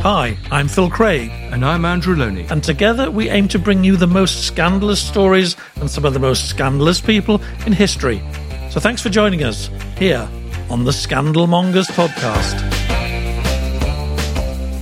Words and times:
Hi, 0.00 0.36
I'm 0.50 0.66
Phil 0.66 0.90
Craig, 0.90 1.30
And 1.52 1.64
I'm 1.64 1.84
Andrew 1.84 2.16
Lownie. 2.16 2.50
and 2.50 2.62
together 2.64 3.08
we 3.10 3.28
aim 3.28 3.46
to 3.48 3.58
bring 3.58 3.84
you 3.84 3.96
the 3.96 4.06
most 4.06 4.44
scandalous 4.44 5.00
stories 5.00 5.54
and 5.76 5.88
some 5.88 6.04
of 6.04 6.12
the 6.12 6.18
most 6.18 6.48
scandalous 6.48 7.00
people 7.00 7.40
in 7.66 7.72
history. 7.72 8.20
So 8.70 8.80
thanks 8.80 9.00
for 9.00 9.10
joining 9.10 9.44
us 9.44 9.70
here 9.96 10.28
on 10.70 10.84
the 10.84 10.90
Scandalmongers 10.90 11.86
podcast. 11.92 12.58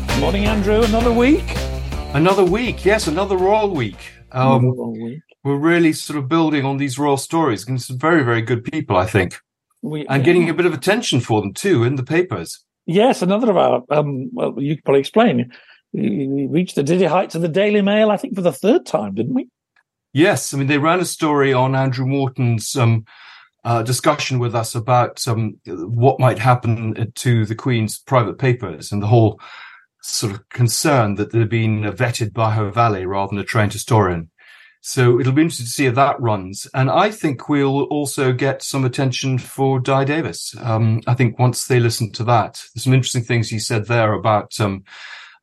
Good 0.08 0.20
morning, 0.20 0.46
Andrew. 0.46 0.82
Another 0.82 1.12
week. 1.12 1.44
Another 2.14 2.44
week, 2.44 2.84
yes, 2.86 3.06
another 3.06 3.36
royal 3.36 3.74
week. 3.74 3.98
Um, 4.32 4.64
Another 4.64 4.86
week. 4.86 5.20
we're 5.44 5.56
really 5.58 5.92
sort 5.92 6.18
of 6.18 6.28
building 6.28 6.64
on 6.64 6.78
these 6.78 6.98
royal 6.98 7.16
stories. 7.18 7.66
And 7.68 7.80
some 7.82 7.98
very, 7.98 8.22
very 8.22 8.40
good 8.42 8.64
people, 8.64 8.96
I 8.96 9.06
think, 9.06 9.38
We, 9.82 10.06
and 10.06 10.24
getting 10.24 10.48
a 10.48 10.54
bit 10.54 10.66
of 10.66 10.72
attention 10.72 11.20
for 11.20 11.40
them 11.42 11.52
too 11.52 11.84
in 11.84 11.96
the 11.96 12.04
papers. 12.04 12.64
Yes, 12.90 13.22
another 13.22 13.50
of 13.50 13.56
our. 13.56 13.84
Um, 13.88 14.30
well, 14.32 14.54
you 14.58 14.74
could 14.74 14.84
probably 14.84 14.98
explain. 14.98 15.52
We 15.92 16.48
reached 16.50 16.74
the 16.74 16.82
dizzy 16.82 17.04
heights 17.04 17.36
of 17.36 17.42
the 17.42 17.46
Daily 17.46 17.82
Mail, 17.82 18.10
I 18.10 18.16
think, 18.16 18.34
for 18.34 18.40
the 18.40 18.52
third 18.52 18.84
time, 18.84 19.14
didn't 19.14 19.34
we? 19.34 19.48
Yes, 20.12 20.52
I 20.52 20.58
mean 20.58 20.66
they 20.66 20.78
ran 20.78 20.98
a 20.98 21.04
story 21.04 21.52
on 21.52 21.76
Andrew 21.76 22.04
Morton's 22.04 22.74
um, 22.74 23.04
uh, 23.62 23.84
discussion 23.84 24.40
with 24.40 24.56
us 24.56 24.74
about 24.74 25.26
um, 25.28 25.60
what 25.66 26.18
might 26.18 26.40
happen 26.40 27.12
to 27.14 27.46
the 27.46 27.54
Queen's 27.54 27.96
private 27.96 28.38
papers 28.38 28.90
and 28.90 29.00
the 29.00 29.06
whole 29.06 29.40
sort 30.02 30.32
of 30.32 30.48
concern 30.48 31.14
that 31.14 31.30
they're 31.30 31.46
being 31.46 31.84
vetted 31.84 32.32
by 32.32 32.50
her 32.56 32.72
valet 32.72 33.04
rather 33.04 33.30
than 33.30 33.38
a 33.38 33.44
trained 33.44 33.72
historian. 33.72 34.30
So 34.82 35.20
it'll 35.20 35.32
be 35.32 35.42
interesting 35.42 35.66
to 35.66 35.72
see 35.72 35.86
if 35.86 35.94
that 35.96 36.20
runs. 36.20 36.66
And 36.72 36.90
I 36.90 37.10
think 37.10 37.48
we'll 37.48 37.82
also 37.84 38.32
get 38.32 38.62
some 38.62 38.84
attention 38.84 39.38
for 39.38 39.78
Dai 39.78 40.04
Davies. 40.04 40.54
Um, 40.60 41.02
I 41.06 41.14
think 41.14 41.38
once 41.38 41.66
they 41.66 41.80
listen 41.80 42.12
to 42.12 42.24
that, 42.24 42.64
there's 42.74 42.84
some 42.84 42.94
interesting 42.94 43.22
things 43.22 43.48
he 43.48 43.58
said 43.58 43.86
there 43.86 44.14
about 44.14 44.58
um, 44.58 44.84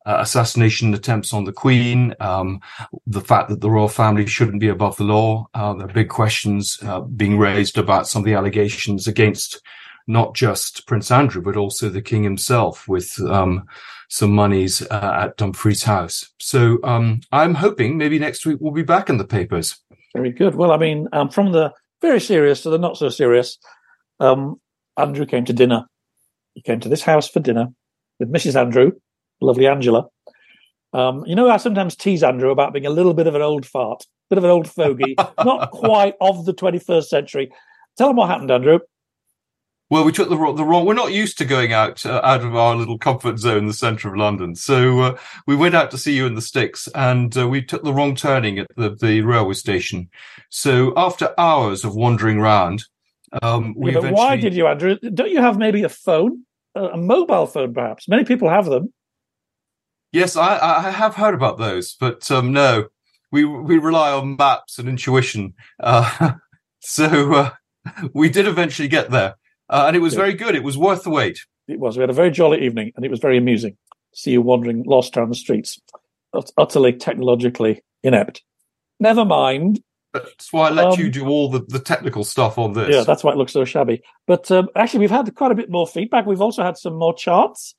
uh, 0.06 0.18
assassination 0.20 0.92
attempts 0.92 1.32
on 1.32 1.44
the 1.44 1.52
Queen, 1.52 2.14
um, 2.18 2.60
the 3.06 3.20
fact 3.20 3.48
that 3.48 3.60
the 3.60 3.70
royal 3.70 3.88
family 3.88 4.26
shouldn't 4.26 4.60
be 4.60 4.68
above 4.68 4.96
the 4.96 5.04
law. 5.04 5.46
Uh, 5.54 5.74
there 5.74 5.86
are 5.86 5.92
big 5.92 6.08
questions 6.08 6.78
uh, 6.82 7.00
being 7.00 7.38
raised 7.38 7.78
about 7.78 8.08
some 8.08 8.22
of 8.22 8.26
the 8.26 8.34
allegations 8.34 9.06
against 9.06 9.62
not 10.08 10.34
just 10.34 10.86
Prince 10.86 11.10
Andrew, 11.10 11.42
but 11.42 11.56
also 11.56 11.88
the 11.88 12.02
King 12.02 12.22
himself 12.24 12.88
with 12.88 13.20
um, 13.20 13.66
some 14.08 14.32
monies 14.32 14.82
uh, 14.90 15.20
at 15.22 15.36
Dumfries 15.36 15.84
House. 15.84 16.30
So 16.40 16.78
um, 16.82 17.20
I'm 17.30 17.54
hoping 17.54 17.96
maybe 17.98 18.18
next 18.18 18.44
week 18.44 18.58
we'll 18.60 18.72
be 18.72 18.82
back 18.82 19.08
in 19.08 19.18
the 19.18 19.26
papers. 19.26 19.78
Very 20.14 20.32
good. 20.32 20.54
Well, 20.54 20.72
I 20.72 20.78
mean, 20.78 21.08
um, 21.12 21.28
from 21.28 21.52
the 21.52 21.72
very 22.00 22.20
serious 22.20 22.62
to 22.62 22.70
the 22.70 22.78
not 22.78 22.96
so 22.96 23.10
serious, 23.10 23.58
um, 24.18 24.60
Andrew 24.96 25.26
came 25.26 25.44
to 25.44 25.52
dinner. 25.52 25.86
He 26.54 26.62
came 26.62 26.80
to 26.80 26.88
this 26.88 27.02
house 27.02 27.28
for 27.28 27.40
dinner 27.40 27.68
with 28.18 28.32
Mrs. 28.32 28.56
Andrew, 28.56 28.92
lovely 29.40 29.66
Angela. 29.66 30.06
Um, 30.92 31.24
you 31.26 31.34
know, 31.34 31.50
I 31.50 31.58
sometimes 31.58 31.94
tease 31.94 32.22
Andrew 32.22 32.50
about 32.50 32.72
being 32.72 32.86
a 32.86 32.90
little 32.90 33.14
bit 33.14 33.26
of 33.26 33.34
an 33.34 33.42
old 33.42 33.66
fart, 33.66 34.04
bit 34.30 34.38
of 34.38 34.44
an 34.44 34.50
old 34.50 34.68
fogey, 34.68 35.16
not 35.44 35.70
quite 35.70 36.14
of 36.20 36.46
the 36.46 36.54
21st 36.54 37.04
century. 37.04 37.52
Tell 37.98 38.10
him 38.10 38.16
what 38.16 38.30
happened, 38.30 38.50
Andrew. 38.50 38.78
Well, 39.90 40.04
we 40.04 40.12
took 40.12 40.28
the 40.28 40.36
wrong, 40.36 40.56
the 40.56 40.64
wrong. 40.64 40.84
We're 40.84 40.94
not 40.94 41.12
used 41.12 41.38
to 41.38 41.46
going 41.46 41.72
out 41.72 42.04
uh, 42.04 42.20
out 42.22 42.44
of 42.44 42.54
our 42.54 42.76
little 42.76 42.98
comfort 42.98 43.38
zone 43.38 43.58
in 43.58 43.66
the 43.66 43.72
centre 43.72 44.08
of 44.08 44.16
London, 44.16 44.54
so 44.54 45.00
uh, 45.00 45.18
we 45.46 45.56
went 45.56 45.74
out 45.74 45.90
to 45.92 45.98
see 45.98 46.14
you 46.14 46.26
in 46.26 46.34
the 46.34 46.42
sticks, 46.42 46.88
and 46.94 47.36
uh, 47.36 47.48
we 47.48 47.62
took 47.62 47.82
the 47.82 47.94
wrong 47.94 48.14
turning 48.14 48.58
at 48.58 48.66
the, 48.76 48.90
the 48.90 49.22
railway 49.22 49.54
station. 49.54 50.10
So 50.50 50.92
after 50.96 51.34
hours 51.38 51.84
of 51.84 51.94
wandering 51.94 52.38
round, 52.40 52.84
um, 53.42 53.74
we 53.76 53.94
Yeah, 53.94 54.00
but 54.00 54.12
why 54.12 54.36
did 54.36 54.54
you, 54.54 54.66
Andrew? 54.66 54.98
Don't 54.98 55.30
you 55.30 55.40
have 55.40 55.58
maybe 55.58 55.82
a 55.82 55.88
phone, 55.88 56.44
a, 56.74 56.84
a 56.84 56.96
mobile 56.96 57.46
phone, 57.46 57.72
perhaps? 57.72 58.08
Many 58.08 58.24
people 58.24 58.48
have 58.50 58.66
them. 58.66 58.92
Yes, 60.12 60.36
I, 60.36 60.58
I 60.58 60.90
have 60.90 61.14
heard 61.16 61.34
about 61.34 61.58
those, 61.58 61.94
but 61.94 62.30
um, 62.30 62.52
no, 62.52 62.88
we 63.30 63.44
we 63.44 63.78
rely 63.78 64.12
on 64.12 64.36
maps 64.36 64.78
and 64.78 64.88
intuition. 64.88 65.54
Uh, 65.80 66.32
so 66.80 67.34
uh, 67.34 67.50
we 68.14 68.28
did 68.28 68.46
eventually 68.46 68.88
get 68.88 69.10
there, 69.10 69.36
uh, 69.68 69.84
and 69.86 69.96
it 69.96 70.00
was 70.00 70.14
very 70.14 70.34
good. 70.34 70.54
It 70.54 70.62
was 70.62 70.76
worth 70.78 71.04
the 71.04 71.10
wait. 71.10 71.40
It 71.66 71.78
was. 71.78 71.96
We 71.96 72.02
had 72.02 72.10
a 72.10 72.14
very 72.14 72.30
jolly 72.30 72.64
evening, 72.64 72.92
and 72.96 73.04
it 73.04 73.10
was 73.10 73.20
very 73.20 73.36
amusing 73.38 73.76
to 74.12 74.18
see 74.18 74.30
you 74.32 74.42
wandering 74.42 74.84
lost 74.84 75.16
around 75.16 75.30
the 75.30 75.34
streets, 75.36 75.78
ut- 76.32 76.50
utterly 76.56 76.92
technologically 76.92 77.82
inept. 78.02 78.42
Never 79.00 79.24
mind. 79.24 79.82
That's 80.14 80.52
why 80.52 80.68
I 80.68 80.70
let 80.70 80.86
Um, 80.86 80.98
you 81.00 81.10
do 81.10 81.26
all 81.28 81.50
the, 81.50 81.60
the 81.68 81.78
technical 81.78 82.24
stuff 82.24 82.56
on 82.56 82.72
this. 82.72 82.94
Yeah, 82.94 83.02
that's 83.04 83.22
why 83.22 83.32
it 83.32 83.36
looks 83.36 83.52
so 83.52 83.64
shabby. 83.66 84.00
But 84.26 84.50
um, 84.50 84.68
actually, 84.74 85.00
we've 85.00 85.10
had 85.10 85.32
quite 85.34 85.52
a 85.52 85.54
bit 85.54 85.70
more 85.70 85.86
feedback. 85.86 86.24
We've 86.24 86.40
also 86.40 86.62
had 86.62 86.78
some 86.78 86.94
more 86.94 87.14
charts. 87.14 87.74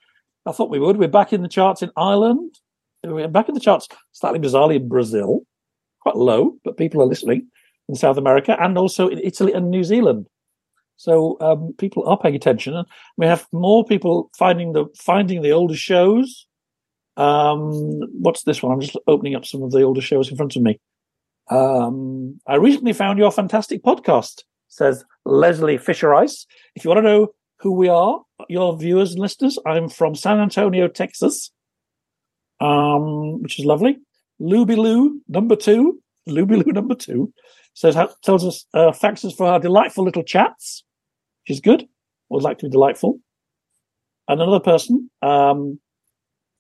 I 0.46 0.52
thought 0.52 0.70
we 0.70 0.80
would. 0.80 0.98
We're 0.98 1.08
back 1.08 1.34
in 1.34 1.42
the 1.42 1.50
charts 1.50 1.82
in 1.82 1.90
Ireland. 1.98 2.56
We're 3.04 3.28
back 3.28 3.50
in 3.50 3.56
the 3.56 3.60
charts, 3.62 3.88
slightly 4.12 4.40
bizarrely, 4.40 4.76
in 4.76 4.88
Brazil. 4.88 5.42
Quite 6.02 6.16
low, 6.16 6.58
but 6.64 6.78
people 6.78 7.02
are 7.02 7.06
listening 7.08 7.48
in 7.88 7.96
South 7.96 8.18
America 8.18 8.56
and 8.60 8.78
also 8.78 9.08
in 9.08 9.20
Italy 9.20 9.54
and 9.54 9.70
New 9.70 9.84
Zealand. 9.84 10.28
So 11.00 11.38
um, 11.40 11.74
people 11.78 12.06
are 12.10 12.18
paying 12.18 12.36
attention, 12.36 12.76
and 12.76 12.86
we 13.16 13.26
have 13.26 13.48
more 13.54 13.86
people 13.86 14.30
finding 14.38 14.74
the 14.74 14.84
finding 14.98 15.42
the 15.42 15.54
older 15.54 15.74
shows. 15.74 16.46
Um, 17.16 18.02
what's 18.12 18.44
this 18.44 18.62
one? 18.62 18.74
I'm 18.74 18.82
just 18.82 18.98
opening 19.08 19.34
up 19.34 19.46
some 19.46 19.64
of 19.64 19.72
the 19.72 19.82
older 19.82 20.02
shows 20.02 20.30
in 20.30 20.36
front 20.36 20.58
of 20.58 20.62
me. 20.62 20.78
Um, 21.50 22.42
I 22.46 22.56
recently 22.56 22.92
found 22.92 23.18
your 23.18 23.32
fantastic 23.32 23.82
podcast, 23.82 24.44
says 24.68 25.06
Leslie 25.24 25.78
Fisher 25.78 26.14
Ice. 26.14 26.46
If 26.76 26.84
you 26.84 26.90
want 26.90 26.98
to 26.98 27.10
know 27.10 27.28
who 27.60 27.72
we 27.72 27.88
are, 27.88 28.22
your 28.50 28.78
viewers 28.78 29.12
and 29.12 29.22
listeners, 29.22 29.58
I'm 29.66 29.88
from 29.88 30.16
San 30.16 30.42
Antonio, 30.42 30.90
Texas, 30.90 31.50
um, 32.60 33.42
which 33.42 33.58
is 33.58 33.64
lovely. 33.64 34.00
Luby 34.42 34.76
Lou, 34.76 35.22
number 35.30 35.56
two, 35.56 36.02
Luby 36.28 36.62
Lou, 36.62 36.74
number 36.74 36.96
two, 36.96 37.32
says, 37.74 37.96
tells 38.22 38.46
us 38.46 38.66
uh, 38.74 38.92
facts 38.92 39.26
for 39.32 39.48
our 39.48 39.60
delightful 39.60 40.04
little 40.04 40.24
chats, 40.24 40.84
which 41.50 41.56
is 41.56 41.62
good. 41.62 41.88
Would 42.30 42.44
like 42.44 42.60
to 42.60 42.68
be 42.68 42.72
delightful. 42.72 43.20
And 44.28 44.40
another 44.40 44.60
person 44.60 45.10
um, 45.24 45.80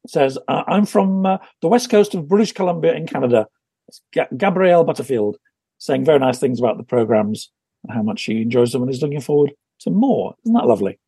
says, 0.07 0.39
uh, 0.47 0.63
I'm 0.67 0.87
from 0.87 1.25
uh, 1.25 1.37
the 1.61 1.67
west 1.67 1.91
coast 1.91 2.15
of 2.15 2.27
British 2.27 2.53
Columbia 2.53 2.95
in 2.95 3.05
Canada. 3.05 3.45
It's 3.87 4.01
Ga- 4.13 4.27
Gabrielle 4.35 4.83
Butterfield 4.83 5.37
saying 5.77 6.05
very 6.05 6.17
nice 6.17 6.39
things 6.39 6.59
about 6.59 6.77
the 6.77 6.83
programs 6.83 7.51
and 7.83 7.95
how 7.95 8.01
much 8.01 8.19
she 8.19 8.41
enjoys 8.41 8.71
them 8.71 8.81
and 8.81 8.91
is 8.91 9.01
looking 9.01 9.21
forward 9.21 9.51
to 9.81 9.91
more. 9.91 10.33
Isn't 10.43 10.55
that 10.55 10.65
lovely? 10.65 10.99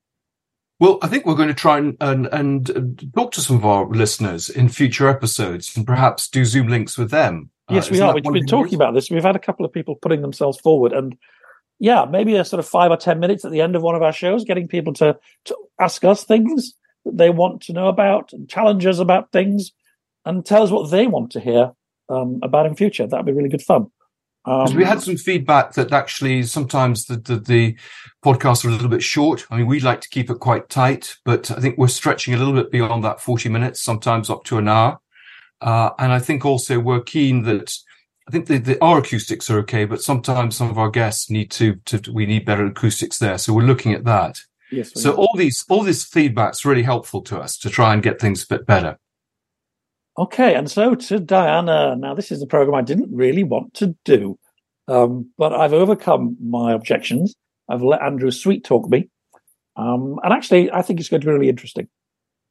Well, 0.80 1.00
I 1.02 1.08
think 1.08 1.26
we're 1.26 1.36
going 1.36 1.48
to 1.48 1.54
try 1.54 1.78
and, 1.78 1.98
and 2.02 2.28
and 2.32 2.70
uh, 2.72 2.82
talk 3.16 3.32
to 3.34 3.42
some 3.42 3.56
of 3.56 3.66
our 3.66 3.86
listeners 3.86 4.50
in 4.50 4.68
future 4.68 5.08
episodes, 5.08 5.76
and 5.78 5.86
perhaps 5.86 6.28
do 6.28 6.44
Zoom 6.44 6.70
links 6.70 6.98
with 6.98 7.12
them. 7.12 7.52
Uh, 7.70 7.76
yes, 7.76 7.92
we 7.92 8.00
are. 8.00 8.16
We've 8.16 8.24
been 8.24 8.48
talking 8.48 8.74
about 8.74 8.96
this. 8.96 9.12
We've 9.12 9.22
had 9.22 9.36
a 9.36 9.40
couple 9.40 9.64
of 9.64 9.72
people 9.72 9.96
putting 9.96 10.24
themselves 10.24 10.60
forward, 10.60 10.92
and 10.92 11.16
yeah, 11.82 12.06
maybe 12.08 12.36
a 12.36 12.46
sort 12.46 12.60
of 12.60 12.68
five 12.68 12.92
or 12.92 12.96
10 12.96 13.20
minutes 13.20 13.44
at 13.44 13.52
the 13.52 13.60
end 13.60 13.76
of 13.76 13.82
one 13.82 13.96
of 13.96 14.04
our 14.04 14.14
shows, 14.14 14.46
getting 14.46 14.68
people 14.68 14.94
to, 14.94 15.18
to 15.46 15.58
ask 15.80 16.06
us 16.06 16.24
things 16.24 16.76
that 17.06 17.18
they 17.18 17.32
want 17.32 17.64
to 17.64 17.74
know 17.74 17.88
about 17.88 18.34
and 18.34 18.48
challenge 18.48 18.86
us 18.86 19.00
about 19.00 19.32
things 19.32 19.72
and 20.24 20.46
tell 20.46 20.62
us 20.62 20.70
what 20.70 20.92
they 20.92 21.08
want 21.08 21.32
to 21.32 21.40
hear 21.40 21.72
um, 22.08 22.40
about 22.44 22.68
in 22.68 22.76
future. 22.76 23.08
That'd 23.08 23.26
be 23.26 23.32
really 23.32 23.50
good 23.50 23.64
fun. 23.64 23.88
Um, 24.46 24.76
we 24.76 24.84
had 24.84 25.02
some 25.02 25.18
feedback 25.18 25.74
that 25.74 25.92
actually 25.92 26.44
sometimes 26.44 27.08
the, 27.08 27.18
the, 27.18 27.40
the 27.40 27.78
podcasts 28.24 28.64
are 28.64 28.70
a 28.70 28.74
little 28.74 28.88
bit 28.88 29.02
short. 29.02 29.48
I 29.50 29.58
mean, 29.58 29.66
we 29.66 29.80
like 29.80 30.02
to 30.02 30.10
keep 30.10 30.30
it 30.30 30.40
quite 30.40 30.70
tight, 30.70 31.16
but 31.26 31.50
I 31.50 31.60
think 31.60 31.80
we're 31.80 31.88
stretching 31.88 32.36
a 32.36 32.38
little 32.38 32.54
bit 32.54 32.70
beyond 32.70 33.04
that 33.06 33.22
40 33.22 33.50
minutes, 33.50 33.82
sometimes 33.82 34.30
up 34.30 34.44
to 34.46 34.60
an 34.60 34.68
hour. 34.68 35.00
Uh, 35.62 35.92
and 35.98 36.12
I 36.12 36.20
think 36.20 36.46
also 36.46 36.80
we're 36.80 37.02
keen 37.02 37.42
that 37.44 37.74
I 38.28 38.32
think 38.32 38.46
the, 38.46 38.58
the 38.60 38.84
our 38.84 39.00
acoustics 39.00 39.50
are 39.50 39.60
okay, 39.60 39.86
but 39.86 40.02
sometimes 40.02 40.56
some 40.56 40.70
of 40.70 40.78
our 40.78 40.90
guests 40.90 41.30
need 41.30 41.52
to, 41.52 41.76
to 41.86 42.12
we 42.12 42.26
need 42.26 42.46
better 42.46 42.66
acoustics 42.66 43.18
there. 43.18 43.38
So 43.38 43.54
we're 43.54 43.64
looking 43.64 43.94
at 43.94 44.04
that. 44.06 44.40
Yes. 44.72 44.92
So 44.96 45.14
all 45.14 45.36
these 45.36 45.66
all 45.70 45.84
this 45.84 46.04
feedback's 46.04 46.64
really 46.64 46.84
helpful 46.84 47.22
to 47.24 47.40
us 47.40 47.58
to 47.58 47.70
try 47.70 47.94
and 47.94 48.02
get 48.02 48.22
things 48.22 48.44
a 48.44 48.48
bit 48.48 48.66
better. 48.66 48.98
Okay, 50.18 50.56
and 50.56 50.70
so 50.70 50.96
to 50.96 51.20
Diana. 51.20 51.96
Now 51.96 52.14
this 52.14 52.32
is 52.32 52.40
the 52.40 52.48
program 52.48 52.76
I 52.76 52.82
didn't 52.82 53.10
really 53.12 53.44
want 53.44 53.74
to 53.76 53.96
do, 54.06 54.38
um, 54.88 55.32
but 55.38 55.54
I've 55.54 55.74
overcome 55.74 56.38
my 56.42 56.74
objections. 56.74 57.36
I've 57.68 57.82
let 57.82 58.02
Andrew 58.02 58.32
sweet 58.32 58.64
talk 58.64 58.90
me, 58.90 59.10
um, 59.76 60.20
and 60.24 60.32
actually 60.32 60.72
I 60.72 60.84
think 60.84 61.00
it's 61.00 61.10
going 61.10 61.22
to 61.22 61.28
be 61.28 61.34
really 61.34 61.50
interesting. 61.50 61.88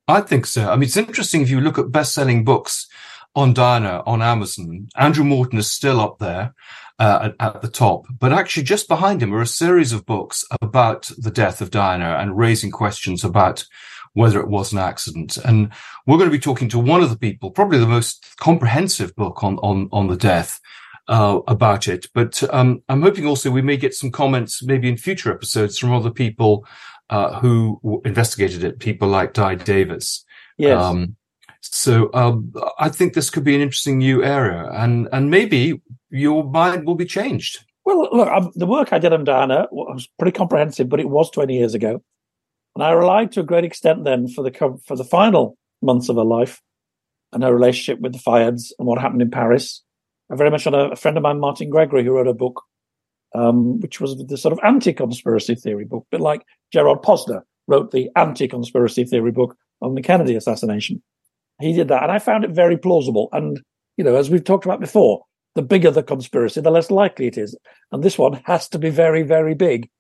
I 0.09 0.21
think 0.21 0.47
so. 0.47 0.69
I 0.69 0.75
mean, 0.75 0.85
it's 0.85 0.97
interesting 0.97 1.41
if 1.41 1.51
you 1.51 1.61
look 1.61 1.79
at 1.79 1.93
best-selling 1.93 2.45
books 2.45 2.89
on 3.35 3.53
Diana 3.53 4.03
on 4.07 4.23
Amazon. 4.23 4.89
Andrew 4.97 5.25
Morton 5.25 5.59
is 5.59 5.71
still 5.71 6.01
up 6.01 6.19
there 6.19 6.55
uh, 6.99 7.31
at, 7.39 7.55
at, 7.55 7.63
the 7.63 7.69
top, 7.69 8.07
but 8.19 8.33
actually 8.33 8.65
just 8.65 8.89
behind 8.89 9.23
him 9.23 9.35
are 9.35 9.41
a 9.41 9.47
series 9.47 9.93
of 9.93 10.07
books 10.07 10.45
about 10.61 11.11
the 11.19 11.31
death 11.31 11.61
of 11.61 11.71
Diana 11.71 12.17
and 12.19 12.37
raising 12.37 12.71
questions 12.71 13.25
about 13.25 13.65
whether 14.13 14.41
it 14.41 14.49
was 14.49 14.73
an 14.73 14.79
accident. 14.79 15.37
And 15.39 15.73
we're 16.07 16.19
going 16.19 16.29
to 16.29 16.37
be 16.37 16.41
talking 16.41 16.69
to 16.71 16.79
one 16.79 17.03
of 17.03 17.11
the 17.11 17.19
people, 17.19 17.51
probably 17.51 17.79
the 17.79 17.87
most 17.87 18.37
comprehensive 18.39 19.15
book 19.15 19.43
on 19.45 19.59
on 19.59 19.89
on 19.93 20.09
the 20.09 20.17
death. 20.17 20.61
Uh, 21.09 21.41
about 21.49 21.89
it, 21.89 22.07
but 22.15 22.41
um, 22.55 22.85
I'm 22.89 23.03
hoping 23.03 23.27
also 23.27 23.51
we 23.51 23.63
may 23.63 23.77
get 23.77 23.95
some 23.95 24.13
comments, 24.13 24.63
maybe 24.63 24.89
in 24.89 24.97
future 24.97 25.33
episodes, 25.33 25.77
from 25.77 25.93
other 25.93 26.13
people 26.13 26.65
uh, 27.09 27.41
who 27.41 27.81
investigated 28.05 28.63
it, 28.63 28.79
people 28.79 29.09
like 29.09 29.33
Dai 29.33 29.57
Davies. 29.57 30.25
Yes. 30.57 30.81
Um, 30.81 31.17
so 31.61 32.11
um, 32.15 32.53
I 32.79 32.89
think 32.89 33.15
this 33.15 33.31
could 33.31 33.45
be 33.45 33.55
an 33.55 33.61
interesting 33.61 33.99
new 33.99 34.25
area, 34.25 34.71
and 34.73 35.09
and 35.13 35.31
maybe 35.31 35.81
your 36.11 36.45
mind 36.45 36.87
will 36.87 36.95
be 36.95 37.05
changed. 37.05 37.65
Well, 37.85 38.09
look, 38.13 38.29
um, 38.29 38.53
the 38.55 38.67
work 38.67 38.93
I 38.93 38.99
did 38.99 39.13
on 39.13 39.25
Diana 39.25 39.67
was 39.71 40.09
pretty 40.19 40.37
comprehensive, 40.37 40.89
but 40.89 41.01
it 41.01 41.09
was 41.09 41.31
20 41.31 41.57
years 41.57 41.75
ago, 41.75 42.03
and 42.75 42.85
I 42.85 42.91
relied 42.93 43.33
to 43.33 43.41
a 43.41 43.45
great 43.45 43.65
extent 43.65 44.05
then 44.05 44.29
for 44.29 44.43
the 44.43 44.79
for 44.87 44.97
the 44.97 45.05
final 45.05 45.57
months 45.83 46.09
of 46.09 46.17
her 46.17 46.25
life 46.25 46.63
and 47.33 47.43
her 47.43 47.55
relationship 47.55 48.01
with 48.01 48.13
the 48.13 48.19
Fayeds 48.19 48.73
and 48.79 48.87
what 48.87 49.01
happened 49.01 49.23
in 49.23 49.31
Paris. 49.31 49.83
I 50.33 50.37
very 50.37 50.51
much 50.51 50.65
had 50.65 50.75
a, 50.75 50.95
friend 50.97 51.17
of 51.17 51.23
mine, 51.23 51.41
Martin 51.41 51.71
Gregory, 51.71 52.05
who 52.05 52.13
wrote 52.13 52.29
a 52.29 52.35
book, 52.35 52.63
um, 53.35 53.81
which 53.81 54.01
was 54.01 54.17
the 54.17 54.37
sort 54.37 54.53
of 54.53 54.61
anti-conspiracy 54.63 55.57
theory 55.57 55.85
book, 55.85 56.07
a 56.09 56.17
bit 56.17 56.21
like 56.21 56.45
Gerald 56.73 57.03
Posner 57.03 57.43
wrote 57.67 57.91
the 57.91 58.11
anti-conspiracy 58.17 59.05
theory 59.05 59.33
book 59.33 59.57
on 59.81 59.95
the 59.95 60.03
Kennedy 60.03 60.35
assassination 60.35 61.03
he 61.61 61.73
did 61.73 61.89
that, 61.89 62.03
and 62.03 62.13
I 62.13 62.19
found 62.19 62.45
it 62.45 62.51
very 62.51 62.77
plausible. 62.77 63.29
And 63.33 63.61
you 63.97 64.05
know, 64.05 64.17
as 64.17 64.31
we've 64.31 64.45
talked 64.45 64.65
about 64.65 64.81
before, 64.81 65.25
the 65.55 65.63
bigger 65.63 65.91
the 65.91 66.03
conspiracy, 66.03 66.61
the 66.61 66.71
less 66.71 66.91
likely 66.91 67.27
it 67.27 67.37
is. 67.37 67.57
And 67.93 68.03
this 68.03 68.19
one 68.19 68.41
has 68.45 68.69
to 68.71 68.79
be 68.79 68.91
very, 68.91 69.23
very 69.23 69.55
big 69.55 69.91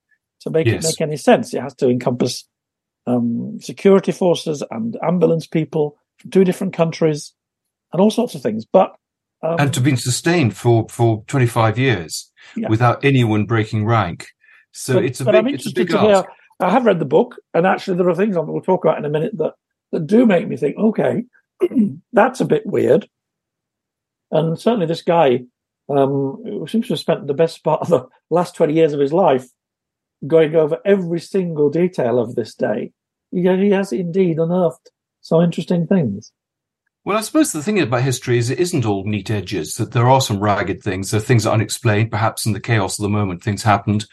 to 0.41 0.51
make 0.51 0.67
yes. 0.67 0.85
it 0.85 0.87
make 0.89 1.01
any 1.01 1.17
sense. 1.17 1.53
It 1.53 1.61
has 1.61 1.75
to 1.77 1.89
encompass 1.89 2.47
um, 3.07 3.59
security 3.61 4.13
forces 4.13 4.63
and 4.71 4.97
ambulance 5.03 5.47
people 5.47 5.99
from 6.19 6.31
two 6.31 6.45
different 6.45 6.73
countries 6.73 7.35
and 7.93 8.01
all 8.01 8.11
sorts 8.11 8.35
of 8.35 8.43
things. 8.43 8.65
But 8.65 8.95
um, 9.43 9.57
and 9.59 9.75
to 9.75 9.81
be 9.81 9.97
sustained 9.97 10.57
for 10.57 10.87
for 10.89 11.25
25 11.27 11.79
years 11.79 12.31
yeah. 12.57 12.69
without 12.69 13.05
anyone 13.05 13.47
breaking 13.47 13.87
rank. 13.87 14.29
So 14.73 14.95
but, 14.95 15.05
it's 15.05 15.21
a 15.21 15.25
big, 15.25 15.47
it's 15.49 15.67
a 15.67 15.73
big 15.73 15.93
ask. 15.93 16.03
Hear, 16.03 16.25
I 16.61 16.71
have 16.71 16.85
read 16.85 16.99
the 16.99 17.07
book, 17.07 17.37
and 17.55 17.67
actually 17.67 17.97
there 17.97 18.09
are 18.09 18.15
things 18.15 18.35
that 18.35 18.43
we'll 18.43 18.61
talk 18.61 18.85
about 18.85 18.99
in 18.99 19.05
a 19.05 19.11
minute 19.11 19.37
that 19.39 19.55
that 19.93 20.07
do 20.07 20.27
make 20.27 20.47
me 20.47 20.57
think, 20.57 20.77
okay, 20.77 21.25
that's 22.13 22.41
a 22.41 22.45
bit 22.45 22.67
weird. 22.67 23.09
And 24.31 24.59
certainly, 24.59 24.87
this 24.87 25.03
guy 25.03 25.41
um, 25.89 26.65
seems 26.69 26.87
to 26.87 26.93
have 26.93 27.01
spent 27.01 27.27
the 27.27 27.35
best 27.35 27.65
part 27.65 27.83
of 27.83 27.89
the 27.89 28.07
last 28.31 28.55
20 28.55 28.73
years 28.75 28.93
of 28.93 29.01
his 29.01 29.13
life 29.13 29.47
going 30.27 30.55
over 30.55 30.79
every 30.85 31.21
single 31.21 31.71
detail 31.71 32.19
of 32.19 32.35
this 32.35 32.55
day. 32.55 32.93
He, 33.33 33.45
has 33.45 33.93
indeed 33.93 34.39
unearthed 34.39 34.91
some 35.21 35.43
interesting 35.43 35.87
things. 35.87 36.33
Well, 37.05 37.17
I 37.17 37.23
suppose 37.23 37.53
the 37.53 37.63
thing 37.63 37.81
about 37.81 38.03
history 38.03 38.37
is 38.37 38.51
it 38.51 38.61
isn't 38.61 38.85
all 38.85 39.05
neat 39.05 39.31
edges, 39.31 39.75
that 39.77 39.93
there 39.93 40.09
are 40.09 40.21
some 40.21 40.39
ragged 40.39 40.83
things. 40.83 41.11
There 41.11 41.19
are 41.19 41.25
things 41.25 41.45
that 41.45 41.51
are 41.51 41.55
unexplained. 41.55 42.11
Perhaps 42.11 42.45
in 42.45 42.53
the 42.53 42.61
chaos 42.61 42.99
of 42.99 43.05
the 43.05 43.09
moment, 43.09 43.43
things 43.43 43.63
happened. 43.63 44.07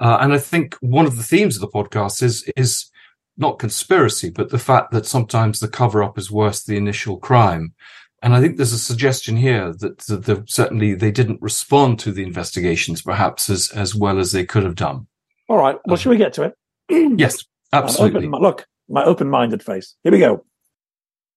Uh, 0.00 0.18
and 0.20 0.32
I 0.32 0.38
think 0.38 0.74
one 0.80 1.06
of 1.06 1.16
the 1.16 1.22
themes 1.22 1.56
of 1.56 1.60
the 1.60 1.68
podcast 1.68 2.22
is, 2.22 2.50
is 2.56 2.90
not 3.36 3.58
conspiracy, 3.58 4.30
but 4.30 4.50
the 4.50 4.58
fact 4.58 4.92
that 4.92 5.06
sometimes 5.06 5.60
the 5.60 5.68
cover 5.68 6.02
up 6.02 6.18
is 6.18 6.30
worse 6.30 6.62
than 6.62 6.74
the 6.74 6.78
initial 6.78 7.16
crime. 7.16 7.74
And 8.22 8.34
I 8.34 8.40
think 8.40 8.56
there's 8.56 8.72
a 8.72 8.78
suggestion 8.78 9.36
here 9.36 9.74
that, 9.80 9.98
that 9.98 10.44
certainly 10.48 10.94
they 10.94 11.10
didn't 11.10 11.42
respond 11.42 11.98
to 12.00 12.12
the 12.12 12.22
investigations 12.22 13.02
perhaps 13.02 13.50
as, 13.50 13.70
as 13.72 13.94
well 13.94 14.18
as 14.18 14.32
they 14.32 14.46
could 14.46 14.62
have 14.62 14.76
done. 14.76 15.06
All 15.48 15.58
right. 15.58 15.76
Well, 15.84 15.94
um, 15.94 15.98
shall 15.98 16.10
we 16.10 16.16
get 16.16 16.32
to 16.34 16.42
it? 16.44 16.54
yes, 17.18 17.44
absolutely. 17.72 18.26
Open, 18.26 18.40
look, 18.40 18.66
my 18.88 19.04
open 19.04 19.28
minded 19.28 19.62
face. 19.62 19.94
Here 20.02 20.12
we 20.12 20.20
go. 20.20 20.44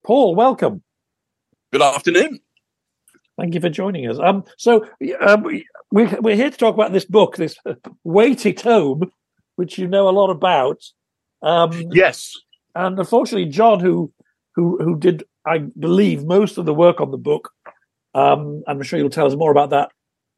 Paul, 0.05 0.35
welcome. 0.35 0.81
Good 1.73 1.81
afternoon. 1.81 2.39
Thank 3.37 3.53
you 3.53 3.61
for 3.61 3.69
joining 3.69 4.09
us. 4.09 4.17
Um, 4.17 4.45
so 4.57 4.87
um, 5.19 5.43
we, 5.43 5.65
we're 5.91 6.35
here 6.35 6.49
to 6.49 6.57
talk 6.57 6.73
about 6.73 6.93
this 6.93 7.05
book, 7.05 7.35
this 7.35 7.57
weighty 8.03 8.53
tome, 8.53 9.11
which 9.57 9.77
you 9.77 9.87
know 9.87 10.07
a 10.07 10.11
lot 10.11 10.29
about. 10.29 10.81
Um, 11.41 11.89
yes. 11.91 12.35
And 12.75 12.97
unfortunately, 12.97 13.49
John, 13.49 13.79
who 13.79 14.11
who 14.55 14.77
who 14.83 14.97
did, 14.97 15.23
I 15.45 15.59
believe, 15.59 16.23
most 16.23 16.57
of 16.57 16.65
the 16.65 16.73
work 16.73 17.01
on 17.01 17.11
the 17.11 17.17
book, 17.17 17.51
um, 18.13 18.63
I'm 18.67 18.81
sure 18.81 18.99
you'll 18.99 19.09
tell 19.09 19.27
us 19.27 19.35
more 19.35 19.51
about 19.51 19.71
that. 19.71 19.91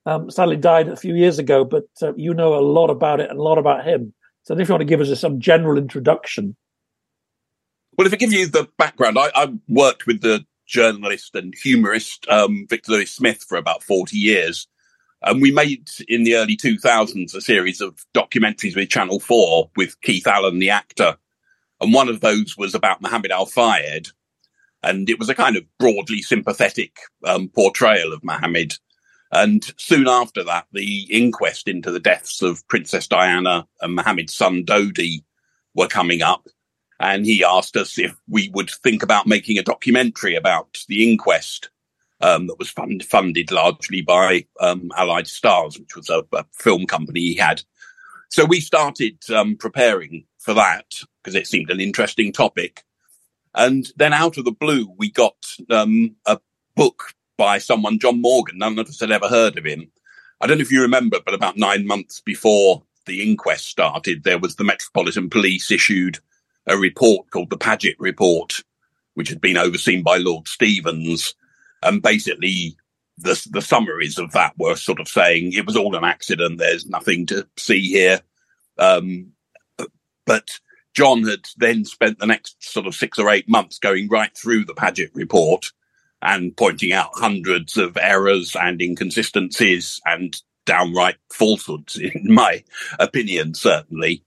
Um, 0.05 0.31
sadly, 0.31 0.57
died 0.57 0.87
a 0.87 0.95
few 0.95 1.15
years 1.15 1.39
ago, 1.39 1.65
but 1.65 1.87
uh, 2.01 2.13
you 2.15 2.33
know 2.33 2.55
a 2.55 2.61
lot 2.61 2.89
about 2.89 3.19
it 3.19 3.29
and 3.29 3.39
a 3.39 3.43
lot 3.43 3.57
about 3.57 3.85
him. 3.85 4.13
So, 4.43 4.57
if 4.57 4.67
you 4.67 4.73
want 4.73 4.81
to 4.81 4.85
give 4.85 5.01
us 5.01 5.19
some 5.19 5.39
general 5.39 5.77
introduction. 5.77 6.55
Well, 7.97 8.07
if 8.07 8.13
I 8.13 8.17
give 8.17 8.31
you 8.31 8.47
the 8.47 8.67
background, 8.77 9.19
I, 9.19 9.29
I 9.35 9.53
worked 9.67 10.07
with 10.07 10.21
the 10.21 10.45
journalist 10.65 11.35
and 11.35 11.53
humorist 11.61 12.25
um, 12.29 12.65
Victor 12.69 12.93
Lewis 12.93 13.11
Smith 13.11 13.43
for 13.47 13.57
about 13.57 13.83
40 13.83 14.15
years. 14.15 14.67
And 15.21 15.41
we 15.41 15.51
made 15.51 15.89
in 16.07 16.23
the 16.23 16.35
early 16.35 16.55
2000s 16.55 17.35
a 17.35 17.41
series 17.41 17.81
of 17.81 18.05
documentaries 18.13 18.75
with 18.75 18.89
Channel 18.89 19.19
4 19.19 19.71
with 19.75 19.99
Keith 20.01 20.27
Allen, 20.27 20.59
the 20.59 20.69
actor. 20.69 21.17
And 21.81 21.93
one 21.93 22.07
of 22.07 22.21
those 22.21 22.57
was 22.57 22.73
about 22.73 23.01
Mohamed 23.01 23.31
Al 23.31 23.45
Fayed. 23.45 24.07
And 24.81 25.09
it 25.09 25.19
was 25.19 25.27
a 25.27 25.35
kind 25.35 25.57
of 25.57 25.65
broadly 25.77 26.21
sympathetic 26.21 26.97
um, 27.25 27.49
portrayal 27.49 28.13
of 28.13 28.23
Mohamed. 28.23 28.75
And 29.31 29.63
soon 29.77 30.07
after 30.07 30.43
that, 30.45 30.67
the 30.71 31.03
inquest 31.11 31.67
into 31.67 31.91
the 31.91 31.99
deaths 31.99 32.41
of 32.41 32.65
Princess 32.69 33.07
Diana 33.07 33.67
and 33.81 33.95
Mohamed's 33.95 34.33
son 34.33 34.63
Dodi 34.63 35.23
were 35.75 35.87
coming 35.87 36.21
up. 36.21 36.47
And 37.01 37.25
he 37.25 37.43
asked 37.43 37.75
us 37.77 37.99
if 37.99 38.15
we 38.27 38.49
would 38.53 38.69
think 38.69 39.03
about 39.03 39.27
making 39.27 39.57
a 39.57 39.63
documentary 39.63 40.35
about 40.35 40.79
the 40.87 41.09
inquest 41.09 41.69
um, 42.21 42.47
that 42.47 42.59
was 42.59 42.69
fund- 42.69 43.03
funded 43.03 43.51
largely 43.51 44.01
by 44.01 44.45
um, 44.59 44.91
Allied 44.97 45.27
Stars, 45.27 45.79
which 45.79 45.95
was 45.95 46.09
a, 46.09 46.23
a, 46.33 46.45
film 46.53 46.85
company 46.85 47.21
he 47.21 47.35
had. 47.35 47.63
So 48.29 48.45
we 48.45 48.59
started 48.59 49.17
um, 49.29 49.55
preparing 49.55 50.25
for 50.37 50.53
that 50.53 50.85
because 51.23 51.35
it 51.35 51.47
seemed 51.47 51.69
an 51.69 51.79
interesting 51.79 52.31
topic. 52.31 52.83
And 53.55 53.87
then 53.95 54.13
out 54.13 54.37
of 54.37 54.45
the 54.45 54.51
blue, 54.51 54.93
we 54.97 55.09
got 55.09 55.45
um, 55.69 56.15
a 56.25 56.39
book 56.75 57.13
by 57.37 57.57
someone, 57.57 57.99
John 57.99 58.21
Morgan. 58.21 58.59
None 58.59 58.77
of 58.77 58.87
us 58.87 58.99
had 58.99 59.11
ever 59.11 59.27
heard 59.27 59.57
of 59.57 59.65
him. 59.65 59.91
I 60.41 60.47
don't 60.47 60.57
know 60.57 60.61
if 60.61 60.71
you 60.71 60.81
remember, 60.81 61.19
but 61.25 61.33
about 61.33 61.57
nine 61.57 61.87
months 61.87 62.21
before 62.21 62.83
the 63.05 63.23
inquest 63.23 63.67
started, 63.67 64.23
there 64.23 64.37
was 64.37 64.55
the 64.55 64.63
Metropolitan 64.63 65.29
Police 65.29 65.71
issued 65.71 66.19
a 66.67 66.77
report 66.77 67.31
called 67.31 67.49
the 67.49 67.57
Paget 67.57 67.95
Report, 67.99 68.63
which 69.15 69.29
had 69.29 69.41
been 69.41 69.57
overseen 69.57 70.03
by 70.03 70.17
Lord 70.17 70.47
Stevens, 70.47 71.33
and 71.83 72.01
basically 72.01 72.75
the 73.17 73.47
the 73.51 73.61
summaries 73.61 74.17
of 74.17 74.31
that 74.31 74.53
were 74.57 74.75
sort 74.75 74.99
of 74.99 75.07
saying 75.07 75.53
it 75.53 75.65
was 75.65 75.75
all 75.75 75.95
an 75.95 76.03
accident. 76.03 76.57
There's 76.57 76.87
nothing 76.87 77.25
to 77.27 77.47
see 77.57 77.81
here. 77.81 78.21
Um, 78.77 79.33
but 80.25 80.59
John 80.93 81.23
had 81.23 81.47
then 81.57 81.85
spent 81.85 82.19
the 82.19 82.25
next 82.25 82.63
sort 82.63 82.87
of 82.87 82.95
six 82.95 83.19
or 83.19 83.29
eight 83.29 83.49
months 83.49 83.79
going 83.79 84.09
right 84.09 84.35
through 84.35 84.65
the 84.65 84.73
Paget 84.73 85.11
report 85.13 85.71
and 86.21 86.55
pointing 86.55 86.91
out 86.91 87.11
hundreds 87.13 87.77
of 87.77 87.97
errors 87.97 88.55
and 88.55 88.81
inconsistencies 88.81 90.01
and 90.05 90.41
downright 90.65 91.15
falsehoods, 91.31 91.97
in 91.97 92.33
my 92.33 92.63
opinion, 92.99 93.53
certainly. 93.53 94.23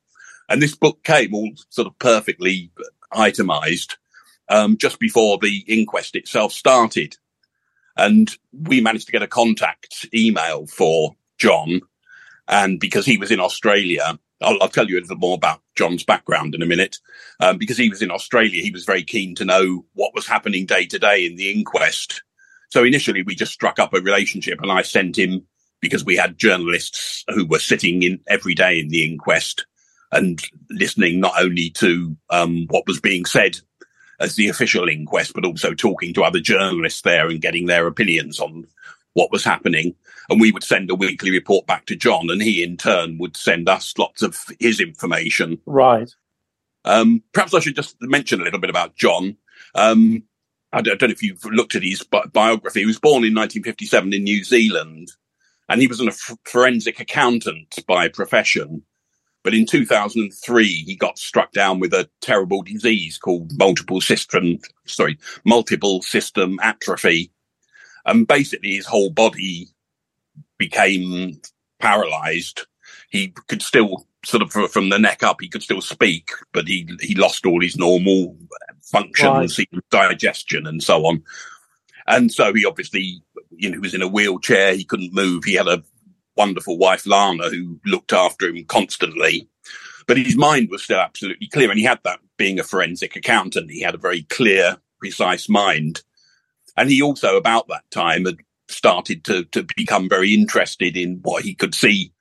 And 0.48 0.60
this 0.60 0.74
book 0.74 1.02
came 1.04 1.34
all 1.34 1.50
sort 1.70 1.86
of 1.86 1.98
perfectly 1.98 2.70
itemized 3.12 3.96
um, 4.48 4.76
just 4.76 4.98
before 4.98 5.38
the 5.38 5.64
inquest 5.68 6.16
itself 6.16 6.52
started. 6.52 7.16
And 7.96 8.34
we 8.52 8.80
managed 8.80 9.06
to 9.06 9.12
get 9.12 9.22
a 9.22 9.28
contact 9.28 10.06
email 10.14 10.66
for 10.66 11.14
John. 11.38 11.80
And 12.48 12.80
because 12.80 13.06
he 13.06 13.18
was 13.18 13.30
in 13.30 13.40
Australia, 13.40 14.18
I'll, 14.40 14.62
I'll 14.62 14.68
tell 14.68 14.88
you 14.88 14.98
a 14.98 15.00
little 15.00 15.16
more 15.16 15.34
about 15.34 15.60
John's 15.76 16.04
background 16.04 16.54
in 16.54 16.62
a 16.62 16.66
minute. 16.66 16.98
Um, 17.40 17.58
because 17.58 17.76
he 17.76 17.88
was 17.88 18.02
in 18.02 18.10
Australia, 18.10 18.62
he 18.62 18.70
was 18.70 18.84
very 18.84 19.02
keen 19.02 19.34
to 19.36 19.44
know 19.44 19.84
what 19.94 20.14
was 20.14 20.26
happening 20.26 20.66
day 20.66 20.86
to 20.86 20.98
day 20.98 21.26
in 21.26 21.36
the 21.36 21.50
inquest. 21.50 22.22
So 22.70 22.84
initially, 22.84 23.22
we 23.22 23.34
just 23.34 23.52
struck 23.52 23.78
up 23.78 23.92
a 23.92 24.00
relationship, 24.00 24.60
and 24.62 24.72
I 24.72 24.80
sent 24.80 25.18
him 25.18 25.46
because 25.82 26.04
we 26.04 26.16
had 26.16 26.38
journalists 26.38 27.22
who 27.34 27.44
were 27.44 27.58
sitting 27.58 28.02
in 28.02 28.20
every 28.28 28.54
day 28.54 28.80
in 28.80 28.88
the 28.88 29.04
inquest 29.04 29.66
and 30.10 30.40
listening 30.70 31.20
not 31.20 31.34
only 31.38 31.70
to 31.70 32.16
um, 32.30 32.66
what 32.70 32.86
was 32.86 33.00
being 33.00 33.24
said 33.24 33.58
as 34.22 34.36
the 34.36 34.48
official 34.48 34.88
inquest, 34.88 35.34
but 35.34 35.44
also 35.44 35.74
talking 35.74 36.14
to 36.14 36.22
other 36.22 36.40
journalists 36.40 37.02
there 37.02 37.28
and 37.28 37.42
getting 37.42 37.66
their 37.66 37.86
opinions 37.86 38.38
on 38.38 38.66
what 39.14 39.32
was 39.32 39.44
happening. 39.44 39.94
And 40.30 40.40
we 40.40 40.52
would 40.52 40.62
send 40.62 40.90
a 40.90 40.94
weekly 40.94 41.30
report 41.30 41.66
back 41.66 41.86
to 41.86 41.96
John, 41.96 42.30
and 42.30 42.40
he 42.40 42.62
in 42.62 42.76
turn 42.76 43.18
would 43.18 43.36
send 43.36 43.68
us 43.68 43.92
lots 43.98 44.22
of 44.22 44.38
his 44.60 44.80
information. 44.80 45.58
Right. 45.66 46.10
Um, 46.84 47.22
perhaps 47.32 47.52
I 47.52 47.60
should 47.60 47.76
just 47.76 47.96
mention 48.00 48.40
a 48.40 48.44
little 48.44 48.60
bit 48.60 48.70
about 48.70 48.94
John. 48.94 49.36
Um, 49.74 50.22
I, 50.72 50.80
don't, 50.80 50.94
I 50.94 50.96
don't, 50.96 51.08
know 51.10 51.12
if 51.12 51.22
you've 51.22 51.44
looked 51.44 51.74
at 51.74 51.82
his 51.82 52.02
bi- 52.02 52.26
biography. 52.32 52.80
He 52.80 52.86
was 52.86 52.98
born 52.98 53.24
in 53.24 53.34
1957 53.34 54.12
in 54.12 54.22
New 54.22 54.44
Zealand, 54.44 55.10
and 55.68 55.80
he 55.80 55.86
was 55.86 56.00
a 56.00 56.06
f- 56.06 56.38
forensic 56.44 57.00
accountant 57.00 57.78
by 57.86 58.08
profession. 58.08 58.84
But 59.44 59.54
in 59.54 59.66
2003, 59.66 60.66
he 60.66 60.94
got 60.94 61.18
struck 61.18 61.52
down 61.52 61.80
with 61.80 61.92
a 61.92 62.08
terrible 62.20 62.62
disease 62.62 63.18
called 63.18 63.56
multiple 63.58 64.00
system, 64.00 64.58
sorry, 64.86 65.18
multiple 65.44 66.00
system 66.02 66.58
atrophy. 66.62 67.32
And 68.06 68.26
basically 68.26 68.76
his 68.76 68.86
whole 68.86 69.10
body 69.10 69.68
became 70.58 71.40
paralyzed. 71.80 72.66
He 73.10 73.34
could 73.48 73.62
still 73.62 74.06
sort 74.24 74.42
of 74.42 74.52
from 74.52 74.88
the 74.88 74.98
neck 74.98 75.24
up, 75.24 75.40
he 75.40 75.48
could 75.48 75.62
still 75.62 75.80
speak, 75.80 76.30
but 76.52 76.68
he, 76.68 76.88
he 77.00 77.16
lost 77.16 77.44
all 77.44 77.60
his 77.60 77.76
normal 77.76 78.36
functions, 78.82 79.58
right. 79.58 79.82
digestion 79.90 80.66
and 80.66 80.82
so 80.82 81.04
on. 81.06 81.22
And 82.06 82.32
so 82.32 82.52
he 82.54 82.64
obviously, 82.64 83.22
you 83.50 83.68
know, 83.68 83.74
he 83.74 83.80
was 83.80 83.94
in 83.94 84.02
a 84.02 84.08
wheelchair. 84.08 84.74
He 84.74 84.84
couldn't 84.84 85.14
move. 85.14 85.44
He 85.44 85.54
had 85.54 85.68
a 85.68 85.82
wonderful 86.36 86.78
wife, 86.78 87.06
Lana, 87.06 87.50
who 87.50 87.80
looked 87.84 88.12
after 88.12 88.48
him 88.48 88.64
constantly. 88.64 89.48
But 90.06 90.16
his 90.16 90.36
mind 90.36 90.68
was 90.70 90.82
still 90.82 90.98
absolutely 90.98 91.48
clear. 91.48 91.70
And 91.70 91.78
he 91.78 91.84
had 91.84 92.00
that 92.04 92.20
being 92.36 92.58
a 92.58 92.64
forensic 92.64 93.16
accountant. 93.16 93.70
He 93.70 93.82
had 93.82 93.94
a 93.94 93.98
very 93.98 94.22
clear, 94.22 94.78
precise 94.98 95.48
mind. 95.48 96.02
And 96.76 96.90
he 96.90 97.02
also, 97.02 97.36
about 97.36 97.68
that 97.68 97.84
time, 97.90 98.24
had 98.24 98.38
started 98.68 99.24
to, 99.24 99.44
to 99.44 99.66
become 99.76 100.08
very 100.08 100.34
interested 100.34 100.96
in 100.96 101.20
what 101.22 101.44
he 101.44 101.54
could 101.54 101.74
see 101.74 102.12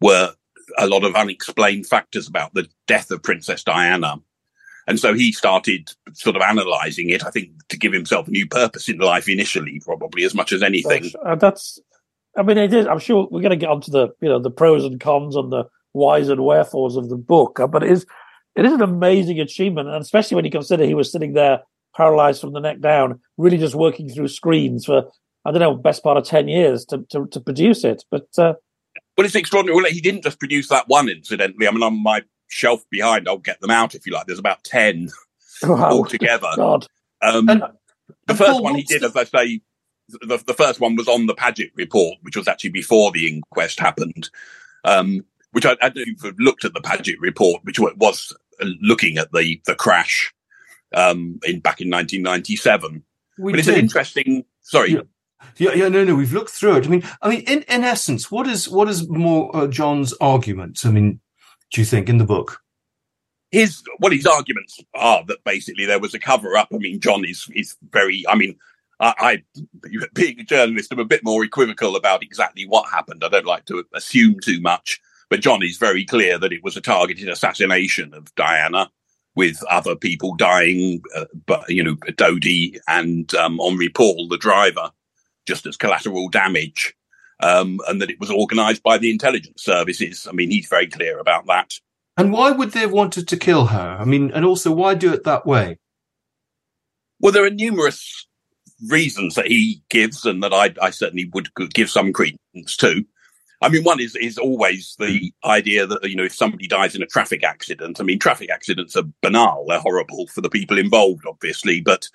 were 0.00 0.34
a 0.76 0.86
lot 0.86 1.04
of 1.04 1.14
unexplained 1.14 1.86
factors 1.86 2.28
about 2.28 2.54
the 2.54 2.68
death 2.86 3.10
of 3.10 3.22
Princess 3.22 3.62
Diana. 3.62 4.16
And 4.86 4.98
so 4.98 5.12
he 5.12 5.32
started 5.32 5.90
sort 6.14 6.34
of 6.34 6.42
analyzing 6.42 7.10
it, 7.10 7.24
I 7.24 7.30
think, 7.30 7.50
to 7.68 7.76
give 7.76 7.92
himself 7.92 8.26
a 8.26 8.30
new 8.30 8.46
purpose 8.46 8.88
in 8.88 8.98
life 8.98 9.28
initially, 9.28 9.80
probably 9.84 10.24
as 10.24 10.34
much 10.34 10.50
as 10.50 10.62
anything. 10.62 11.10
Uh, 11.24 11.34
that's 11.34 11.78
I 12.38 12.42
mean, 12.42 12.56
it 12.56 12.72
is. 12.72 12.86
I'm 12.86 13.00
sure 13.00 13.26
we're 13.30 13.42
going 13.42 13.50
to 13.50 13.56
get 13.56 13.68
onto 13.68 13.90
the 13.90 14.08
you 14.20 14.28
know 14.28 14.38
the 14.38 14.50
pros 14.50 14.84
and 14.84 15.00
cons 15.00 15.34
and 15.34 15.50
the 15.50 15.64
whys 15.92 16.28
and 16.28 16.40
wherefores 16.40 16.96
of 16.96 17.08
the 17.08 17.16
book, 17.16 17.58
uh, 17.58 17.66
but 17.66 17.82
it 17.82 17.90
is 17.90 18.06
it 18.54 18.64
is 18.64 18.72
an 18.72 18.82
amazing 18.82 19.40
achievement, 19.40 19.88
and 19.88 20.00
especially 20.00 20.36
when 20.36 20.44
you 20.44 20.50
consider 20.50 20.84
he 20.84 20.94
was 20.94 21.10
sitting 21.10 21.32
there 21.32 21.62
paralyzed 21.96 22.40
from 22.40 22.52
the 22.52 22.60
neck 22.60 22.80
down, 22.80 23.20
really 23.36 23.58
just 23.58 23.74
working 23.74 24.08
through 24.08 24.28
screens 24.28 24.84
for 24.86 25.10
I 25.44 25.50
don't 25.50 25.60
know 25.60 25.74
best 25.74 26.04
part 26.04 26.16
of 26.16 26.24
ten 26.24 26.46
years 26.46 26.84
to 26.86 27.04
to, 27.10 27.26
to 27.26 27.40
produce 27.40 27.82
it. 27.82 28.04
But 28.10 28.28
uh, 28.38 28.54
well, 29.16 29.26
it's 29.26 29.34
extraordinary. 29.34 29.82
Well, 29.82 29.90
he 29.90 30.00
didn't 30.00 30.22
just 30.22 30.38
produce 30.38 30.68
that 30.68 30.86
one, 30.86 31.08
incidentally. 31.08 31.66
I 31.66 31.72
mean, 31.72 31.82
on 31.82 32.00
my 32.00 32.22
shelf 32.46 32.84
behind, 32.88 33.28
I'll 33.28 33.38
get 33.38 33.60
them 33.60 33.70
out 33.70 33.96
if 33.96 34.06
you 34.06 34.12
like. 34.12 34.26
There's 34.26 34.38
about 34.38 34.62
ten 34.62 35.08
wow. 35.64 35.90
altogether. 35.90 36.50
God. 36.54 36.86
Um, 37.20 37.48
and, 37.48 37.62
the 38.26 38.34
first 38.34 38.62
one 38.62 38.74
he 38.74 38.82
did, 38.82 39.02
as 39.02 39.16
I 39.16 39.24
say, 39.24 39.60
the, 40.08 40.42
the 40.46 40.54
first 40.54 40.80
one 40.80 40.96
was 40.96 41.08
on 41.08 41.26
the 41.26 41.34
Paget 41.34 41.70
report, 41.74 42.18
which 42.22 42.36
was 42.36 42.48
actually 42.48 42.70
before 42.70 43.12
the 43.12 43.28
inquest 43.28 43.80
happened. 43.80 44.30
Um, 44.84 45.24
which 45.52 45.66
I, 45.66 45.76
I 45.80 45.92
looked 46.38 46.64
at 46.64 46.74
the 46.74 46.80
Paget 46.80 47.18
report, 47.20 47.64
which 47.64 47.78
was 47.78 48.34
looking 48.80 49.18
at 49.18 49.32
the 49.32 49.60
the 49.66 49.74
crash 49.74 50.34
um, 50.94 51.38
in 51.44 51.60
back 51.60 51.80
in 51.80 51.90
1997. 51.90 53.02
We 53.38 53.52
but 53.52 53.58
it's 53.58 53.66
did. 53.66 53.74
an 53.74 53.80
interesting. 53.80 54.44
Sorry. 54.62 54.92
Yeah. 54.92 55.00
Yeah, 55.56 55.72
yeah, 55.74 55.88
no, 55.88 56.02
no. 56.02 56.16
We've 56.16 56.32
looked 56.32 56.50
through 56.50 56.78
it. 56.78 56.86
I 56.86 56.88
mean, 56.88 57.04
I 57.22 57.28
mean, 57.28 57.40
in, 57.42 57.62
in 57.68 57.84
essence, 57.84 58.28
what 58.28 58.48
is 58.48 58.68
what 58.68 58.88
is 58.88 59.08
more 59.08 59.54
uh, 59.56 59.66
John's 59.68 60.12
argument? 60.14 60.80
I 60.84 60.90
mean, 60.90 61.20
do 61.72 61.80
you 61.80 61.84
think 61.84 62.08
in 62.08 62.18
the 62.18 62.24
book? 62.24 62.60
His 63.52 63.82
well, 64.00 64.12
his 64.12 64.26
arguments 64.26 64.80
are 64.94 65.24
that 65.26 65.44
basically 65.44 65.86
there 65.86 66.00
was 66.00 66.12
a 66.12 66.18
cover 66.18 66.56
up. 66.56 66.68
I 66.72 66.78
mean, 66.78 67.00
John 67.00 67.24
is 67.24 67.46
is 67.54 67.76
very. 67.92 68.24
I 68.28 68.34
mean, 68.34 68.56
I, 69.00 69.14
I, 69.18 69.42
being 70.14 70.40
a 70.40 70.44
journalist, 70.44 70.92
I'm 70.92 70.98
a 70.98 71.04
bit 71.04 71.24
more 71.24 71.44
equivocal 71.44 71.96
about 71.96 72.22
exactly 72.22 72.66
what 72.66 72.90
happened. 72.90 73.22
I 73.24 73.28
don't 73.28 73.46
like 73.46 73.64
to 73.66 73.84
assume 73.94 74.40
too 74.40 74.60
much, 74.60 75.00
but 75.30 75.40
John 75.40 75.62
is 75.62 75.78
very 75.78 76.04
clear 76.04 76.38
that 76.38 76.52
it 76.52 76.64
was 76.64 76.76
a 76.76 76.80
targeted 76.80 77.28
assassination 77.28 78.12
of 78.12 78.34
Diana, 78.34 78.90
with 79.38 79.62
other 79.70 79.94
people 79.94 80.34
dying, 80.34 81.00
uh, 81.14 81.26
but 81.46 81.70
you 81.70 81.80
know, 81.80 81.94
Dodi 81.94 82.76
and 82.88 83.32
um, 83.36 83.60
Henri 83.60 83.88
Paul, 83.88 84.26
the 84.26 84.36
driver, 84.36 84.90
just 85.46 85.64
as 85.64 85.76
collateral 85.76 86.28
damage, 86.28 86.92
um, 87.40 87.78
and 87.86 88.02
that 88.02 88.10
it 88.10 88.18
was 88.18 88.32
organised 88.32 88.82
by 88.82 88.98
the 88.98 89.12
intelligence 89.12 89.62
services. 89.62 90.26
I 90.28 90.32
mean, 90.32 90.50
he's 90.50 90.68
very 90.68 90.88
clear 90.88 91.20
about 91.20 91.46
that. 91.46 91.74
And 92.16 92.32
why 92.32 92.50
would 92.50 92.72
they 92.72 92.80
have 92.80 92.90
wanted 92.90 93.28
to 93.28 93.36
kill 93.36 93.66
her? 93.66 93.96
I 94.00 94.04
mean, 94.04 94.32
and 94.32 94.44
also 94.44 94.72
why 94.72 94.94
do 94.94 95.12
it 95.12 95.22
that 95.22 95.46
way? 95.46 95.78
Well, 97.20 97.30
there 97.30 97.44
are 97.44 97.50
numerous 97.50 98.26
reasons 98.86 99.34
that 99.34 99.46
he 99.46 99.82
gives 99.88 100.24
and 100.24 100.42
that 100.42 100.52
I, 100.52 100.74
I 100.80 100.90
certainly 100.90 101.30
would 101.32 101.48
give 101.74 101.90
some 101.90 102.12
credence 102.12 102.76
to. 102.78 103.04
I 103.60 103.68
mean, 103.68 103.82
one 103.82 104.00
is 104.00 104.14
is 104.14 104.38
always 104.38 104.94
the 105.00 105.32
idea 105.44 105.84
that 105.86 106.08
you 106.08 106.14
know 106.14 106.24
if 106.24 106.34
somebody 106.34 106.68
dies 106.68 106.94
in 106.94 107.02
a 107.02 107.06
traffic 107.06 107.42
accident. 107.42 107.98
I 108.00 108.04
mean, 108.04 108.20
traffic 108.20 108.50
accidents 108.50 108.94
are 108.96 109.02
banal; 109.20 109.64
they're 109.66 109.80
horrible 109.80 110.28
for 110.28 110.40
the 110.40 110.50
people 110.50 110.78
involved, 110.78 111.24
obviously, 111.26 111.80
but 111.80 112.08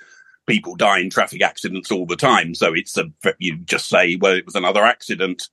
people 0.48 0.76
die 0.76 1.00
in 1.00 1.10
traffic 1.10 1.42
accidents 1.42 1.92
all 1.92 2.06
the 2.06 2.16
time. 2.16 2.56
So 2.56 2.74
it's 2.74 2.98
a 2.98 3.12
you 3.40 3.58
just 3.58 3.90
say, 3.90 4.16
well, 4.16 4.34
it 4.34 4.46
was 4.46 4.56
another 4.56 4.84
accident. 4.84 5.50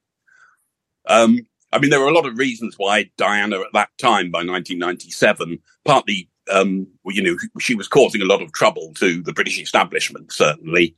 Um, 1.09 1.41
I 1.73 1.79
mean, 1.81 1.91
there 1.91 2.01
were 2.01 2.09
a 2.09 2.15
lot 2.15 2.27
of 2.27 2.39
reasons 2.39 2.75
why 2.77 3.11
Diana 3.17 3.61
at 3.61 3.73
that 3.73 3.91
time, 3.99 4.31
by 4.31 4.39
1997, 4.39 5.59
partly 5.85 6.29
um, 6.51 6.87
you 7.07 7.23
know, 7.23 7.37
she 7.59 7.75
was 7.75 7.89
causing 7.89 8.23
a 8.23 8.27
lot 8.27 8.43
of 8.43 8.53
trouble 8.53 8.93
to 8.95 9.23
the 9.23 9.33
British 9.33 9.61
establishment, 9.61 10.33
certainly. 10.33 10.97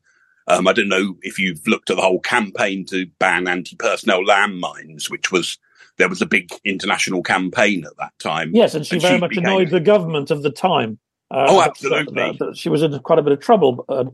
Um, 0.48 0.66
I 0.66 0.72
don't 0.72 0.88
know 0.88 1.16
if 1.22 1.38
you've 1.38 1.66
looked 1.66 1.90
at 1.90 1.96
the 1.96 2.02
whole 2.02 2.20
campaign 2.20 2.84
to 2.86 3.06
ban 3.18 3.48
anti-personnel 3.48 4.22
landmines, 4.24 5.10
which 5.10 5.30
was 5.30 5.58
there 5.98 6.08
was 6.08 6.22
a 6.22 6.26
big 6.26 6.50
international 6.64 7.22
campaign 7.22 7.84
at 7.84 7.96
that 7.98 8.18
time. 8.18 8.54
Yes, 8.54 8.74
and 8.74 8.86
she 8.86 8.96
and 8.96 9.02
very 9.02 9.14
she 9.16 9.20
much 9.20 9.30
became... 9.30 9.44
annoyed 9.44 9.70
the 9.70 9.80
government 9.80 10.30
of 10.30 10.42
the 10.42 10.50
time. 10.50 10.98
Uh, 11.30 11.46
oh, 11.48 11.62
absolutely. 11.62 12.14
That, 12.14 12.38
that 12.38 12.56
she 12.56 12.68
was 12.68 12.82
in 12.82 12.98
quite 13.00 13.18
a 13.18 13.22
bit 13.22 13.32
of 13.32 13.40
trouble. 13.40 13.84
Uh, 13.88 14.04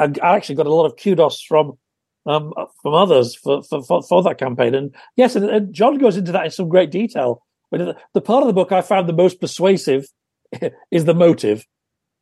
I 0.00 0.36
actually 0.36 0.54
got 0.54 0.66
a 0.66 0.74
lot 0.74 0.86
of 0.86 0.96
kudos 0.96 1.42
from 1.42 1.78
um, 2.24 2.52
from 2.80 2.94
others 2.94 3.34
for, 3.34 3.62
for, 3.62 3.82
for, 3.82 4.02
for, 4.02 4.22
that 4.22 4.38
campaign. 4.38 4.74
And 4.74 4.94
yes, 5.16 5.34
and, 5.34 5.48
and, 5.50 5.72
John 5.74 5.98
goes 5.98 6.16
into 6.16 6.32
that 6.32 6.44
in 6.44 6.50
some 6.50 6.68
great 6.68 6.90
detail. 6.90 7.42
But 7.70 7.78
the, 7.78 7.96
the 8.14 8.20
part 8.20 8.42
of 8.42 8.46
the 8.46 8.52
book 8.52 8.70
I 8.70 8.80
found 8.80 9.08
the 9.08 9.12
most 9.12 9.40
persuasive 9.40 10.06
is 10.90 11.04
the 11.04 11.14
motive. 11.14 11.66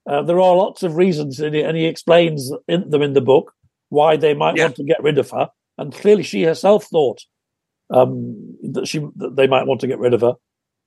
Uh, 0.09 0.23
there 0.23 0.40
are 0.40 0.57
lots 0.57 0.83
of 0.83 0.97
reasons, 0.97 1.40
and 1.40 1.54
he, 1.54 1.62
and 1.62 1.76
he 1.76 1.87
explains 1.87 2.50
in, 2.66 2.88
them 2.90 3.02
in 3.02 3.12
the 3.12 3.21
book 3.21 3.52
why 3.90 4.16
they 4.16 4.35
might 4.35 4.57
yeah. 4.57 4.64
want 4.64 4.76
to 4.76 4.85
get 4.85 5.02
rid 5.02 5.19
of 5.19 5.30
her. 5.30 5.50
And 5.78 5.92
clearly, 5.92 6.23
she 6.23 6.42
herself 6.45 6.85
thought 6.85 7.23
um, 7.90 8.57
that 8.62 8.87
she 8.87 9.00
that 9.16 9.37
they 9.37 9.47
might 9.47 9.66
want 9.66 9.80
to 9.80 9.87
get 9.87 9.99
rid 9.99 10.14
of 10.14 10.23
her. 10.23 10.35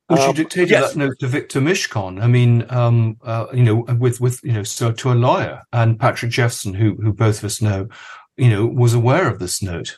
Well, 0.09 0.19
she 0.19 0.29
um, 0.29 0.35
dictated 0.35 0.71
yes. 0.71 0.93
that 0.93 0.99
note 0.99 1.19
to 1.19 1.27
Victor 1.27 1.61
Mishcon. 1.61 2.21
I 2.21 2.27
mean, 2.27 2.65
um, 2.69 3.17
uh, 3.23 3.47
you 3.53 3.63
know, 3.63 3.85
with 3.99 4.19
with 4.19 4.39
you 4.43 4.51
know, 4.51 4.63
so 4.63 4.91
to 4.91 5.11
a 5.11 5.13
lawyer 5.13 5.61
and 5.71 5.99
Patrick 5.99 6.31
Jephson, 6.31 6.73
who 6.73 6.95
who 6.95 7.13
both 7.13 7.39
of 7.39 7.45
us 7.45 7.61
know, 7.61 7.87
you 8.35 8.49
know, 8.49 8.65
was 8.65 8.93
aware 8.93 9.27
of 9.27 9.39
this 9.39 9.61
note. 9.61 9.97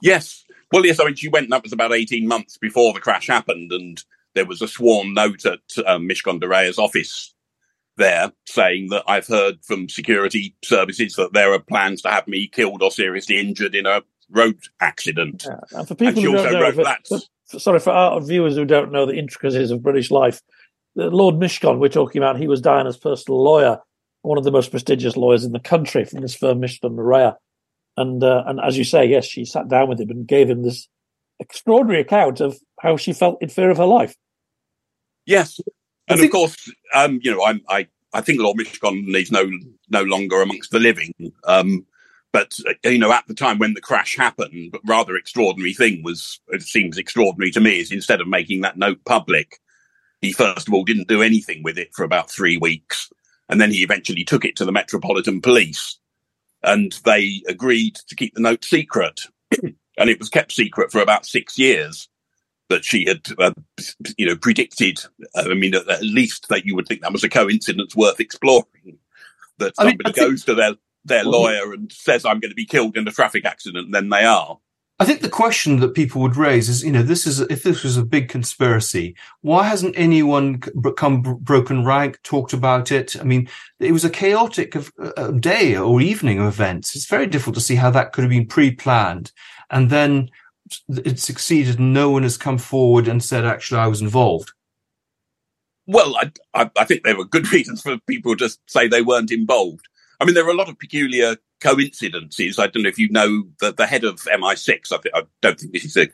Yes, 0.00 0.44
well, 0.72 0.86
yes. 0.86 1.00
I 1.00 1.04
mean, 1.04 1.16
she 1.16 1.28
went. 1.28 1.50
That 1.50 1.62
was 1.62 1.72
about 1.72 1.92
eighteen 1.92 2.28
months 2.28 2.56
before 2.58 2.92
the 2.92 3.00
crash 3.00 3.26
happened, 3.26 3.72
and 3.72 4.02
there 4.34 4.46
was 4.46 4.62
a 4.62 4.68
sworn 4.68 5.14
note 5.14 5.44
at 5.44 5.60
um, 5.86 6.08
Mishcon 6.08 6.40
de 6.40 6.48
Reya's 6.48 6.78
office 6.78 7.33
there 7.96 8.32
saying 8.46 8.88
that 8.90 9.04
I've 9.06 9.26
heard 9.26 9.64
from 9.64 9.88
security 9.88 10.56
services 10.64 11.14
that 11.14 11.32
there 11.32 11.52
are 11.52 11.58
plans 11.58 12.02
to 12.02 12.10
have 12.10 12.26
me 12.26 12.48
killed 12.48 12.82
or 12.82 12.90
seriously 12.90 13.38
injured 13.38 13.74
in 13.74 13.86
a 13.86 14.02
road 14.30 14.58
accident. 14.80 15.44
Yeah. 15.46 15.78
And 15.78 15.88
for 15.88 15.94
people 15.94 16.22
she 16.22 16.28
who 16.28 16.36
also 16.36 16.50
don't 16.50 16.60
know, 16.60 16.82
wrote 16.82 17.06
for- 17.06 17.20
for- 17.50 17.58
sorry 17.60 17.78
for 17.78 17.90
our 17.90 18.20
viewers 18.20 18.56
who 18.56 18.64
don't 18.64 18.92
know 18.92 19.06
the 19.06 19.16
intricacies 19.16 19.70
of 19.70 19.82
British 19.82 20.10
life, 20.10 20.40
Lord 20.96 21.36
Mishcon 21.36 21.78
we're 21.78 21.88
talking 21.88 22.22
about, 22.22 22.38
he 22.38 22.48
was 22.48 22.60
Diana's 22.60 22.96
personal 22.96 23.42
lawyer, 23.42 23.80
one 24.22 24.38
of 24.38 24.44
the 24.44 24.50
most 24.50 24.70
prestigious 24.70 25.16
lawyers 25.16 25.44
in 25.44 25.52
the 25.52 25.60
country 25.60 26.04
from 26.04 26.20
this 26.20 26.34
firm, 26.34 26.60
Mishcon 26.60 26.96
de 26.96 27.02
Reya. 27.02 27.36
And 27.96 28.24
uh, 28.24 28.42
and 28.46 28.60
as 28.60 28.76
you 28.76 28.84
say, 28.84 29.04
yes, 29.06 29.24
she 29.24 29.44
sat 29.44 29.68
down 29.68 29.88
with 29.88 30.00
him 30.00 30.10
and 30.10 30.26
gave 30.26 30.50
him 30.50 30.62
this 30.62 30.88
extraordinary 31.38 32.00
account 32.00 32.40
of 32.40 32.58
how 32.80 32.96
she 32.96 33.12
felt 33.12 33.40
in 33.40 33.48
fear 33.48 33.70
of 33.70 33.76
her 33.76 33.86
life. 33.86 34.16
Yes, 35.26 35.60
and 36.08 36.20
of 36.20 36.30
course, 36.30 36.70
um, 36.94 37.20
you 37.22 37.30
know, 37.30 37.44
I'm, 37.44 37.62
I 37.68 37.88
I 38.12 38.20
think 38.20 38.40
Lord 38.40 38.58
Mishcon 38.58 39.14
is 39.14 39.32
no 39.32 39.50
no 39.90 40.02
longer 40.02 40.40
amongst 40.40 40.70
the 40.70 40.78
living. 40.78 41.12
Um, 41.44 41.86
but 42.32 42.58
uh, 42.68 42.90
you 42.90 42.98
know, 42.98 43.12
at 43.12 43.26
the 43.26 43.34
time 43.34 43.58
when 43.58 43.74
the 43.74 43.80
crash 43.80 44.16
happened, 44.16 44.72
but 44.72 44.80
rather 44.84 45.16
extraordinary 45.16 45.74
thing 45.74 46.02
was 46.02 46.40
it 46.48 46.62
seems 46.62 46.98
extraordinary 46.98 47.50
to 47.52 47.60
me 47.60 47.80
is 47.80 47.92
instead 47.92 48.20
of 48.20 48.28
making 48.28 48.60
that 48.62 48.76
note 48.76 49.04
public, 49.04 49.60
he 50.20 50.32
first 50.32 50.68
of 50.68 50.74
all 50.74 50.84
didn't 50.84 51.08
do 51.08 51.22
anything 51.22 51.62
with 51.62 51.78
it 51.78 51.94
for 51.94 52.04
about 52.04 52.30
three 52.30 52.56
weeks, 52.56 53.10
and 53.48 53.60
then 53.60 53.70
he 53.70 53.82
eventually 53.82 54.24
took 54.24 54.44
it 54.44 54.56
to 54.56 54.64
the 54.64 54.72
Metropolitan 54.72 55.40
Police, 55.40 55.98
and 56.62 56.92
they 57.04 57.42
agreed 57.48 57.96
to 58.08 58.14
keep 58.14 58.34
the 58.34 58.40
note 58.40 58.64
secret, 58.64 59.22
and 59.62 60.10
it 60.10 60.18
was 60.18 60.28
kept 60.28 60.52
secret 60.52 60.92
for 60.92 61.00
about 61.00 61.26
six 61.26 61.58
years 61.58 62.08
that 62.70 62.84
she 62.84 63.04
had, 63.06 63.20
uh, 63.38 63.52
you 64.16 64.26
know, 64.26 64.36
predicted. 64.36 65.00
Uh, 65.34 65.48
I 65.50 65.54
mean, 65.54 65.74
at, 65.74 65.88
at 65.88 66.02
least 66.02 66.48
that 66.48 66.64
you 66.64 66.74
would 66.74 66.86
think 66.86 67.02
that 67.02 67.12
was 67.12 67.24
a 67.24 67.28
coincidence 67.28 67.94
worth 67.94 68.20
exploring. 68.20 68.98
That 69.58 69.74
I 69.78 69.84
mean, 69.84 69.92
somebody 69.92 70.10
I 70.10 70.12
think- 70.12 70.30
goes 70.30 70.44
to 70.44 70.54
their 70.54 70.74
their 71.04 71.24
lawyer 71.24 71.72
and 71.72 71.92
says, 71.92 72.24
"I'm 72.24 72.40
going 72.40 72.50
to 72.50 72.56
be 72.56 72.64
killed 72.64 72.96
in 72.96 73.06
a 73.06 73.12
traffic 73.12 73.44
accident," 73.44 73.86
and 73.86 73.94
then 73.94 74.08
they 74.08 74.24
are. 74.24 74.58
I 75.00 75.04
think 75.04 75.22
the 75.22 75.28
question 75.28 75.80
that 75.80 75.94
people 75.94 76.22
would 76.22 76.36
raise 76.36 76.68
is, 76.68 76.84
you 76.84 76.92
know, 76.92 77.02
this 77.02 77.26
is 77.26 77.40
if 77.40 77.64
this 77.64 77.82
was 77.82 77.96
a 77.96 78.04
big 78.04 78.28
conspiracy, 78.28 79.16
why 79.40 79.64
hasn't 79.64 79.98
anyone 79.98 80.60
come 80.96 81.20
broken 81.20 81.84
rank, 81.84 82.20
talked 82.22 82.52
about 82.52 82.92
it? 82.92 83.16
I 83.20 83.24
mean, 83.24 83.48
it 83.80 83.90
was 83.90 84.04
a 84.04 84.10
chaotic 84.10 84.76
of, 84.76 84.92
uh, 84.98 85.32
day 85.32 85.76
or 85.76 86.00
evening 86.00 86.38
of 86.38 86.46
events. 86.46 86.94
It's 86.94 87.06
very 87.06 87.26
difficult 87.26 87.56
to 87.56 87.60
see 87.60 87.74
how 87.74 87.90
that 87.90 88.12
could 88.12 88.22
have 88.22 88.30
been 88.30 88.46
pre-planned, 88.46 89.32
and 89.68 89.90
then 89.90 90.30
it 90.88 91.18
succeeded. 91.18 91.78
and 91.78 91.92
No 91.92 92.10
one 92.10 92.22
has 92.22 92.36
come 92.36 92.58
forward 92.58 93.08
and 93.08 93.22
said, 93.22 93.44
"Actually, 93.44 93.80
I 93.80 93.86
was 93.86 94.00
involved." 94.00 94.52
Well, 95.86 96.16
I, 96.16 96.32
I, 96.54 96.70
I 96.78 96.84
think 96.84 97.04
there 97.04 97.16
were 97.16 97.24
good 97.24 97.52
reasons 97.52 97.82
for 97.82 97.98
people 98.06 98.36
to 98.36 98.50
say 98.66 98.88
they 98.88 99.02
weren't 99.02 99.30
involved. 99.30 99.86
I 100.20 100.24
mean, 100.24 100.34
there 100.34 100.46
are 100.46 100.50
a 100.50 100.54
lot 100.54 100.68
of 100.68 100.78
peculiar 100.78 101.36
coincidences. 101.60 102.58
I 102.58 102.66
don't 102.66 102.82
know 102.84 102.88
if 102.88 102.98
you 102.98 103.10
know 103.10 103.44
the, 103.60 103.72
the 103.72 103.86
head 103.86 104.04
of 104.04 104.20
MI6. 104.20 104.92
I, 104.92 105.18
I 105.18 105.22
don't 105.40 105.58
think 105.58 105.72
this 105.72 105.84
is 105.84 105.96
a, 105.96 106.08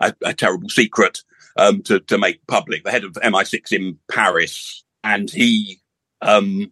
a, 0.00 0.14
a 0.22 0.34
terrible 0.34 0.68
secret 0.68 1.22
um, 1.56 1.82
to, 1.82 2.00
to 2.00 2.18
make 2.18 2.46
public. 2.46 2.84
The 2.84 2.90
head 2.90 3.04
of 3.04 3.12
MI6 3.12 3.72
in 3.72 3.98
Paris, 4.10 4.84
and 5.02 5.30
he 5.30 5.80
um, 6.20 6.70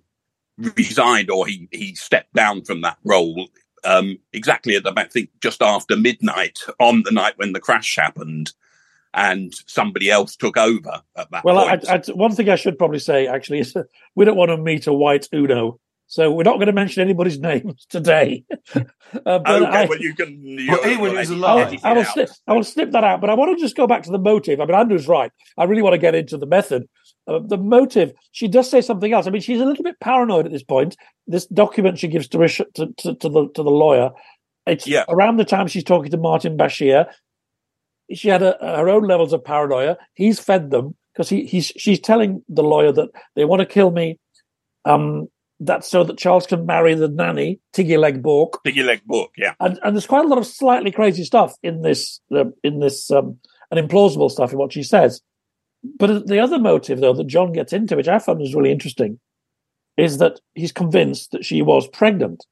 resigned 0.59 1.31
or 1.31 1.47
he, 1.47 1.69
he 1.71 1.95
stepped 1.95 2.33
down 2.35 2.65
from 2.65 2.81
that 2.83 2.99
role 3.05 3.49
um, 3.85 4.19
exactly 4.33 4.75
at 4.77 4.87
about, 4.87 4.99
I 5.07 5.09
think, 5.09 5.31
just 5.41 5.63
after 5.63 5.97
midnight 5.97 6.59
on 6.79 7.03
the 7.05 7.11
night 7.13 7.35
when 7.37 7.53
the 7.53 7.61
crash 7.61 7.97
happened. 7.97 8.53
And 9.15 9.53
somebody 9.67 10.09
else 10.11 10.37
took 10.37 10.57
over 10.57 11.03
at 11.17 11.31
that 11.31 11.45
Well, 11.45 11.59
I, 11.59 11.77
point. 11.77 12.09
I, 12.09 12.13
one 12.13 12.35
thing 12.35 12.49
I 12.49 12.57
should 12.57 12.79
probably 12.79 12.99
say 12.99 13.27
actually 13.27 13.59
is 13.59 13.77
we 14.15 14.25
don't 14.25 14.39
want 14.39 14.49
to 14.51 14.57
meet 14.57 14.87
a 14.87 14.93
white 14.95 15.29
Uno, 15.35 15.79
so 16.07 16.33
we're 16.33 16.45
not 16.45 16.55
going 16.55 16.69
to 16.69 16.73
mention 16.73 17.03
anybody's 17.03 17.39
names 17.51 17.85
today. 17.91 18.45
uh, 18.75 18.81
but 19.23 19.47
Okay, 19.49 19.67
I, 19.67 19.85
well, 19.85 19.99
you 20.01 20.15
can. 20.15 20.41
You 20.43 20.71
Well, 20.73 20.81
anyone 20.85 21.11
who's 21.11 21.31
edit- 21.31 21.37
alive. 21.37 21.67
edit 21.69 21.81
I 21.85 21.93
will, 21.93 22.01
out. 22.01 22.07
snip, 22.15 22.29
I 22.47 22.53
will 22.55 22.65
snip 22.65 22.91
that 22.93 23.05
out, 23.05 23.21
but 23.21 23.29
I 23.29 23.35
want 23.35 23.55
to 23.59 23.63
just 23.63 23.77
go 23.77 23.87
back 23.87 24.03
to 24.05 24.11
the 24.11 24.19
motive. 24.19 24.61
I 24.63 24.65
mean, 24.65 24.75
Andrew's 24.77 25.07
right. 25.07 25.31
I 25.59 25.65
really 25.65 25.83
want 25.83 25.93
to 25.93 25.99
get 25.99 26.15
into 26.15 26.39
the 26.39 26.47
method. 26.47 26.89
Uh, 27.29 27.39
the 27.45 27.57
motive, 27.57 28.13
she 28.33 28.49
does 28.49 28.69
say 28.69 28.81
something 28.81 29.13
else. 29.13 29.27
I 29.27 29.31
mean, 29.31 29.43
she's 29.43 29.61
a 29.61 29.65
little 29.65 29.85
bit 29.85 30.01
paranoid 30.01 30.47
at 30.47 30.53
this 30.53 30.65
point. 30.65 30.97
This 31.27 31.47
document 31.47 31.99
she 31.99 32.09
gives 32.09 32.27
to, 32.29 32.39
to, 32.49 32.87
to, 32.99 33.15
to 33.15 33.29
the 33.29 33.49
to 33.55 33.63
the 33.63 33.71
lawyer, 33.71 34.11
it's 34.67 34.87
Yeah. 34.87 35.05
around 35.09 35.37
the 35.37 35.45
time 35.45 35.69
she's 35.69 35.85
talking 35.85 36.11
to 36.11 36.17
Martin 36.17 36.57
Bashir. 36.57 37.07
She 38.13 38.29
had 38.29 38.43
a, 38.43 38.57
her 38.61 38.89
own 38.89 39.05
levels 39.05 39.33
of 39.33 39.45
paranoia. 39.45 39.97
He's 40.15 40.41
fed 40.41 40.71
them 40.71 40.97
because 41.13 41.29
he, 41.29 41.45
he's 41.45 41.67
she's 41.77 42.01
telling 42.01 42.43
the 42.49 42.65
lawyer 42.65 42.93
that 42.93 43.11
they 43.37 43.45
want 43.45 43.61
to 43.61 43.67
kill 43.67 43.91
me. 43.91 44.19
Um, 44.85 45.29
that's 45.61 45.89
so 45.89 46.03
that 46.03 46.19
Charles 46.19 46.47
can 46.47 46.67
marry 46.67 46.95
the 46.95 47.07
nanny, 47.07 47.61
Tiggy 47.73 47.97
Legge-Bourke 47.97 48.59
your 48.65 48.85
leg 48.85 49.05
book, 49.05 49.31
yeah. 49.37 49.55
and, 49.61 49.79
and 49.85 49.95
there's 49.95 50.09
quite 50.09 50.25
a 50.25 50.29
lot 50.29 50.39
of 50.39 50.47
slightly 50.47 50.91
crazy 50.91 51.23
stuff 51.23 51.55
in 51.63 51.83
this 51.83 52.21
uh, 52.35 52.47
in 52.65 52.81
this 52.81 53.13
um, 53.13 53.39
and 53.71 53.89
implausible 53.89 54.29
stuff 54.31 54.53
in 54.53 54.59
what 54.59 54.73
she 54.73 54.83
says. 54.83 55.21
But 55.99 56.27
the 56.27 56.39
other 56.39 56.59
motive, 56.59 57.01
though, 57.01 57.13
that 57.15 57.27
John 57.27 57.53
gets 57.53 57.73
into, 57.73 57.97
which 57.97 58.09
I 58.09 58.19
found 58.19 58.39
was 58.39 58.55
really 58.55 58.71
interesting, 58.71 59.19
is 59.97 60.19
that 60.19 60.41
he's 60.55 60.73
convinced 60.73 61.33
that 61.33 61.45
she 61.45 61.61
was 61.63 61.89
pregnant, 61.89 62.45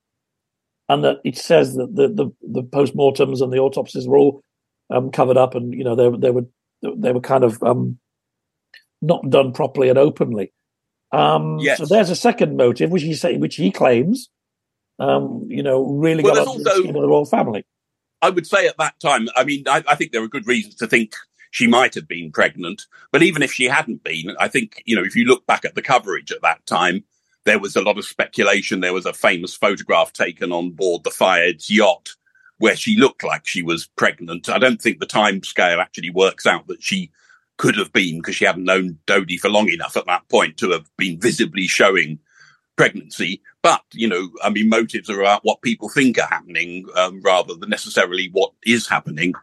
and 0.89 1.05
that 1.05 1.19
it 1.25 1.37
says 1.37 1.75
that 1.75 1.95
the 1.95 2.09
the, 2.09 2.31
the 2.43 2.63
postmortems 2.63 3.41
and 3.41 3.53
the 3.53 3.59
autopsies 3.59 4.09
were 4.09 4.17
all 4.19 4.43
um, 4.91 5.11
covered 5.11 5.37
up, 5.37 5.55
and 5.55 5.73
you 5.73 5.85
know 5.85 5.95
they 5.95 6.11
they 6.19 6.31
were 6.31 6.47
they 6.83 7.13
were 7.13 7.21
kind 7.21 7.45
of 7.45 7.63
um, 7.63 7.99
not 9.01 9.29
done 9.31 9.53
properly 9.53 9.89
and 9.89 9.99
openly. 9.99 10.53
Um, 11.13 11.59
Yes. 11.59 11.79
So 11.79 11.87
there's 11.87 12.11
a 12.11 12.17
second 12.17 12.57
motive, 12.57 12.91
which 12.91 13.03
he 13.03 13.15
say, 13.15 13.37
which 13.37 13.57
he 13.57 13.71
claims, 13.71 14.29
um, 14.99 15.47
you 15.49 15.63
know, 15.63 15.85
really 15.85 16.23
Well, 16.23 16.35
got 16.35 16.43
up 16.43 16.49
also- 16.49 16.83
the 16.83 16.93
royal 16.93 17.25
family. 17.25 17.65
I 18.23 18.29
would 18.29 18.47
say 18.47 18.67
at 18.67 18.77
that 18.77 19.01
time, 19.01 19.29
I 19.35 19.45
mean, 19.45 19.65
I, 19.67 19.83
I 19.89 19.95
think 19.95 20.13
there 20.13 20.23
are 20.23 20.29
good 20.29 20.47
reasons 20.47 20.75
to 20.77 20.87
think 20.87 21.15
she 21.51 21.67
might 21.67 21.95
have 21.95 22.09
been 22.09 22.33
pregnant. 22.33 22.87
But 23.13 23.23
even 23.23 23.43
if 23.43 23.53
she 23.53 23.65
hadn't 23.65 24.05
been, 24.05 24.35
I 24.39 24.49
think, 24.49 24.83
you 24.87 24.97
know, 24.97 25.05
if 25.05 25.17
you 25.17 25.25
look 25.25 25.47
back 25.47 25.65
at 25.65 25.75
the 25.75 25.83
coverage 25.83 26.33
at 26.33 26.43
that 26.43 26.65
time, 26.67 27.05
there 27.45 27.59
was 27.59 27.77
a 27.77 27.83
lot 27.83 27.99
of 27.99 28.05
speculation. 28.05 28.81
There 28.81 28.93
was 28.93 29.07
a 29.07 29.13
famous 29.13 29.55
photograph 29.55 30.13
taken 30.13 30.53
on 30.53 30.71
board 30.71 31.05
the 31.05 31.11
Fayed's 31.11 31.71
yacht 31.71 32.11
where 32.59 32.77
she 32.77 32.97
looked 32.97 33.25
like 33.25 33.47
she 33.47 33.63
was 33.63 33.87
pregnant. 33.97 34.49
I 34.49 34.59
don't 34.59 34.81
think 34.81 35.01
the 35.01 35.07
time 35.07 35.43
scale 35.43 35.81
actually 35.81 36.11
works 36.11 36.47
out 36.47 36.67
that 36.67 36.83
she 36.83 37.11
could 37.57 37.77
have 37.77 37.93
been 37.93 38.19
because 38.19 38.37
she 38.37 38.45
hadn't 38.45 38.65
known 38.65 38.99
Dodi 39.07 39.39
for 39.39 39.49
long 39.49 39.71
enough 39.71 39.97
at 39.97 40.07
that 40.07 40.29
point 40.29 40.57
to 40.59 40.71
have 40.71 40.91
been 40.97 41.19
visibly 41.19 41.67
showing 41.67 42.19
pregnancy. 42.77 43.43
But, 43.63 43.83
you 43.93 44.09
know, 44.09 44.31
I 44.43 44.51
mean, 44.51 44.69
motives 44.69 45.11
are 45.11 45.21
about 45.21 45.45
what 45.45 45.63
people 45.63 45.89
think 45.89 46.19
are 46.19 46.27
happening 46.27 46.87
um, 46.97 47.21
rather 47.23 47.55
than 47.55 47.71
necessarily 47.71 48.29
what 48.33 48.53
is 48.65 48.89
happening. 48.89 49.35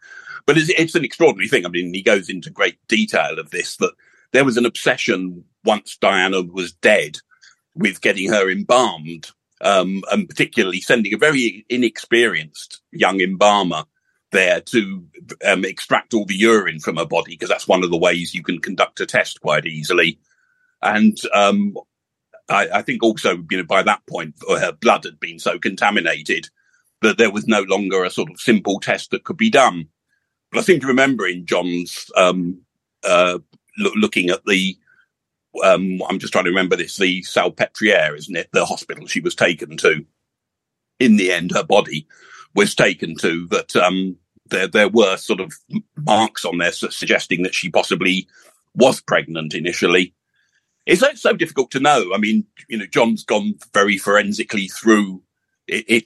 But 0.47 0.57
it's, 0.57 0.69
it's 0.69 0.95
an 0.95 1.05
extraordinary 1.05 1.49
thing. 1.49 1.65
I 1.65 1.69
mean, 1.69 1.93
he 1.93 2.01
goes 2.01 2.29
into 2.29 2.49
great 2.49 2.79
detail 2.87 3.37
of 3.37 3.51
this 3.51 3.75
that 3.77 3.93
there 4.31 4.45
was 4.45 4.57
an 4.57 4.65
obsession 4.65 5.43
once 5.63 5.97
Diana 5.97 6.41
was 6.41 6.71
dead 6.71 7.17
with 7.75 8.01
getting 8.01 8.31
her 8.31 8.49
embalmed, 8.49 9.29
um, 9.61 10.03
and 10.11 10.27
particularly 10.27 10.81
sending 10.81 11.13
a 11.13 11.17
very 11.17 11.65
inexperienced 11.69 12.81
young 12.91 13.21
embalmer 13.21 13.83
there 14.31 14.61
to 14.61 15.05
um, 15.45 15.63
extract 15.63 16.13
all 16.13 16.25
the 16.25 16.35
urine 16.35 16.79
from 16.79 16.97
her 16.97 17.05
body 17.05 17.33
because 17.33 17.49
that's 17.49 17.67
one 17.67 17.83
of 17.83 17.91
the 17.91 17.97
ways 17.97 18.33
you 18.33 18.43
can 18.43 18.59
conduct 18.59 18.99
a 18.99 19.05
test 19.05 19.41
quite 19.41 19.65
easily. 19.65 20.19
And 20.81 21.17
um, 21.33 21.75
I, 22.49 22.67
I 22.75 22.81
think 22.81 23.03
also, 23.03 23.43
you 23.49 23.57
know, 23.57 23.63
by 23.63 23.83
that 23.83 24.05
point, 24.07 24.35
her 24.47 24.71
blood 24.71 25.05
had 25.05 25.19
been 25.19 25.39
so 25.39 25.59
contaminated 25.59 26.49
that 27.01 27.17
there 27.17 27.31
was 27.31 27.47
no 27.47 27.61
longer 27.61 28.03
a 28.03 28.09
sort 28.09 28.29
of 28.29 28.39
simple 28.39 28.79
test 28.79 29.11
that 29.11 29.23
could 29.23 29.37
be 29.37 29.49
done. 29.49 29.87
I 30.53 30.61
seem 30.61 30.79
to 30.79 30.87
remember 30.87 31.27
in 31.27 31.45
John's 31.45 32.09
um, 32.15 32.61
uh, 33.03 33.39
loo- 33.77 33.95
looking 33.95 34.29
at 34.29 34.45
the, 34.45 34.77
um, 35.63 36.01
I'm 36.07 36.19
just 36.19 36.31
trying 36.33 36.45
to 36.45 36.51
remember 36.51 36.75
this, 36.75 36.97
the 36.97 37.21
Salpêtrière, 37.23 38.15
isn't 38.17 38.35
it? 38.35 38.49
The 38.53 38.65
hospital 38.65 39.07
she 39.07 39.19
was 39.19 39.35
taken 39.35 39.77
to. 39.77 40.05
In 40.99 41.17
the 41.17 41.31
end, 41.31 41.51
her 41.51 41.63
body 41.63 42.07
was 42.55 42.73
taken 42.73 43.15
to 43.17 43.45
that 43.47 43.75
um, 43.75 44.17
there 44.49 44.67
there 44.67 44.89
were 44.89 45.15
sort 45.17 45.39
of 45.39 45.53
marks 45.95 46.43
on 46.43 46.57
there 46.57 46.71
su- 46.71 46.89
suggesting 46.89 47.43
that 47.43 47.53
she 47.53 47.69
possibly 47.69 48.27
was 48.73 48.99
pregnant 49.01 49.53
initially. 49.53 50.13
It's 50.87 51.03
so 51.21 51.33
difficult 51.33 51.69
to 51.71 51.79
know. 51.79 52.11
I 52.15 52.17
mean, 52.17 52.45
you 52.69 52.77
know, 52.77 52.85
John's 52.85 53.23
gone 53.23 53.55
very 53.73 53.97
forensically 53.97 54.67
through 54.69 55.21
it. 55.67 55.85
it 55.87 56.05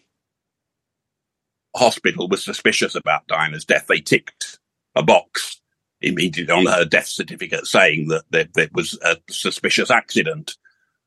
hospital 1.75 2.27
was 2.27 2.43
suspicious 2.43 2.95
about 2.95 3.27
Diana's 3.27 3.65
death. 3.65 3.87
They 3.87 3.99
ticked 3.99 4.59
a 4.95 5.03
box 5.03 5.61
immediately 6.01 6.53
on 6.53 6.65
her 6.65 6.85
death 6.85 7.07
certificate 7.07 7.67
saying 7.67 8.07
that 8.07 8.25
there 8.31 8.69
was 8.73 8.97
a 9.03 9.17
suspicious 9.29 9.91
accident. 9.91 10.57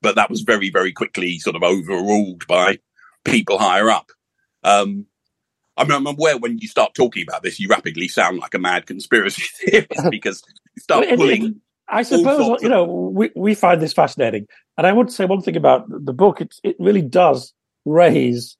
But 0.01 0.17
that 0.17 0.31
was 0.31 0.43
very, 0.43 0.71
very 0.71 0.93
quickly 0.93 1.39
sort 1.39 1.57
of 1.57 1.63
overruled 1.63 2.47
by 2.47 2.79
people 3.25 3.59
higher 3.59 3.91
up. 3.91 4.11
Um, 4.63 5.07
I 5.77 5.85
mean, 5.85 5.93
I'm 5.93 6.07
aware 6.07 6.39
when 6.39 6.59
you 6.59 6.69
start 6.69 6.95
talking 6.95 7.25
about 7.27 7.43
this, 7.43 7.59
you 7.59 7.69
rapidly 7.69 8.09
sound 8.09 8.39
like 8.39 8.55
a 8.55 8.59
mad 8.59 8.87
conspiracy 8.87 9.45
theorist 9.71 10.11
because 10.11 10.43
you 10.77 10.83
start 10.83 11.05
it- 11.05 11.19
pulling. 11.19 11.61
I 11.87 12.03
suppose 12.03 12.63
you 12.63 12.71
know 12.71 12.85
we, 12.85 13.31
we 13.37 13.55
find 13.55 13.83
this 13.83 13.93
fascinating, 13.93 14.47
and 14.79 14.87
I 14.87 14.93
would 14.93 15.13
say 15.13 15.27
one 15.27 15.43
thing 15.43 15.55
about 15.55 15.85
the 15.87 16.15
book: 16.15 16.41
it 16.41 16.55
it 16.63 16.77
really 16.79 17.03
does 17.03 17.53
raise 17.85 18.57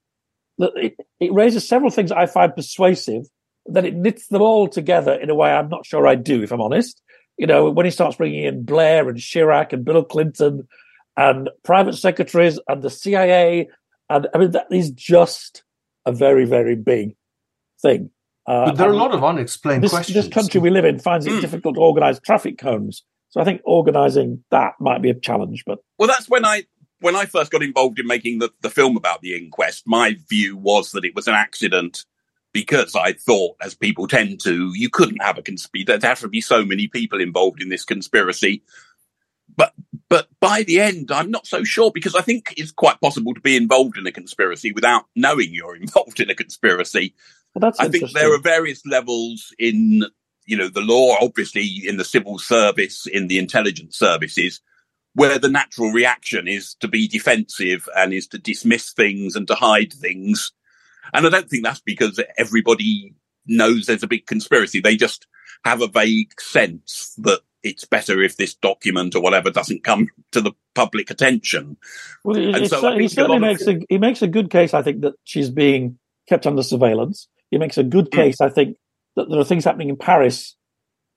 that 0.57 0.71
it, 0.75 0.95
it 1.19 1.33
raises 1.33 1.67
several 1.67 1.91
things 1.91 2.11
I 2.11 2.25
find 2.25 2.55
persuasive, 2.55 3.25
that 3.67 3.85
it 3.85 3.95
knits 3.95 4.27
them 4.27 4.41
all 4.41 4.67
together 4.67 5.13
in 5.13 5.29
a 5.29 5.35
way 5.35 5.51
I'm 5.51 5.69
not 5.69 5.85
sure 5.85 6.07
I 6.07 6.15
do, 6.15 6.43
if 6.43 6.51
I'm 6.51 6.61
honest. 6.61 7.01
You 7.37 7.47
know, 7.47 7.69
when 7.69 7.85
he 7.85 7.91
starts 7.91 8.15
bringing 8.15 8.43
in 8.43 8.63
Blair 8.63 9.09
and 9.09 9.17
Chirac 9.17 9.73
and 9.73 9.83
Bill 9.83 10.03
Clinton 10.03 10.67
and 11.17 11.49
private 11.63 11.93
secretaries 11.93 12.59
and 12.67 12.81
the 12.81 12.89
CIA, 12.89 13.67
and 14.09 14.27
I 14.33 14.37
mean, 14.37 14.51
that 14.51 14.67
is 14.71 14.91
just 14.91 15.63
a 16.05 16.11
very, 16.11 16.45
very 16.45 16.75
big 16.75 17.15
thing. 17.81 18.11
Uh, 18.47 18.67
but 18.67 18.77
there 18.77 18.89
are 18.89 18.93
a 18.93 18.97
lot 18.97 19.13
of 19.13 19.23
unexplained 19.23 19.83
this, 19.83 19.91
questions. 19.91 20.13
This 20.13 20.33
country 20.33 20.61
we 20.61 20.69
live 20.69 20.85
in 20.85 20.99
finds 20.99 21.25
it 21.25 21.31
mm. 21.31 21.41
difficult 21.41 21.75
to 21.75 21.81
organise 21.81 22.19
traffic 22.19 22.57
cones. 22.57 23.03
So 23.29 23.41
I 23.41 23.43
think 23.43 23.61
organising 23.65 24.43
that 24.51 24.73
might 24.79 25.01
be 25.01 25.09
a 25.09 25.13
challenge. 25.13 25.63
But 25.65 25.79
well, 25.97 26.07
that's 26.07 26.29
when 26.29 26.45
I 26.45 26.63
when 27.05 27.15
I 27.15 27.25
first 27.25 27.51
got 27.51 27.61
involved 27.61 27.99
in 27.99 28.07
making 28.07 28.39
the, 28.39 28.51
the 28.61 28.69
film 28.71 28.97
about 28.97 29.21
the 29.21 29.37
inquest. 29.37 29.83
My 29.85 30.17
view 30.27 30.57
was 30.57 30.91
that 30.91 31.05
it 31.05 31.13
was 31.13 31.27
an 31.27 31.35
accident 31.35 32.03
because 32.51 32.95
I 32.95 33.13
thought, 33.13 33.57
as 33.61 33.75
people 33.75 34.07
tend 34.07 34.41
to, 34.41 34.71
you 34.73 34.89
couldn't 34.89 35.21
have 35.21 35.37
a 35.37 35.43
conspiracy. 35.43 35.85
There'd 35.85 36.01
have 36.01 36.21
to 36.21 36.27
be 36.27 36.41
so 36.41 36.65
many 36.65 36.87
people 36.87 37.21
involved 37.21 37.61
in 37.61 37.69
this 37.69 37.85
conspiracy. 37.85 38.63
But 39.55 39.73
but 40.09 40.29
by 40.39 40.63
the 40.63 40.79
end, 40.79 41.11
I'm 41.11 41.29
not 41.29 41.45
so 41.45 41.63
sure 41.63 41.91
because 41.91 42.15
I 42.15 42.21
think 42.21 42.55
it's 42.57 42.71
quite 42.71 42.99
possible 42.99 43.35
to 43.35 43.41
be 43.41 43.55
involved 43.55 43.99
in 43.99 44.07
a 44.07 44.11
conspiracy 44.11 44.71
without 44.71 45.05
knowing 45.15 45.49
you're 45.51 45.75
involved 45.81 46.19
in 46.19 46.31
a 46.31 46.35
conspiracy. 46.35 47.13
Well, 47.53 47.71
I 47.77 47.87
think 47.87 48.13
there 48.13 48.33
are 48.33 48.41
various 48.41 48.83
levels 48.83 49.53
in 49.59 50.05
you 50.47 50.57
know 50.57 50.69
the 50.69 50.81
law, 50.81 51.17
obviously 51.21 51.83
in 51.85 51.97
the 51.97 52.03
civil 52.03 52.39
service, 52.39 53.05
in 53.05 53.27
the 53.27 53.37
intelligence 53.37 53.95
services, 53.95 54.59
where 55.15 55.39
the 55.39 55.49
natural 55.49 55.91
reaction 55.91 56.47
is 56.47 56.75
to 56.75 56.87
be 56.87 57.07
defensive 57.07 57.89
and 57.95 58.13
is 58.13 58.27
to 58.27 58.37
dismiss 58.37 58.91
things 58.91 59.35
and 59.35 59.47
to 59.47 59.55
hide 59.55 59.91
things. 59.91 60.51
And 61.13 61.25
I 61.25 61.29
don't 61.29 61.49
think 61.49 61.63
that's 61.63 61.81
because 61.81 62.19
everybody 62.37 63.15
knows 63.47 63.85
there's 63.85 64.03
a 64.03 64.07
big 64.07 64.27
conspiracy. 64.27 64.81
They 64.81 64.97
just 64.97 65.25
have 65.63 65.81
a 65.81 65.87
vague 65.87 66.39
sense 66.39 67.15
that 67.19 67.39
it's 67.63 67.85
better 67.85 68.21
if 68.21 68.37
this 68.37 68.53
document 68.53 69.15
or 69.15 69.21
whatever 69.21 69.49
doesn't 69.49 69.83
come 69.83 70.09
to 70.33 70.41
the 70.41 70.51
public 70.75 71.09
attention. 71.09 71.77
Well, 72.23 72.37
it, 72.37 72.69
so 72.69 72.97
he 72.97 73.07
certainly 73.07 73.39
makes 73.39 73.65
a 73.67 73.79
he 73.89 73.97
makes 73.97 74.21
a 74.21 74.27
good 74.27 74.49
case. 74.49 74.73
I 74.73 74.81
think 74.81 75.01
that 75.01 75.13
she's 75.23 75.49
being 75.49 75.97
kept 76.27 76.45
under 76.45 76.61
surveillance. 76.61 77.27
He 77.51 77.57
makes 77.57 77.77
a 77.77 77.83
good 77.83 78.09
hmm. 78.11 78.19
case. 78.19 78.41
I 78.41 78.49
think 78.49 78.77
that 79.15 79.29
there 79.29 79.39
are 79.39 79.45
things 79.45 79.63
happening 79.63 79.89
in 79.89 79.97
Paris 79.97 80.55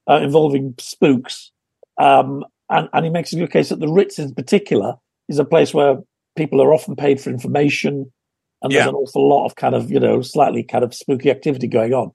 uh, 0.09 0.21
involving 0.21 0.75
spooks, 0.79 1.51
um, 1.99 2.45
and 2.69 2.89
and 2.93 3.05
he 3.05 3.11
makes 3.11 3.33
a 3.33 3.37
good 3.37 3.51
case 3.51 3.69
that 3.69 3.79
the 3.79 3.91
Ritz, 3.91 4.19
in 4.19 4.33
particular, 4.33 4.95
is 5.27 5.39
a 5.39 5.45
place 5.45 5.73
where 5.73 5.97
people 6.35 6.61
are 6.61 6.73
often 6.73 6.95
paid 6.95 7.19
for 7.19 7.29
information, 7.29 8.11
and 8.61 8.71
yeah. 8.71 8.79
there's 8.79 8.89
an 8.89 8.95
awful 8.95 9.27
lot 9.27 9.45
of 9.45 9.55
kind 9.55 9.75
of 9.75 9.91
you 9.91 9.99
know 9.99 10.21
slightly 10.21 10.63
kind 10.63 10.83
of 10.83 10.93
spooky 10.93 11.31
activity 11.31 11.67
going 11.67 11.93
on. 11.93 12.11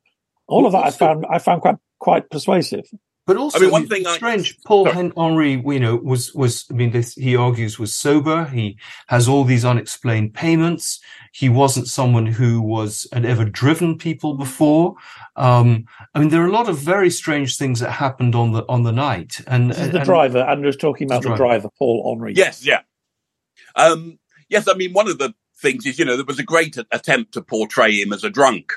All 0.46 0.66
of 0.66 0.72
that 0.72 0.84
I 0.84 0.90
found 0.90 1.26
I 1.30 1.38
found 1.38 1.62
quite 1.62 1.76
quite 1.98 2.30
persuasive. 2.30 2.84
But 3.26 3.38
also, 3.38 3.58
I 3.58 3.62
mean, 3.62 3.70
one 3.70 3.86
thing 3.86 4.04
strange. 4.04 4.52
I, 4.52 4.68
Paul 4.68 4.86
Henri, 5.16 5.52
you 5.52 5.80
know, 5.80 5.96
was 5.96 6.34
was. 6.34 6.66
I 6.70 6.74
mean, 6.74 6.90
this, 6.90 7.14
he 7.14 7.34
argues 7.34 7.78
was 7.78 7.94
sober. 7.94 8.44
He 8.44 8.78
has 9.06 9.26
all 9.28 9.44
these 9.44 9.64
unexplained 9.64 10.34
payments. 10.34 11.00
He 11.32 11.48
wasn't 11.48 11.88
someone 11.88 12.26
who 12.26 12.60
was 12.60 13.06
had 13.14 13.24
ever 13.24 13.46
driven 13.46 13.96
people 13.96 14.34
before. 14.34 14.96
Um, 15.36 15.86
I 16.14 16.18
mean, 16.18 16.28
there 16.28 16.42
are 16.42 16.48
a 16.48 16.52
lot 16.52 16.68
of 16.68 16.76
very 16.76 17.08
strange 17.08 17.56
things 17.56 17.80
that 17.80 17.92
happened 17.92 18.34
on 18.34 18.52
the 18.52 18.66
on 18.68 18.82
the 18.82 18.92
night. 18.92 19.40
And, 19.46 19.70
this 19.70 19.78
is 19.78 19.90
the 19.92 19.98
and, 19.98 20.06
driver. 20.06 20.40
Andrew's 20.40 20.76
talking 20.76 21.06
about 21.06 21.22
the 21.22 21.28
driver. 21.28 21.44
driver, 21.44 21.68
Paul 21.78 22.12
Henri. 22.12 22.34
Yes, 22.34 22.66
yeah, 22.66 22.82
um, 23.74 24.18
yes. 24.50 24.68
I 24.68 24.74
mean, 24.74 24.92
one 24.92 25.08
of 25.08 25.16
the 25.16 25.34
things 25.56 25.86
is, 25.86 25.98
you 25.98 26.04
know, 26.04 26.16
there 26.16 26.26
was 26.26 26.38
a 26.38 26.44
great 26.44 26.76
attempt 26.92 27.32
to 27.32 27.40
portray 27.40 28.02
him 28.02 28.12
as 28.12 28.22
a 28.22 28.28
drunk 28.28 28.74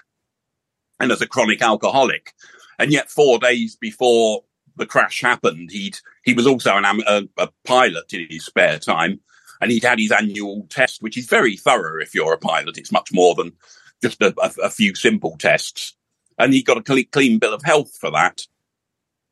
and 1.02 1.12
as 1.12 1.22
a 1.22 1.28
chronic 1.28 1.62
alcoholic 1.62 2.34
and 2.80 2.92
yet 2.92 3.10
four 3.10 3.40
days 3.40 3.76
before 3.76 4.44
the 4.76 4.86
crash 4.86 5.22
happened, 5.22 5.72
he'd 5.72 5.98
he 6.24 6.34
was 6.34 6.48
also 6.48 6.76
an 6.78 6.86
a, 6.86 7.24
a 7.38 7.50
pilot 7.66 8.14
in 8.14 8.28
his 8.30 8.46
spare 8.46 8.80
time, 8.80 9.20
and 9.62 9.72
he'd 9.72 9.84
had 9.84 10.00
his 10.00 10.12
annual 10.12 10.68
test, 10.70 11.02
which 11.02 11.18
is 11.18 11.28
very 11.28 11.58
thorough. 11.58 12.02
If 12.02 12.14
you're 12.14 12.34
a 12.34 12.38
pilot, 12.38 12.78
it's 12.78 12.92
much 12.92 13.12
more 13.12 13.36
than 13.36 13.54
just 14.02 14.22
a, 14.22 14.34
a, 14.42 14.66
a 14.66 14.70
few 14.70 14.96
simple 14.96 15.36
tests, 15.38 15.96
and 16.38 16.54
he 16.54 16.64
got 16.64 16.78
a 16.78 16.84
clean, 16.84 17.08
clean 17.12 17.40
bill 17.40 17.54
of 17.54 17.64
health 17.64 17.98
for 18.00 18.12
that. 18.12 18.44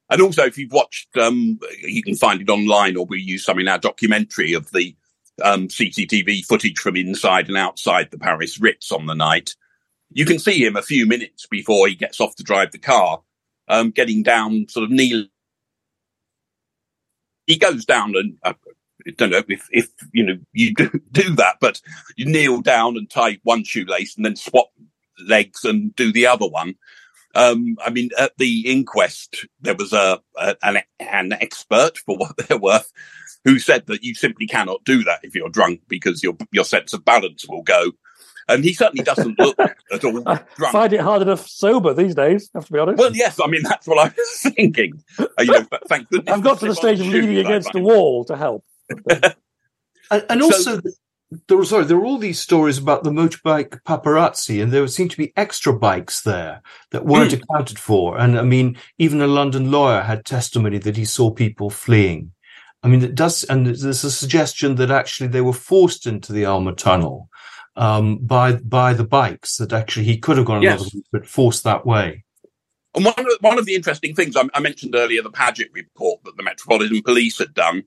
And 0.10 0.22
also, 0.22 0.44
if 0.44 0.58
you've 0.58 0.72
watched, 0.72 1.16
um, 1.18 1.60
you 1.82 2.04
can 2.04 2.16
find 2.16 2.42
it 2.42 2.50
online, 2.50 2.96
or 2.96 3.06
we 3.06 3.22
use 3.22 3.44
some 3.44 3.60
in 3.60 3.68
our 3.68 3.80
documentary 3.80 4.54
of 4.54 4.70
the 4.72 4.96
um, 5.44 5.68
CCTV 5.68 6.46
footage 6.46 6.80
from 6.80 6.96
inside 6.96 7.48
and 7.48 7.58
outside 7.58 8.12
the 8.12 8.20
Paris 8.20 8.60
Ritz 8.60 8.92
on 8.92 9.06
the 9.06 9.16
night. 9.16 9.56
You 10.12 10.26
can 10.26 10.40
see 10.40 10.64
him 10.64 10.76
a 10.76 10.84
few 10.84 11.06
minutes 11.06 11.48
before 11.48 11.88
he 11.88 11.96
gets 11.96 12.22
off 12.22 12.36
to 12.36 12.44
drive 12.44 12.72
the 12.72 12.78
car, 12.78 13.22
um, 13.68 13.92
getting 13.92 14.24
down, 14.24 14.68
sort 14.70 14.86
of 14.86 14.92
kneeling. 14.92 15.30
He 17.48 17.58
goes 17.58 17.86
down 17.86 18.16
and 18.16 18.38
uh, 18.44 18.54
I 19.08 19.12
don't 19.12 19.30
know 19.30 19.42
if, 19.48 19.68
if 19.72 19.90
you 20.14 20.26
know 20.26 20.38
you 20.54 20.74
do, 20.74 20.90
do 21.12 21.36
that, 21.36 21.58
but 21.60 21.82
you 22.16 22.26
kneel 22.26 22.62
down 22.62 22.98
and 22.98 23.10
tie 23.10 23.40
one 23.44 23.64
shoelace 23.64 24.16
and 24.16 24.26
then 24.26 24.36
swap 24.36 24.68
legs 25.28 25.64
and 25.64 25.96
do 25.96 26.12
the 26.12 26.28
other 26.28 26.48
one. 26.48 26.76
Um, 27.36 27.76
I 27.86 27.90
mean, 27.90 28.12
at 28.18 28.32
the 28.38 28.72
inquest, 28.72 29.46
there 29.60 29.76
was 29.76 29.92
a, 29.92 30.22
a 30.38 30.56
an, 30.64 30.78
an 31.00 31.34
expert, 31.34 31.98
for 31.98 32.18
what 32.18 32.38
they're 32.48 32.58
worth, 32.58 32.92
who 33.44 33.60
said 33.60 33.86
that 33.88 34.04
you 34.04 34.16
simply 34.16 34.48
cannot 34.48 34.84
do 34.86 35.04
that 35.04 35.20
if 35.24 35.36
you're 35.36 35.50
drunk 35.50 35.82
because 35.88 36.24
your 36.24 36.36
your 36.52 36.66
sense 36.66 36.94
of 36.94 37.06
balance 37.06 37.46
will 37.48 37.64
go 37.64 37.92
and 38.48 38.64
he 38.64 38.74
certainly 38.74 39.04
doesn't 39.04 39.38
look 39.40 39.58
at 39.60 40.04
all 40.04 40.12
drunk. 40.24 40.28
I 40.62 40.72
find 40.72 40.94
it 40.94 41.00
hard 41.00 41.22
enough 41.22 41.48
sober 41.48 41.94
these 41.94 42.16
days, 42.16 42.50
I 42.54 42.60
have 42.60 42.68
to 42.68 42.74
be 42.74 42.80
honest. 42.80 43.00
Well, 43.00 43.16
yes, 43.16 43.40
I 43.44 43.48
mean, 43.48 43.64
that's 43.64 43.88
what 43.88 44.00
I 44.00 44.14
was 44.16 44.54
thinking. 44.56 45.04
Uh, 45.18 45.26
you 45.40 45.52
know, 45.52 45.68
thank 45.88 46.10
goodness. 46.10 46.34
I've 46.34 46.44
got 46.44 46.60
to 46.60 46.68
the 46.68 46.76
stage 46.76 47.00
of 47.00 47.08
leaning 47.08 47.38
against 47.38 47.72
the 47.74 47.82
wall 47.82 48.26
to 48.26 48.36
help. 48.36 48.64
and, 49.10 49.36
and, 50.30 50.42
also, 50.42 50.80
so, 50.80 50.82
there 51.48 51.58
were, 51.58 51.66
sorry, 51.66 51.86
there 51.86 51.98
were 51.98 52.06
all 52.06 52.20
these 52.20 52.40
stories 52.40 52.78
about 52.78 53.04
the 53.04 53.10
motorbike 53.10 53.82
paparazzi, 53.84 54.62
and 54.62 54.72
there 54.72 54.88
seemed 54.88 55.12
to 55.12 55.18
be 55.18 55.34
extra 55.36 55.74
bikes 55.74 56.22
there 56.22 56.62
that 56.92 57.06
weren't 57.06 57.32
mm. 57.32 57.42
accounted 57.42 57.80
for. 57.80 58.18
And 58.18 58.38
I 58.38 58.44
mean, 58.44 58.78
even 59.00 59.22
a 59.22 59.28
London 59.28 59.72
lawyer 59.72 60.02
had 60.02 60.24
testimony 60.24 60.78
that 60.80 60.98
he 60.98 61.06
saw 61.06 61.32
people 61.32 61.70
fleeing. 61.70 62.32
I 62.84 62.88
mean, 62.88 63.04
it 63.04 63.16
does, 63.16 63.44
and 63.46 63.66
there's 63.66 64.04
a 64.04 64.12
suggestion 64.12 64.76
that 64.76 64.92
actually 64.92 65.30
they 65.30 65.42
were 65.42 65.54
forced 65.54 66.06
into 66.06 66.32
the 66.32 66.46
Alma 66.46 66.74
Tunnel 66.74 67.30
um, 67.76 68.18
by 68.18 68.54
by 68.54 68.94
the 68.94 69.04
bikes 69.04 69.58
that 69.58 69.74
actually 69.74 70.06
he 70.06 70.18
could 70.18 70.38
have 70.38 70.46
gone 70.46 70.62
yes. 70.62 70.82
another 70.82 70.92
route, 70.96 71.06
but 71.12 71.28
forced 71.28 71.64
that 71.64 71.86
way. 71.86 72.24
And 72.96 73.04
one 73.04 73.14
of, 73.18 73.28
one 73.42 73.60
of 73.60 73.66
the 73.66 73.76
interesting 73.76 74.16
things 74.16 74.36
I, 74.36 74.48
I 74.54 74.62
mentioned 74.62 74.96
earlier, 74.96 75.22
the 75.22 75.30
Paget 75.30 75.70
report 75.74 76.24
that 76.24 76.38
the 76.38 76.44
Metropolitan 76.44 77.02
Police 77.02 77.38
had 77.38 77.54
done. 77.54 77.84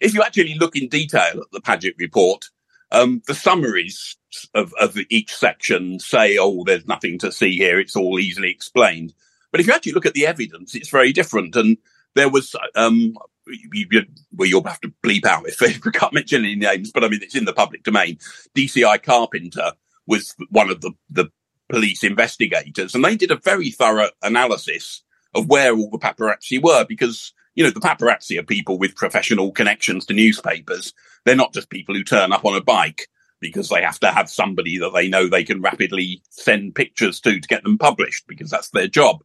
if 0.00 0.12
you 0.12 0.22
actually 0.22 0.54
look 0.54 0.76
in 0.76 0.88
detail 0.88 1.40
at 1.40 1.50
the 1.50 1.62
Paget 1.62 1.94
report, 1.98 2.44
um, 2.92 3.22
the 3.26 3.34
summaries 3.34 4.16
of, 4.54 4.72
of 4.80 4.98
each 5.08 5.34
section 5.34 5.98
say, 5.98 6.36
"Oh, 6.38 6.64
there's 6.64 6.86
nothing 6.86 7.18
to 7.20 7.32
see 7.32 7.56
here; 7.56 7.80
it's 7.80 7.96
all 7.96 8.18
easily 8.18 8.50
explained." 8.50 9.14
But 9.50 9.60
if 9.60 9.66
you 9.66 9.72
actually 9.72 9.92
look 9.92 10.06
at 10.06 10.14
the 10.14 10.26
evidence, 10.26 10.74
it's 10.74 10.90
very 10.90 11.12
different. 11.12 11.56
And 11.56 11.78
there 12.14 12.28
was 12.28 12.54
um, 12.74 13.16
you, 13.48 13.86
you, 13.90 14.02
well, 14.32 14.48
you'll 14.48 14.64
have 14.64 14.80
to 14.80 14.92
bleep 15.04 15.24
out 15.24 15.44
if 15.48 15.60
we 15.60 15.90
can't 15.90 16.12
mention 16.12 16.44
any 16.44 16.56
names, 16.56 16.90
but 16.92 17.04
I 17.04 17.08
mean, 17.08 17.20
it's 17.22 17.36
in 17.36 17.44
the 17.44 17.52
public 17.52 17.82
domain. 17.82 18.18
DCI 18.54 19.02
Carpenter 19.02 19.72
was 20.06 20.34
one 20.50 20.70
of 20.70 20.80
the, 20.80 20.92
the 21.10 21.30
police 21.68 22.02
investigators, 22.02 22.94
and 22.94 23.04
they 23.04 23.16
did 23.16 23.30
a 23.30 23.36
very 23.36 23.70
thorough 23.70 24.10
analysis 24.22 25.02
of 25.34 25.48
where 25.48 25.74
all 25.74 25.90
the 25.90 25.98
paparazzi 25.98 26.62
were 26.62 26.84
because, 26.88 27.32
you 27.54 27.62
know, 27.62 27.70
the 27.70 27.80
paparazzi 27.80 28.38
are 28.38 28.44
people 28.44 28.78
with 28.78 28.96
professional 28.96 29.52
connections 29.52 30.06
to 30.06 30.14
newspapers. 30.14 30.94
They're 31.24 31.36
not 31.36 31.52
just 31.52 31.68
people 31.68 31.94
who 31.94 32.04
turn 32.04 32.32
up 32.32 32.44
on 32.44 32.56
a 32.56 32.62
bike 32.62 33.08
because 33.40 33.68
they 33.68 33.82
have 33.82 34.00
to 34.00 34.10
have 34.10 34.28
somebody 34.28 34.78
that 34.78 34.92
they 34.94 35.08
know 35.08 35.28
they 35.28 35.44
can 35.44 35.60
rapidly 35.60 36.22
send 36.30 36.74
pictures 36.74 37.20
to 37.20 37.38
to 37.38 37.48
get 37.48 37.62
them 37.62 37.78
published 37.78 38.26
because 38.26 38.50
that's 38.50 38.70
their 38.70 38.88
job. 38.88 39.22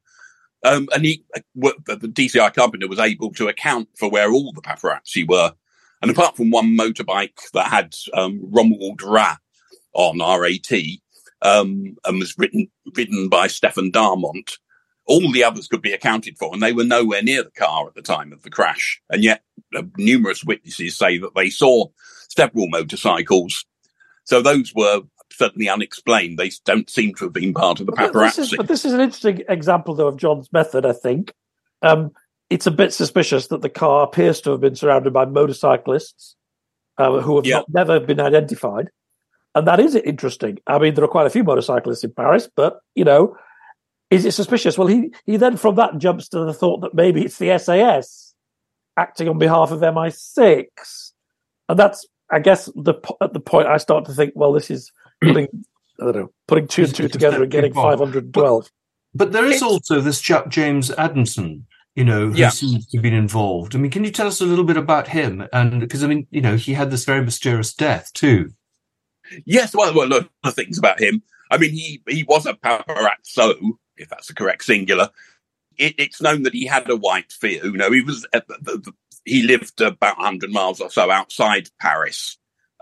Um, 0.64 0.88
and 0.94 1.04
he, 1.04 1.26
uh, 1.36 1.42
the 1.88 2.08
DCI 2.08 2.54
Carpenter 2.54 2.88
was 2.88 3.00
able 3.00 3.32
to 3.34 3.50
account 3.50 3.90
for 3.98 4.10
where 4.10 4.32
all 4.32 4.54
the 4.54 4.62
paparazzi 4.62 5.28
were. 5.28 5.54
And 6.02 6.12
apart 6.12 6.36
from 6.36 6.52
one 6.52 6.78
motorbike 6.78 7.52
that 7.54 7.68
had 7.68 7.96
um, 8.14 8.42
Romuald 8.52 9.02
Rat 9.04 9.40
on 9.94 10.20
RAT 10.20 10.72
um, 11.42 11.96
and 12.06 12.20
was 12.20 12.38
written, 12.38 12.70
ridden 12.96 13.30
by 13.30 13.48
Stefan 13.48 13.92
Darmon, 13.92 14.44
all 15.06 15.32
the 15.32 15.44
others 15.44 15.68
could 15.68 15.82
be 15.82 15.92
accounted 15.92 16.38
for, 16.38 16.54
and 16.54 16.62
they 16.62 16.72
were 16.72 16.84
nowhere 16.84 17.22
near 17.22 17.44
the 17.44 17.52
car 17.52 17.88
at 17.88 17.96
the 17.96 18.02
time 18.02 18.32
of 18.32 18.42
the 18.44 18.50
crash. 18.50 19.02
And 19.10 19.24
yet, 19.24 19.44
uh, 19.76 19.84
numerous 19.98 20.44
witnesses 20.44 20.98
say 20.98 21.18
that 21.18 21.36
they 21.36 21.50
saw 21.50 21.88
several 22.30 22.70
motorcycles. 22.70 23.66
So 24.24 24.42
those 24.42 24.74
were 24.74 25.02
certainly 25.34 25.70
unexplained. 25.70 26.38
They 26.38 26.52
don't 26.66 26.90
seem 26.90 27.14
to 27.16 27.26
have 27.26 27.34
been 27.34 27.54
part 27.54 27.80
of 27.80 27.86
the 27.86 27.92
paparazzi. 27.92 28.14
But 28.14 28.36
this 28.36 28.38
is, 28.40 28.54
but 28.58 28.68
this 28.68 28.86
is 28.86 28.94
an 28.94 29.02
interesting 29.02 29.42
example, 29.50 29.96
though, 29.96 30.08
of 30.08 30.18
John's 30.18 30.52
method. 30.54 30.86
I 30.86 30.94
think 30.94 31.34
um, 31.82 32.12
it's 32.50 32.68
a 32.68 32.72
bit 32.72 32.94
suspicious 32.94 33.48
that 33.48 33.62
the 33.62 33.70
car 33.70 34.04
appears 34.04 34.42
to 34.42 34.52
have 34.52 34.62
been 34.62 34.76
surrounded 34.76 35.14
by 35.14 35.26
motorcyclists 35.26 36.36
uh, 36.98 37.20
who 37.22 37.38
have 37.38 37.46
not, 37.46 37.66
never 37.70 38.00
been 38.00 38.20
identified. 38.20 38.90
And 39.56 39.68
that 39.68 39.80
is 39.80 39.96
interesting. 39.96 40.60
I 40.66 40.80
mean, 40.80 40.96
there 40.96 41.04
are 41.04 41.10
quite 41.10 41.28
a 41.28 41.32
few 41.32 41.44
motorcyclists 41.44 42.04
in 42.04 42.12
Paris, 42.12 42.50
but, 42.56 42.80
you 42.96 43.04
know, 43.04 43.38
is 44.10 44.26
it 44.26 44.32
suspicious? 44.32 44.78
Well, 44.78 44.88
he, 44.88 45.14
he 45.26 45.38
then 45.38 45.58
from 45.58 45.76
that 45.76 45.98
jumps 45.98 46.30
to 46.30 46.46
the 46.46 46.54
thought 46.54 46.82
that 46.82 46.94
maybe 46.94 47.24
it's 47.24 47.38
the 47.38 47.58
SAS 47.58 48.34
acting 48.98 49.28
on 49.28 49.38
behalf 49.38 49.72
of 49.72 49.82
MI6. 49.82 50.66
And 51.70 51.80
that's, 51.80 52.06
I 52.32 52.40
guess, 52.40 52.66
the 52.76 52.96
at 53.22 53.34
the 53.34 53.40
point 53.40 53.68
I 53.68 53.78
start 53.78 54.06
to 54.06 54.14
think, 54.14 54.34
well, 54.36 54.54
this 54.54 54.70
is 54.70 54.92
putting, 55.28 55.66
I 56.00 56.04
don't 56.06 56.16
know, 56.16 56.32
putting 56.48 56.68
two 56.68 56.84
and 56.84 56.96
two 56.96 57.08
together 57.08 57.44
and 57.44 57.52
getting 57.52 57.74
512. 57.74 58.64
But, 58.64 58.72
but 59.26 59.32
there 59.32 59.46
is 59.46 59.62
also 59.62 60.02
this 60.02 60.22
chap, 60.22 60.50
James 60.50 60.90
Andanson, 60.92 61.64
you 61.96 62.04
know, 62.04 62.30
who 62.30 62.38
Yeah. 62.38 62.50
seems 62.50 62.88
to 62.88 62.98
have 62.98 63.04
been 63.04 63.14
involved. 63.14 63.76
I 63.76 63.80
mean, 63.80 63.92
can 63.92 64.04
you 64.04 64.12
tell 64.12 64.28
us 64.28 64.42
a 64.42 64.46
little 64.46 64.66
bit 64.66 64.78
about 64.78 65.08
him? 65.10 65.48
And 65.54 65.80
because, 65.80 66.04
I 66.04 66.08
mean, 66.08 66.28
you 66.32 66.42
know, 66.42 66.56
he 66.56 66.74
had 66.74 66.92
this 66.92 67.06
very 67.06 67.24
mysterious 67.24 67.74
death 67.74 68.12
too. 68.14 68.52
Yes, 69.46 69.74
well, 69.76 69.94
well, 69.94 70.08
look, 70.08 70.30
other 70.44 70.54
things 70.54 70.78
about 70.78 71.00
him. 71.00 71.24
I 71.50 71.58
mean, 71.58 71.72
he 71.72 72.02
he 72.08 72.24
was 72.24 72.46
a 72.46 72.54
paparazzo, 72.54 73.56
if 73.98 74.10
that's 74.10 74.28
the 74.28 74.34
correct 74.34 74.64
singular. 74.66 75.10
It, 75.78 75.96
it's 75.98 76.22
known 76.22 76.44
that 76.44 76.54
he 76.54 76.66
had 76.66 76.90
a 76.90 76.96
white 76.96 77.32
Fiat 77.32 77.64
Uno. 77.64 77.92
He 77.92 78.02
was 78.02 78.26
uh, 78.34 78.42
the- 78.48 78.80
the- 78.82 78.94
he 79.26 79.44
lived 79.44 79.80
about 79.80 80.18
100 80.18 80.52
miles 80.52 80.82
or 80.82 80.90
so 80.90 81.10
outside 81.10 81.70
Paris. 81.80 82.38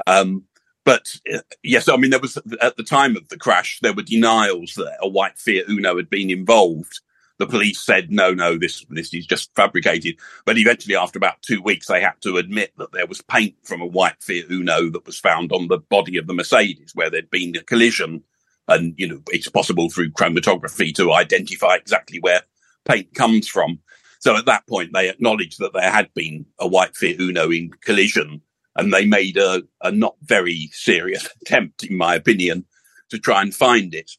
Um, 0.07 0.45
but 0.83 1.15
uh, 1.31 1.39
yes, 1.63 1.87
I 1.87 1.97
mean, 1.97 2.11
there 2.11 2.19
was 2.19 2.37
at 2.61 2.77
the 2.77 2.83
time 2.83 3.15
of 3.15 3.27
the 3.29 3.37
crash, 3.37 3.79
there 3.81 3.93
were 3.93 4.01
denials 4.01 4.73
that 4.75 4.97
a 5.01 5.07
white 5.07 5.37
Fiat 5.37 5.69
Uno 5.69 5.95
had 5.97 6.09
been 6.09 6.29
involved. 6.29 7.01
The 7.37 7.47
police 7.47 7.79
said, 7.79 8.11
no, 8.11 8.33
no, 8.33 8.57
this 8.57 8.85
this 8.89 9.13
is 9.13 9.25
just 9.25 9.53
fabricated. 9.55 10.17
But 10.45 10.57
eventually, 10.57 10.95
after 10.95 11.17
about 11.17 11.41
two 11.41 11.61
weeks, 11.61 11.87
they 11.87 12.01
had 12.01 12.21
to 12.21 12.37
admit 12.37 12.73
that 12.77 12.91
there 12.91 13.07
was 13.07 13.21
paint 13.21 13.55
from 13.63 13.81
a 13.81 13.87
white 13.87 14.21
Fiat 14.21 14.45
Uno 14.49 14.89
that 14.89 15.05
was 15.05 15.19
found 15.19 15.51
on 15.51 15.67
the 15.67 15.79
body 15.79 16.17
of 16.17 16.27
the 16.27 16.33
Mercedes 16.33 16.91
where 16.93 17.09
there'd 17.09 17.31
been 17.31 17.55
a 17.55 17.63
collision. 17.63 18.23
And, 18.67 18.93
you 18.97 19.07
know, 19.07 19.21
it's 19.27 19.49
possible 19.49 19.89
through 19.89 20.11
chromatography 20.11 20.93
to 20.95 21.11
identify 21.11 21.75
exactly 21.75 22.19
where 22.19 22.43
paint 22.85 23.13
comes 23.15 23.47
from. 23.47 23.79
So 24.19 24.37
at 24.37 24.45
that 24.45 24.67
point, 24.67 24.93
they 24.93 25.09
acknowledged 25.09 25.59
that 25.59 25.73
there 25.73 25.91
had 25.91 26.13
been 26.13 26.45
a 26.59 26.67
white 26.67 26.95
Fiat 26.95 27.19
Uno 27.19 27.49
in 27.49 27.71
collision 27.83 28.43
and 28.75 28.93
they 28.93 29.05
made 29.05 29.37
a, 29.37 29.63
a 29.81 29.91
not 29.91 30.15
very 30.21 30.69
serious 30.71 31.27
attempt, 31.41 31.83
in 31.83 31.97
my 31.97 32.15
opinion, 32.15 32.65
to 33.09 33.19
try 33.19 33.41
and 33.41 33.53
find 33.53 33.93
it. 33.93 34.11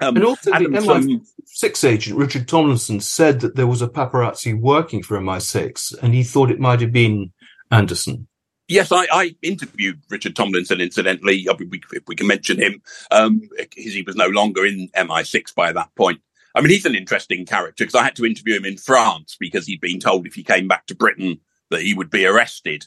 Um, 0.00 0.16
And 0.16 0.24
also, 0.24 0.50
the 0.50 0.64
MI6 0.64 1.88
agent, 1.88 2.18
Richard 2.18 2.48
Tomlinson, 2.48 3.00
said 3.00 3.40
that 3.40 3.54
there 3.54 3.68
was 3.68 3.82
a 3.82 3.88
paparazzi 3.88 4.58
working 4.58 5.02
for 5.02 5.18
MI6 5.18 6.02
and 6.02 6.12
he 6.12 6.24
thought 6.24 6.50
it 6.50 6.58
might 6.58 6.80
have 6.80 6.92
been 6.92 7.32
Andanson. 7.70 8.26
Yes, 8.68 8.90
I, 8.90 9.06
I 9.12 9.36
interviewed 9.42 10.00
Richard 10.08 10.34
Tomlinson. 10.34 10.80
Incidentally, 10.80 11.46
I 11.48 11.56
mean, 11.56 11.68
we, 11.70 11.82
if 11.92 12.04
we 12.06 12.16
can 12.16 12.26
mention 12.26 12.58
him, 12.58 12.80
um, 13.10 13.42
because 13.56 13.92
he 13.92 14.02
was 14.02 14.16
no 14.16 14.28
longer 14.28 14.64
in 14.64 14.88
MI6 14.96 15.54
by 15.54 15.72
that 15.72 15.94
point. 15.94 16.20
I 16.54 16.60
mean, 16.60 16.70
he's 16.70 16.86
an 16.86 16.94
interesting 16.94 17.46
character 17.46 17.84
because 17.84 17.94
I 17.94 18.04
had 18.04 18.16
to 18.16 18.26
interview 18.26 18.56
him 18.56 18.64
in 18.64 18.76
France 18.76 19.36
because 19.38 19.66
he'd 19.66 19.80
been 19.80 20.00
told 20.00 20.26
if 20.26 20.34
he 20.34 20.42
came 20.42 20.68
back 20.68 20.86
to 20.86 20.94
Britain 20.94 21.40
that 21.70 21.82
he 21.82 21.94
would 21.94 22.10
be 22.10 22.26
arrested. 22.26 22.86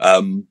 Um, 0.00 0.48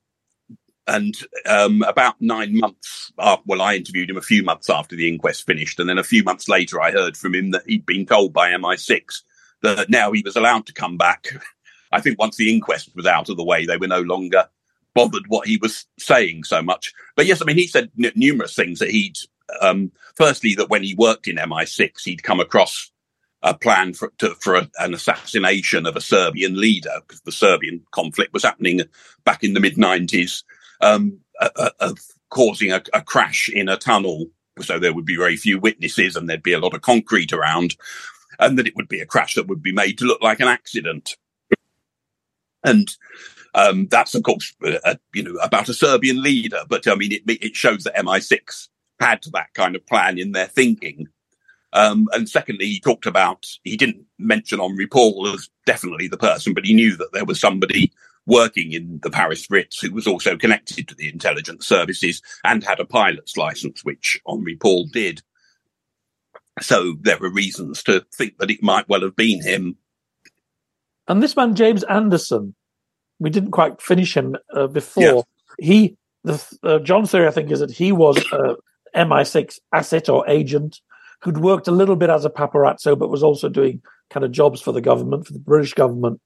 and 0.87 1.15
um, 1.45 1.83
about 1.83 2.15
nine 2.19 2.57
months, 2.57 3.11
after, 3.19 3.43
well, 3.45 3.61
I 3.61 3.75
interviewed 3.75 4.09
him 4.09 4.17
a 4.17 4.21
few 4.21 4.43
months 4.43 4.69
after 4.69 4.95
the 4.95 5.07
inquest 5.07 5.45
finished, 5.45 5.79
and 5.79 5.87
then 5.87 5.97
a 5.97 6.03
few 6.03 6.23
months 6.23 6.47
later, 6.49 6.81
I 6.81 6.91
heard 6.91 7.15
from 7.15 7.35
him 7.35 7.51
that 7.51 7.63
he'd 7.67 7.85
been 7.85 8.05
told 8.05 8.33
by 8.33 8.51
MI6 8.51 9.21
that 9.61 9.89
now 9.89 10.11
he 10.11 10.23
was 10.23 10.35
allowed 10.35 10.65
to 10.65 10.73
come 10.73 10.97
back. 10.97 11.27
I 11.91 12.01
think 12.01 12.17
once 12.17 12.37
the 12.37 12.51
inquest 12.51 12.95
was 12.95 13.05
out 13.05 13.29
of 13.29 13.37
the 13.37 13.43
way, 13.43 13.65
they 13.65 13.77
were 13.77 13.87
no 13.87 14.01
longer 14.01 14.45
bothered 14.95 15.27
what 15.27 15.47
he 15.47 15.57
was 15.57 15.85
saying 15.99 16.43
so 16.43 16.61
much. 16.61 16.93
But 17.15 17.25
yes, 17.25 17.41
I 17.41 17.45
mean, 17.45 17.57
he 17.57 17.67
said 17.67 17.91
n- 18.03 18.11
numerous 18.15 18.55
things 18.55 18.79
that 18.79 18.89
he'd, 18.89 19.17
um, 19.61 19.91
firstly, 20.15 20.55
that 20.55 20.69
when 20.69 20.83
he 20.83 20.95
worked 20.95 21.27
in 21.27 21.37
MI6, 21.37 22.03
he'd 22.03 22.23
come 22.23 22.39
across 22.39 22.91
a 23.41 23.53
plan 23.53 23.93
for, 23.93 24.11
to, 24.17 24.35
for 24.35 24.55
a, 24.55 24.69
an 24.79 24.93
assassination 24.93 25.85
of 25.85 25.95
a 25.95 26.01
Serbian 26.01 26.59
leader 26.59 27.01
because 27.07 27.21
the 27.21 27.31
Serbian 27.31 27.85
conflict 27.91 28.33
was 28.33 28.43
happening 28.43 28.81
back 29.23 29.43
in 29.43 29.53
the 29.53 29.59
mid 29.59 29.75
90s, 29.75 30.43
um, 30.81 31.19
of 31.79 31.99
causing 32.29 32.71
a, 32.71 32.81
a 32.93 33.01
crash 33.01 33.49
in 33.49 33.69
a 33.69 33.77
tunnel. 33.77 34.27
So 34.61 34.77
there 34.77 34.93
would 34.93 35.05
be 35.05 35.15
very 35.15 35.37
few 35.37 35.57
witnesses 35.57 36.15
and 36.15 36.29
there'd 36.29 36.43
be 36.43 36.53
a 36.53 36.59
lot 36.59 36.73
of 36.73 36.81
concrete 36.81 37.31
around 37.31 37.75
and 38.39 38.57
that 38.57 38.67
it 38.67 38.75
would 38.75 38.89
be 38.89 38.99
a 38.99 39.05
crash 39.05 39.35
that 39.35 39.47
would 39.47 39.63
be 39.63 39.71
made 39.71 39.97
to 39.99 40.05
look 40.05 40.21
like 40.21 40.39
an 40.39 40.47
accident. 40.47 41.15
And 42.63 42.93
um, 43.55 43.87
that's 43.87 44.15
of 44.15 44.23
course, 44.23 44.53
uh, 44.63 44.95
you 45.13 45.23
know, 45.23 45.35
about 45.41 45.69
a 45.69 45.73
Serbian 45.73 46.21
leader. 46.21 46.59
But 46.67 46.87
I 46.87 46.95
mean, 46.95 47.13
it, 47.13 47.23
it 47.25 47.55
shows 47.55 47.83
that 47.85 47.95
MI6 47.95 48.67
had 48.99 49.23
that 49.31 49.53
kind 49.53 49.75
of 49.75 49.85
plan 49.85 50.17
in 50.17 50.33
their 50.33 50.47
thinking. 50.47 51.07
Um, 51.73 52.07
and 52.13 52.27
secondly, 52.27 52.65
he 52.65 52.79
talked 52.79 53.05
about, 53.05 53.45
he 53.63 53.77
didn't 53.77 54.05
mention 54.17 54.59
Henri 54.59 54.87
Paul 54.87 55.27
as 55.27 55.49
definitely 55.65 56.07
the 56.07 56.17
person, 56.17 56.53
but 56.53 56.65
he 56.65 56.73
knew 56.73 56.95
that 56.97 57.13
there 57.13 57.25
was 57.25 57.39
somebody 57.39 57.91
working 58.25 58.73
in 58.73 58.99
the 59.03 59.09
Paris 59.09 59.49
Ritz 59.49 59.81
who 59.81 59.91
was 59.91 60.07
also 60.07 60.37
connected 60.37 60.87
to 60.87 60.95
the 60.95 61.09
intelligence 61.09 61.67
services 61.67 62.21
and 62.43 62.63
had 62.63 62.79
a 62.79 62.85
pilot's 62.85 63.37
license, 63.37 63.83
which 63.83 64.19
Henri 64.25 64.55
Paul 64.55 64.85
did. 64.85 65.21
So 66.61 66.95
there 67.01 67.17
were 67.17 67.31
reasons 67.31 67.83
to 67.83 68.05
think 68.13 68.37
that 68.37 68.51
it 68.51 68.63
might 68.63 68.89
well 68.89 69.01
have 69.01 69.15
been 69.15 69.41
him. 69.41 69.77
And 71.07 71.23
this 71.23 71.35
man, 71.35 71.55
James 71.55 71.83
Andanson, 71.85 72.53
we 73.19 73.29
didn't 73.29 73.51
quite 73.51 73.81
finish 73.81 74.15
him 74.15 74.35
uh, 74.53 74.67
before. 74.67 75.03
Yeah. 75.03 75.21
He, 75.59 75.97
the 76.23 76.43
uh, 76.63 76.79
John's 76.79 77.11
theory, 77.11 77.27
I 77.27 77.31
think, 77.31 77.51
is 77.51 77.59
that 77.59 77.71
he 77.71 77.91
was 77.91 78.17
a 78.31 78.55
MI6 78.95 79.59
asset 79.73 80.09
or 80.09 80.27
agent 80.27 80.81
who'd 81.21 81.37
worked 81.37 81.67
a 81.67 81.71
little 81.71 81.95
bit 81.95 82.09
as 82.09 82.25
a 82.25 82.29
paparazzo, 82.29 82.97
but 82.97 83.09
was 83.09 83.23
also 83.23 83.49
doing 83.49 83.81
kind 84.09 84.23
of 84.25 84.31
jobs 84.31 84.61
for 84.61 84.71
the 84.71 84.81
government, 84.81 85.27
for 85.27 85.33
the 85.33 85.39
British 85.39 85.73
government. 85.73 86.19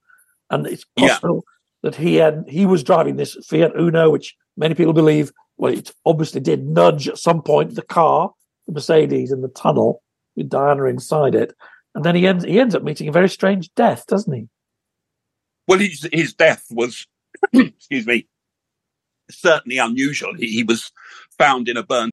And 0.49 0.67
it's 0.67 0.85
Yeah. 0.95 1.09
possible 1.09 1.43
that 1.81 1.95
he 1.95 2.15
had 2.15 2.43
he 2.47 2.65
was 2.65 2.83
driving 2.83 3.15
this 3.17 3.35
Fiat 3.47 3.71
Uno, 3.77 4.09
which 4.09 4.35
many 4.55 4.75
people 4.75 4.93
believe, 4.93 5.31
well, 5.57 5.73
it 5.73 5.91
obviously 6.05 6.41
did 6.41 6.65
nudge 6.67 7.07
at 7.09 7.17
some 7.17 7.41
point 7.41 7.75
the 7.75 7.81
car, 7.81 8.31
the 8.67 8.73
Mercedes, 8.73 9.31
in 9.31 9.41
the 9.41 9.49
tunnel 9.49 10.01
with 10.35 10.49
Diana 10.49 10.85
inside 10.85 11.35
it. 11.35 11.53
And 11.95 12.03
then 12.03 12.15
he 12.15 12.25
ends 12.27 12.43
he 12.45 12.59
ends 12.59 12.75
up 12.75 12.83
meeting 12.83 13.07
a 13.07 13.11
very 13.11 13.29
strange 13.29 13.73
death, 13.75 14.05
doesn't 14.07 14.33
he? 14.33 14.47
Well, 15.67 15.79
his, 15.79 16.07
his 16.11 16.33
death 16.33 16.65
was, 16.71 17.07
excuse 17.53 18.05
me, 18.05 18.27
certainly 19.31 19.77
unusual. 19.77 20.33
He, 20.33 20.47
he 20.47 20.63
was 20.63 20.91
found 21.37 21.69
in 21.69 21.77
a 21.77 21.83
burnt 21.83 22.12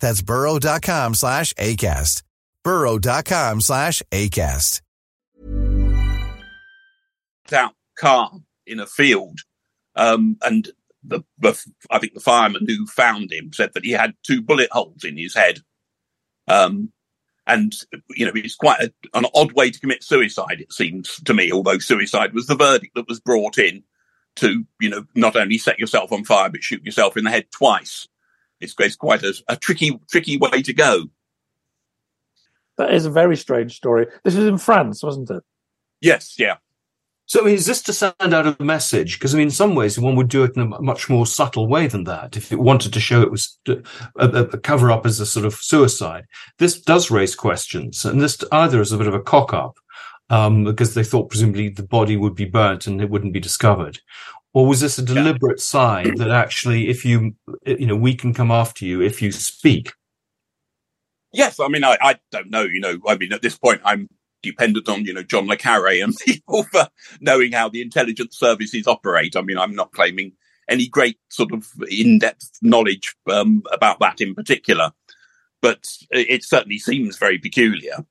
That's 0.00 0.22
burrow.com 0.22 1.14
slash 1.14 1.52
ACAST. 1.54 2.22
burrow.com 2.64 3.60
slash 3.60 4.02
ACAST. 4.10 4.80
out 7.52 7.74
car 7.98 8.32
in 8.66 8.80
a 8.80 8.86
field. 8.86 9.40
Um, 9.96 10.36
and 10.42 10.68
the, 11.02 11.22
the, 11.38 11.60
I 11.90 11.98
think 11.98 12.14
the 12.14 12.20
fireman 12.20 12.66
who 12.66 12.86
found 12.86 13.32
him 13.32 13.52
said 13.52 13.72
that 13.74 13.84
he 13.84 13.92
had 13.92 14.14
two 14.22 14.42
bullet 14.42 14.70
holes 14.70 15.04
in 15.04 15.16
his 15.16 15.34
head. 15.34 15.60
Um, 16.48 16.92
and, 17.46 17.74
you 18.10 18.26
know, 18.26 18.32
it's 18.34 18.54
quite 18.54 18.80
a, 18.80 18.92
an 19.14 19.26
odd 19.34 19.52
way 19.52 19.70
to 19.70 19.80
commit 19.80 20.04
suicide, 20.04 20.60
it 20.60 20.72
seems 20.72 21.16
to 21.24 21.34
me, 21.34 21.50
although 21.50 21.78
suicide 21.78 22.32
was 22.32 22.46
the 22.46 22.54
verdict 22.54 22.94
that 22.94 23.08
was 23.08 23.20
brought 23.20 23.58
in 23.58 23.82
to, 24.36 24.64
you 24.80 24.88
know, 24.88 25.04
not 25.14 25.36
only 25.36 25.58
set 25.58 25.78
yourself 25.78 26.12
on 26.12 26.24
fire, 26.24 26.48
but 26.48 26.62
shoot 26.62 26.84
yourself 26.84 27.16
in 27.16 27.24
the 27.24 27.30
head 27.30 27.46
twice. 27.50 28.06
It's, 28.60 28.74
it's 28.78 28.96
quite 28.96 29.22
a, 29.22 29.34
a 29.48 29.56
tricky, 29.56 29.98
tricky 30.10 30.36
way 30.36 30.62
to 30.62 30.72
go. 30.72 31.04
That 32.78 32.94
is 32.94 33.04
a 33.04 33.10
very 33.10 33.36
strange 33.36 33.76
story. 33.76 34.06
This 34.24 34.36
is 34.36 34.46
in 34.46 34.58
France, 34.58 35.02
wasn't 35.02 35.30
it? 35.30 35.42
Yes, 36.00 36.36
yeah. 36.38 36.56
So 37.26 37.46
is 37.46 37.66
this 37.66 37.80
to 37.82 37.92
send 37.92 38.34
out 38.34 38.58
a 38.58 38.62
message? 38.62 39.18
Because 39.18 39.34
I 39.34 39.38
mean, 39.38 39.46
in 39.46 39.52
some 39.52 39.76
ways, 39.76 40.00
one 40.00 40.16
would 40.16 40.28
do 40.28 40.42
it 40.42 40.56
in 40.56 40.62
a 40.62 40.82
much 40.82 41.08
more 41.08 41.26
subtle 41.26 41.68
way 41.68 41.86
than 41.86 42.02
that. 42.04 42.36
If 42.36 42.50
it 42.50 42.58
wanted 42.58 42.92
to 42.92 42.98
show 42.98 43.22
it 43.22 43.30
was 43.30 43.56
a, 43.68 43.82
a 44.16 44.58
cover 44.58 44.90
up 44.90 45.06
as 45.06 45.20
a 45.20 45.26
sort 45.26 45.46
of 45.46 45.54
suicide, 45.54 46.24
this 46.58 46.80
does 46.80 47.08
raise 47.08 47.36
questions, 47.36 48.04
and 48.04 48.20
this 48.20 48.42
either 48.50 48.80
is 48.80 48.90
a 48.90 48.98
bit 48.98 49.06
of 49.06 49.14
a 49.14 49.20
cock 49.20 49.54
up 49.54 49.78
um, 50.28 50.64
because 50.64 50.94
they 50.94 51.04
thought 51.04 51.30
presumably 51.30 51.68
the 51.68 51.84
body 51.84 52.16
would 52.16 52.34
be 52.34 52.46
burnt 52.46 52.88
and 52.88 53.00
it 53.00 53.10
wouldn't 53.10 53.32
be 53.32 53.38
discovered, 53.40 54.00
or 54.52 54.66
was 54.66 54.80
this 54.80 54.98
a 54.98 55.02
deliberate 55.02 55.58
yeah. 55.58 55.62
sign 55.62 56.14
that 56.16 56.30
actually, 56.30 56.88
if 56.88 57.04
you, 57.04 57.36
you 57.64 57.86
know, 57.86 57.96
we 57.96 58.14
can 58.14 58.34
come 58.34 58.50
after 58.50 58.84
you 58.84 59.00
if 59.00 59.22
you 59.22 59.30
speak? 59.32 59.92
Yes, 61.32 61.60
I 61.60 61.68
mean, 61.68 61.84
I, 61.84 61.96
I 62.00 62.16
don't 62.32 62.50
know. 62.50 62.62
You 62.62 62.80
know, 62.80 62.98
I 63.06 63.16
mean, 63.16 63.32
at 63.32 63.42
this 63.42 63.56
point, 63.56 63.80
I'm 63.84 64.08
dependent 64.42 64.88
on, 64.88 65.04
you 65.04 65.14
know, 65.14 65.22
John 65.22 65.46
le 65.46 65.56
Carre 65.56 66.02
and 66.02 66.16
people 66.26 66.64
for 66.64 66.88
knowing 67.20 67.52
how 67.52 67.68
the 67.68 67.82
intelligence 67.82 68.36
services 68.36 68.86
operate. 68.86 69.36
I 69.36 69.42
mean, 69.42 69.58
I'm 69.58 69.74
not 69.74 69.92
claiming 69.92 70.32
any 70.68 70.88
great 70.88 71.18
sort 71.28 71.52
of 71.52 71.66
in-depth 71.88 72.50
knowledge 72.62 73.14
um, 73.28 73.62
about 73.72 74.00
that 74.00 74.20
in 74.20 74.34
particular, 74.34 74.92
but 75.62 75.84
it 76.10 76.44
certainly 76.44 76.78
seems 76.78 77.18
very 77.18 77.38
peculiar. 77.38 78.04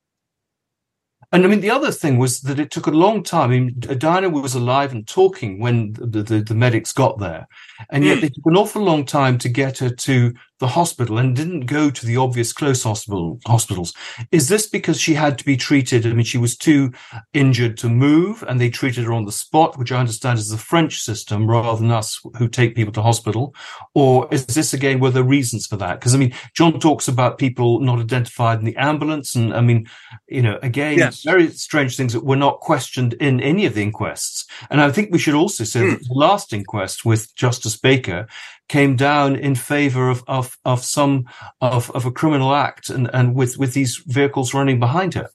And 1.32 1.46
I 1.46 1.48
mean, 1.48 1.62
the 1.62 1.70
other 1.70 1.92
thing 1.92 2.18
was 2.18 2.42
that 2.42 2.60
it 2.60 2.72
took 2.72 2.88
a 2.88 2.92
long 2.92 3.22
time. 3.22 3.52
I 3.52 3.60
mean, 3.60 3.80
Diana 3.80 4.30
was 4.30 4.56
alive 4.56 4.92
and 4.92 5.08
talking 5.08 5.60
when 5.60 5.94
the, 5.94 6.24
the, 6.24 6.42
the 6.42 6.56
medics 6.56 6.92
got 6.92 7.20
there. 7.20 7.48
And 7.92 8.04
yet 8.04 8.20
mm. 8.20 8.24
it 8.24 8.34
took 8.34 8.46
an 8.48 8.58
awful 8.58 8.82
long 8.82 9.06
time 9.06 9.38
to 9.40 9.50
get 9.50 9.78
her 9.78 9.90
to 9.92 10.34
the 10.60 10.68
hospital 10.68 11.18
and 11.18 11.36
didn't 11.36 11.62
go 11.62 11.90
to 11.90 12.06
the 12.06 12.18
obvious 12.18 12.54
close 12.54 12.84
hospital 12.84 13.40
hospitals. 13.46 13.94
Is 14.32 14.50
this 14.50 14.68
because 14.68 15.00
she 15.00 15.14
had 15.14 15.38
to 15.38 15.46
be 15.46 15.58
treated? 15.58 16.06
I 16.06 16.14
mean, 16.14 16.26
she 16.26 16.38
was 16.38 16.58
too 16.58 16.92
injured 17.34 17.78
to 17.78 17.90
move 17.90 18.44
and 18.48 18.60
they 18.60 18.70
treated 18.70 19.06
her 19.06 19.14
on 19.14 19.26
the 19.26 19.32
spot, 19.32 19.78
which 19.78 19.92
I 19.92 20.00
understand 20.00 20.40
is 20.40 20.50
the 20.50 20.58
French 20.58 21.02
system 21.02 21.50
rather 21.50 21.80
than 21.80 21.92
us 21.92 22.20
who 22.38 22.48
take 22.48 22.76
people 22.76 22.94
to 22.94 23.02
hospital. 23.02 23.56
Or 23.94 24.28
is 24.32 24.46
this 24.46 24.74
again, 24.74 25.00
were 25.00 25.12
there 25.12 25.24
reasons 25.24 25.66
for 25.66 25.78
that? 25.78 26.00
Because 26.00 26.14
I 26.14 26.18
mean, 26.18 26.34
John 26.54 26.80
talks 26.80 27.08
about 27.08 27.38
people 27.38 27.80
not 27.80 28.00
identified 28.00 28.60
in 28.60 28.66
the 28.66 28.76
ambulance. 28.76 29.36
And 29.36 29.54
I 29.54 29.62
mean, 29.62 29.88
you 30.28 30.42
know, 30.42 30.60
again, 30.62 30.98
yes. 30.98 31.24
very 31.24 31.50
strange 31.50 31.96
things 31.96 32.14
that 32.14 32.26
were 32.26 32.36
not 32.36 32.60
questioned 32.60 33.14
in 33.14 33.40
any 33.40 33.66
of 33.66 33.74
the 33.74 33.82
inquests. 33.82 34.46
And 34.70 34.82
I 34.82 34.92
think 34.92 35.12
we 35.12 35.20
should 35.20 35.36
also 35.36 35.64
say 35.64 35.82
mm. 35.82 35.92
that 35.92 36.08
the 36.08 36.14
last 36.14 36.54
inquest 36.54 37.06
with 37.06 37.34
Justice 37.36 37.78
Baker 37.78 38.28
came 38.70 38.96
down 38.96 39.36
in 39.36 39.56
favor 39.56 40.10
of, 40.10 40.24
of, 40.28 40.58
of 40.64 40.86
some 40.86 41.26
of, 41.60 41.92
of 41.92 42.06
a 42.06 42.12
criminal 42.12 42.56
act 42.56 42.90
and, 42.90 43.10
and 43.14 43.36
with, 43.36 43.58
with 43.58 43.74
these 43.74 44.02
vehicles 44.06 44.54
running 44.54 44.80
behind 44.80 45.16
her. 45.16 45.30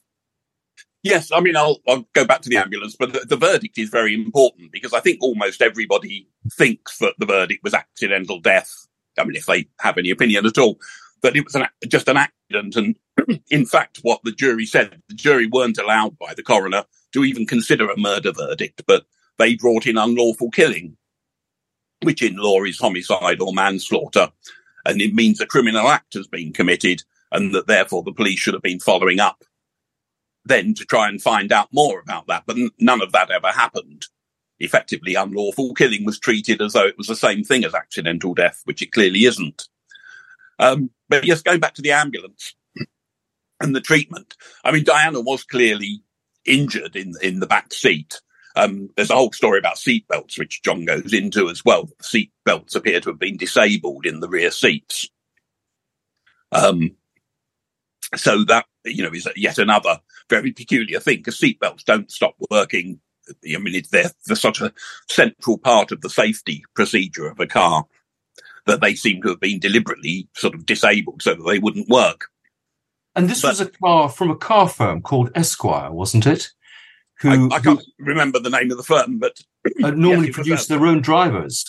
Yes, 1.03 1.31
I 1.31 1.39
mean, 1.39 1.55
I'll, 1.55 1.77
I'll 1.87 2.07
go 2.13 2.25
back 2.25 2.41
to 2.41 2.49
the 2.49 2.57
ambulance, 2.57 2.95
but 2.97 3.13
the, 3.13 3.19
the, 3.19 3.37
verdict 3.37 3.77
is 3.77 3.89
very 3.89 4.15
important 4.15 4.71
because 4.71 4.91
I 4.91 5.01
think 5.01 5.21
almost 5.21 5.61
everybody 5.61 6.27
thinks 6.53 6.97
that 6.97 7.13
the 7.19 7.27
verdict 7.27 7.63
was 7.63 7.75
accidental 7.75 8.39
death. 8.39 8.87
I 9.19 9.23
mean, 9.23 9.35
if 9.35 9.45
they 9.45 9.67
have 9.81 9.99
any 9.99 10.09
opinion 10.09 10.47
at 10.47 10.57
all, 10.57 10.79
that 11.21 11.35
it 11.35 11.43
was 11.43 11.53
an, 11.53 11.67
just 11.87 12.09
an 12.09 12.17
accident. 12.17 12.75
And 12.75 13.39
in 13.51 13.67
fact, 13.67 13.99
what 14.01 14.21
the 14.23 14.31
jury 14.31 14.65
said, 14.65 14.99
the 15.07 15.13
jury 15.13 15.45
weren't 15.45 15.77
allowed 15.77 16.17
by 16.17 16.33
the 16.33 16.41
coroner 16.41 16.85
to 17.13 17.23
even 17.23 17.45
consider 17.45 17.87
a 17.87 17.99
murder 17.99 18.31
verdict, 18.31 18.81
but 18.87 19.05
they 19.37 19.55
brought 19.55 19.85
in 19.85 19.97
unlawful 19.97 20.49
killing 20.49 20.97
which 22.05 22.23
in 22.23 22.37
law 22.37 22.63
is 22.63 22.79
homicide 22.79 23.41
or 23.41 23.53
manslaughter. 23.53 24.31
And 24.85 25.01
it 25.01 25.13
means 25.13 25.41
a 25.41 25.45
criminal 25.45 25.87
act 25.87 26.13
has 26.13 26.27
been 26.27 26.53
committed 26.53 27.03
and 27.31 27.53
that 27.53 27.67
therefore 27.67 28.03
the 28.03 28.13
police 28.13 28.39
should 28.39 28.53
have 28.53 28.63
been 28.63 28.79
following 28.79 29.19
up 29.19 29.43
then 30.45 30.75
to 30.75 30.85
try 30.85 31.09
and 31.09 31.21
find 31.21 31.51
out 31.51 31.69
more 31.73 31.99
about 31.99 32.27
that. 32.27 32.43
But 32.45 32.57
none 32.79 33.01
of 33.01 33.11
that 33.11 33.31
ever 33.31 33.47
happened. 33.47 34.05
Effectively, 34.59 35.15
unlawful 35.15 35.73
killing 35.73 36.05
was 36.05 36.19
treated 36.19 36.61
as 36.61 36.73
though 36.73 36.85
it 36.85 36.97
was 36.97 37.07
the 37.07 37.15
same 37.15 37.43
thing 37.43 37.65
as 37.65 37.73
accidental 37.73 38.33
death, 38.33 38.61
which 38.63 38.81
it 38.81 38.91
clearly 38.91 39.25
isn't. 39.25 39.67
Um, 40.59 40.91
but 41.09 41.25
yes, 41.25 41.41
going 41.41 41.59
back 41.59 41.73
to 41.73 41.81
the 41.81 41.91
ambulance 41.91 42.55
and 43.59 43.75
the 43.75 43.81
treatment. 43.81 44.35
I 44.63 44.71
mean, 44.71 44.85
Diana 44.85 45.19
was 45.19 45.43
clearly 45.43 46.03
injured 46.45 46.95
in, 46.95 47.13
in 47.21 47.39
the 47.39 47.47
back 47.47 47.73
seat. 47.73 48.21
Um, 48.55 48.89
there's 48.95 49.09
a 49.09 49.15
whole 49.15 49.33
story 49.33 49.59
about 49.59 49.75
seatbelts, 49.75 50.39
which 50.39 50.61
John 50.63 50.85
goes 50.85 51.13
into 51.13 51.49
as 51.49 51.65
well. 51.65 51.85
The 51.85 52.29
seatbelts 52.47 52.75
appear 52.75 53.01
to 53.01 53.09
have 53.09 53.19
been 53.19 53.37
disabled 53.37 54.05
in 54.05 54.21
the 54.21 54.29
rear 54.29 54.51
seats. 54.51 55.09
Um, 56.51 56.91
so 58.15 58.43
that, 58.45 58.65
you 58.85 59.03
know, 59.03 59.11
is 59.11 59.27
yet 59.35 59.57
another 59.57 59.99
very 60.29 60.51
peculiar 60.51 60.99
thing 60.99 61.17
because 61.17 61.39
seatbelts 61.39 61.83
don't 61.83 62.11
stop 62.11 62.35
working. 62.49 62.99
I 63.29 63.57
mean, 63.57 63.83
they're, 63.91 64.11
they're 64.25 64.35
such 64.35 64.61
a 64.61 64.71
central 65.09 65.57
part 65.57 65.91
of 65.91 66.01
the 66.01 66.09
safety 66.09 66.63
procedure 66.75 67.27
of 67.27 67.39
a 67.39 67.47
car 67.47 67.85
that 68.65 68.81
they 68.81 68.95
seem 68.95 69.21
to 69.21 69.29
have 69.29 69.39
been 69.39 69.59
deliberately 69.59 70.27
sort 70.33 70.55
of 70.55 70.65
disabled 70.65 71.21
so 71.21 71.35
that 71.35 71.43
they 71.43 71.59
wouldn't 71.59 71.89
work. 71.89 72.29
And 73.15 73.29
this 73.29 73.41
but, 73.41 73.49
was 73.49 73.61
a 73.61 73.69
car 73.69 74.09
from 74.09 74.31
a 74.31 74.35
car 74.35 74.67
firm 74.67 75.01
called 75.01 75.31
Esquire, 75.35 75.91
wasn't 75.91 76.27
it? 76.27 76.51
Who 77.19 77.51
I, 77.51 77.55
I 77.55 77.59
can't 77.59 77.81
who, 77.97 78.05
remember 78.05 78.39
the 78.39 78.49
name 78.49 78.71
of 78.71 78.77
the 78.77 78.83
firm, 78.83 79.19
but 79.19 79.39
uh, 79.83 79.91
normally 79.91 80.27
yes, 80.27 80.35
produce 80.35 80.67
their 80.67 80.85
own 80.85 81.01
drivers. 81.01 81.65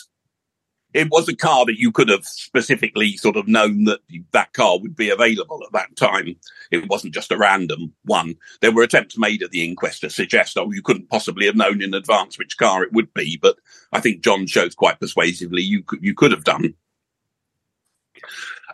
It 0.95 1.11
was 1.11 1.29
a 1.29 1.37
car 1.37 1.67
that 1.67 1.79
you 1.79 1.93
could 1.93 2.09
have 2.09 2.25
specifically 2.25 3.19
sort 3.19 3.37
of 3.37 3.47
known 3.47 3.85
that 3.85 4.01
that 4.33 4.55
car 4.55 4.79
would 4.79 4.97
be 4.97 5.11
available 5.11 5.63
at 5.63 5.73
that 5.73 5.95
time. 5.95 6.37
It 6.71 6.89
wasn't 6.89 7.13
just 7.13 7.31
a 7.31 7.37
random 7.37 7.93
one. 8.05 8.37
There 8.63 8.73
were 8.73 8.83
attempts 8.83 9.19
made 9.19 9.43
at 9.43 9.51
the 9.51 9.63
inquest 9.63 10.01
to 10.01 10.11
suggest, 10.11 10.57
oh, 10.57 10.73
you 10.73 10.81
couldn't 10.81 11.11
possibly 11.11 11.45
have 11.47 11.57
known 11.57 11.83
in 11.83 11.93
advance 11.93 12.39
which 12.39 12.57
car 12.57 12.83
it 12.83 12.95
would 12.95 13.13
be, 13.13 13.37
but 13.37 13.57
I 13.93 14.01
think 14.01 14.23
John 14.23 14.47
shows 14.47 14.75
quite 14.75 14.99
persuasively 14.99 15.61
you 15.61 15.83
could, 15.83 16.03
you 16.03 16.15
could 16.15 16.31
have 16.31 16.45
done. 16.45 16.75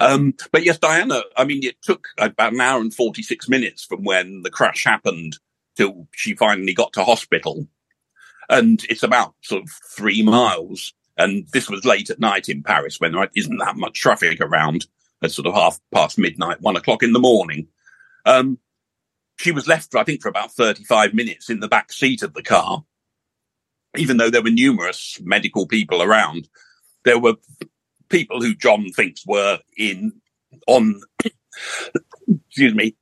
Um, 0.00 0.35
but 0.52 0.64
yes, 0.64 0.78
Diana, 0.78 1.22
I 1.37 1.44
mean, 1.44 1.64
it 1.64 1.82
took 1.82 2.08
about 2.18 2.52
an 2.52 2.61
hour 2.61 2.80
and 2.80 2.94
46 2.94 3.48
minutes 3.48 3.85
from 3.85 4.04
when 4.04 4.42
the 4.42 4.50
crash 4.50 4.85
happened 4.85 5.38
till 5.76 6.08
she 6.12 6.35
finally 6.35 6.74
got 6.74 6.92
to 6.94 7.04
hospital. 7.04 7.66
And 8.48 8.85
it's 8.88 9.02
about 9.02 9.35
sort 9.42 9.62
of 9.62 9.70
three 9.96 10.22
miles. 10.22 10.92
And 11.16 11.46
this 11.52 11.70
was 11.70 11.85
late 11.85 12.11
at 12.11 12.20
night 12.20 12.48
in 12.48 12.62
Paris 12.62 13.00
when 13.00 13.12
there 13.12 13.28
isn't 13.35 13.58
that 13.58 13.76
much 13.76 14.00
traffic 14.00 14.40
around 14.40 14.87
at 15.22 15.32
sort 15.32 15.46
of 15.46 15.54
half 15.54 15.78
past 15.94 16.18
midnight, 16.18 16.61
one 16.61 16.76
o'clock 16.76 17.02
in 17.02 17.12
the 17.12 17.18
morning. 17.18 17.68
Um, 18.24 18.58
she 19.38 19.52
was 19.52 19.66
left, 19.66 19.94
I 19.94 20.04
think, 20.04 20.22
for 20.22 20.28
about 20.28 20.52
35 20.52 21.14
minutes 21.14 21.50
in 21.50 21.61
the 21.61 21.68
back 21.68 21.92
seat 21.92 22.22
of 22.22 22.35
the 22.35 22.42
car. 22.42 22.85
Even 23.96 24.16
though 24.16 24.30
there 24.30 24.42
were 24.42 24.50
numerous 24.50 25.20
medical 25.22 25.66
people 25.66 26.02
around, 26.02 26.48
there 27.04 27.18
were 27.18 27.35
people 28.08 28.40
who 28.40 28.55
John 28.55 28.90
thinks 28.90 29.26
were 29.26 29.59
in 29.76 30.12
on, 30.66 31.01
excuse 32.28 32.74
me, 32.74 32.97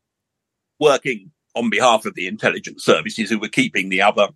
working 0.79 1.31
on 1.55 1.71
behalf 1.71 2.07
of 2.07 2.15
the 2.15 2.27
intelligence 2.27 2.85
services 2.85 3.31
who 3.31 3.39
were 3.39 3.49
keeping 3.49 3.89
the 3.89 4.03
other 4.03 4.29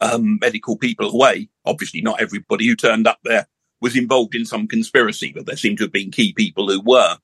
um, 0.00 0.38
medical 0.40 0.76
people 0.76 1.10
away. 1.10 1.48
Obviously, 1.64 2.00
not 2.00 2.20
everybody 2.20 2.66
who 2.66 2.76
turned 2.76 3.06
up 3.06 3.18
there 3.24 3.46
was 3.80 3.96
involved 3.96 4.34
in 4.34 4.44
some 4.44 4.66
conspiracy, 4.66 5.32
but 5.34 5.46
there 5.46 5.56
seemed 5.56 5.78
to 5.78 5.84
have 5.84 5.92
been 5.92 6.10
key 6.10 6.32
people 6.32 6.68
who 6.68 6.80
were. 6.80 7.18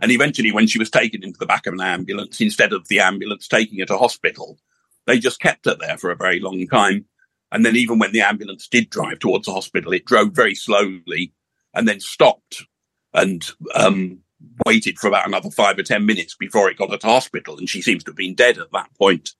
And 0.00 0.12
eventually, 0.12 0.52
when 0.52 0.66
she 0.66 0.78
was 0.78 0.90
taken 0.90 1.24
into 1.24 1.38
the 1.38 1.46
back 1.46 1.66
of 1.66 1.74
an 1.74 1.80
ambulance, 1.80 2.40
instead 2.40 2.72
of 2.72 2.86
the 2.88 3.00
ambulance 3.00 3.48
taking 3.48 3.80
her 3.80 3.86
to 3.86 3.98
hospital, 3.98 4.58
they 5.06 5.18
just 5.18 5.40
kept 5.40 5.64
her 5.64 5.74
there 5.74 5.96
for 5.96 6.10
a 6.10 6.16
very 6.16 6.40
long 6.40 6.66
time. 6.68 7.06
And 7.50 7.64
then, 7.64 7.76
even 7.76 7.98
when 7.98 8.12
the 8.12 8.20
ambulance 8.20 8.68
did 8.68 8.90
drive 8.90 9.18
towards 9.18 9.46
the 9.46 9.52
hospital, 9.52 9.92
it 9.92 10.04
drove 10.04 10.32
very 10.32 10.54
slowly 10.54 11.32
and 11.74 11.88
then 11.88 12.00
stopped. 12.00 12.64
And 13.12 13.44
um, 13.74 14.20
waited 14.64 14.98
for 14.98 15.08
about 15.08 15.26
another 15.26 15.50
five 15.50 15.78
or 15.78 15.82
ten 15.82 16.06
minutes 16.06 16.34
before 16.34 16.70
it 16.70 16.78
got 16.78 16.98
to 16.98 17.06
hospital, 17.06 17.58
and 17.58 17.68
she 17.68 17.82
seems 17.82 18.04
to 18.04 18.10
have 18.10 18.16
been 18.16 18.34
dead 18.34 18.58
at 18.58 18.72
that 18.72 18.92
point. 18.98 19.30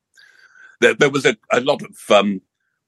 There, 0.80 0.94
there 0.94 1.10
was 1.10 1.24
a, 1.24 1.36
a 1.52 1.60
lot 1.60 1.82
of 1.82 1.96
um, 2.10 2.42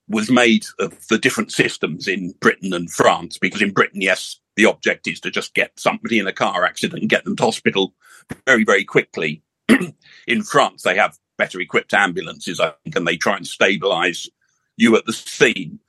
was 0.08 0.30
made 0.30 0.64
of 0.78 1.06
the 1.08 1.18
different 1.18 1.52
systems 1.52 2.08
in 2.08 2.34
Britain 2.40 2.72
and 2.72 2.90
France, 2.90 3.38
because 3.38 3.62
in 3.62 3.72
Britain, 3.72 4.00
yes, 4.00 4.40
the 4.56 4.64
object 4.64 5.06
is 5.06 5.20
to 5.20 5.30
just 5.30 5.54
get 5.54 5.78
somebody 5.78 6.18
in 6.18 6.26
a 6.26 6.32
car 6.32 6.64
accident 6.64 7.00
and 7.00 7.10
get 7.10 7.24
them 7.24 7.36
to 7.36 7.44
hospital 7.44 7.94
very, 8.46 8.64
very 8.64 8.84
quickly. 8.84 9.42
in 10.26 10.42
France, 10.42 10.82
they 10.82 10.96
have 10.96 11.18
better 11.36 11.60
equipped 11.60 11.94
ambulances, 11.94 12.58
I 12.58 12.72
think, 12.82 12.96
and 12.96 13.06
they 13.06 13.16
try 13.16 13.36
and 13.36 13.46
stabilize 13.46 14.28
you 14.76 14.96
at 14.96 15.06
the 15.06 15.12
scene. 15.12 15.80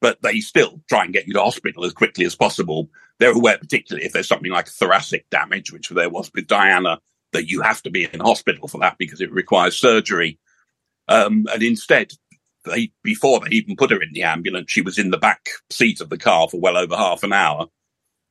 But 0.00 0.22
they 0.22 0.40
still 0.40 0.82
try 0.88 1.04
and 1.04 1.12
get 1.12 1.26
you 1.26 1.34
to 1.34 1.42
hospital 1.42 1.84
as 1.84 1.92
quickly 1.92 2.24
as 2.24 2.34
possible. 2.34 2.88
They're 3.18 3.32
aware, 3.32 3.58
particularly 3.58 4.06
if 4.06 4.12
there's 4.12 4.28
something 4.28 4.50
like 4.50 4.68
thoracic 4.68 5.28
damage, 5.30 5.72
which 5.72 5.88
there 5.88 6.10
was 6.10 6.30
with 6.34 6.46
Diana, 6.46 7.00
that 7.32 7.48
you 7.48 7.62
have 7.62 7.82
to 7.82 7.90
be 7.90 8.08
in 8.12 8.20
hospital 8.20 8.68
for 8.68 8.78
that 8.78 8.98
because 8.98 9.20
it 9.20 9.32
requires 9.32 9.78
surgery. 9.78 10.38
Um, 11.08 11.46
and 11.52 11.62
instead, 11.62 12.12
they, 12.64 12.92
before 13.02 13.40
they 13.40 13.50
even 13.50 13.76
put 13.76 13.90
her 13.90 14.02
in 14.02 14.12
the 14.12 14.22
ambulance, 14.22 14.70
she 14.70 14.82
was 14.82 14.98
in 14.98 15.10
the 15.10 15.18
back 15.18 15.48
seat 15.70 16.00
of 16.00 16.10
the 16.10 16.18
car 16.18 16.48
for 16.48 16.60
well 16.60 16.76
over 16.76 16.96
half 16.96 17.22
an 17.22 17.32
hour. 17.32 17.66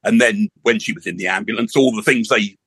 And 0.04 0.22
then 0.22 0.50
when 0.62 0.80
she 0.80 0.94
was 0.94 1.08
in 1.08 1.18
the 1.18 1.28
ambulance, 1.28 1.76
all 1.76 1.96
the 1.96 2.04
things 2.04 2.28
they 2.28 2.58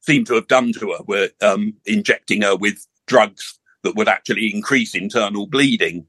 seemed 0.00 0.26
to 0.26 0.34
have 0.34 0.48
done 0.48 0.72
to 0.74 0.92
her 0.92 1.04
were 1.06 1.30
um, 1.40 1.74
injecting 1.86 2.42
her 2.42 2.56
with 2.56 2.86
drugs 3.06 3.58
that 3.82 3.96
would 3.96 4.08
actually 4.08 4.52
increase 4.52 4.94
internal 4.94 5.46
bleeding. 5.46 6.06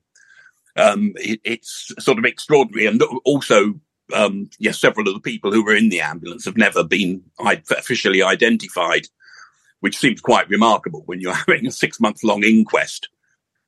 Um, 0.75 1.13
it, 1.15 1.39
it's 1.43 1.93
sort 1.99 2.17
of 2.17 2.25
extraordinary. 2.25 2.87
And 2.87 3.01
also, 3.23 3.75
um, 4.13 4.49
yes, 4.59 4.79
several 4.79 5.07
of 5.07 5.13
the 5.13 5.19
people 5.19 5.51
who 5.51 5.63
were 5.63 5.75
in 5.75 5.89
the 5.89 6.01
ambulance 6.01 6.45
have 6.45 6.57
never 6.57 6.83
been 6.83 7.23
officially 7.39 8.21
identified, 8.21 9.07
which 9.79 9.97
seems 9.97 10.21
quite 10.21 10.49
remarkable 10.49 11.03
when 11.05 11.19
you're 11.19 11.33
having 11.47 11.65
a 11.65 11.71
six 11.71 11.99
month 11.99 12.23
long 12.23 12.43
inquest. 12.43 13.09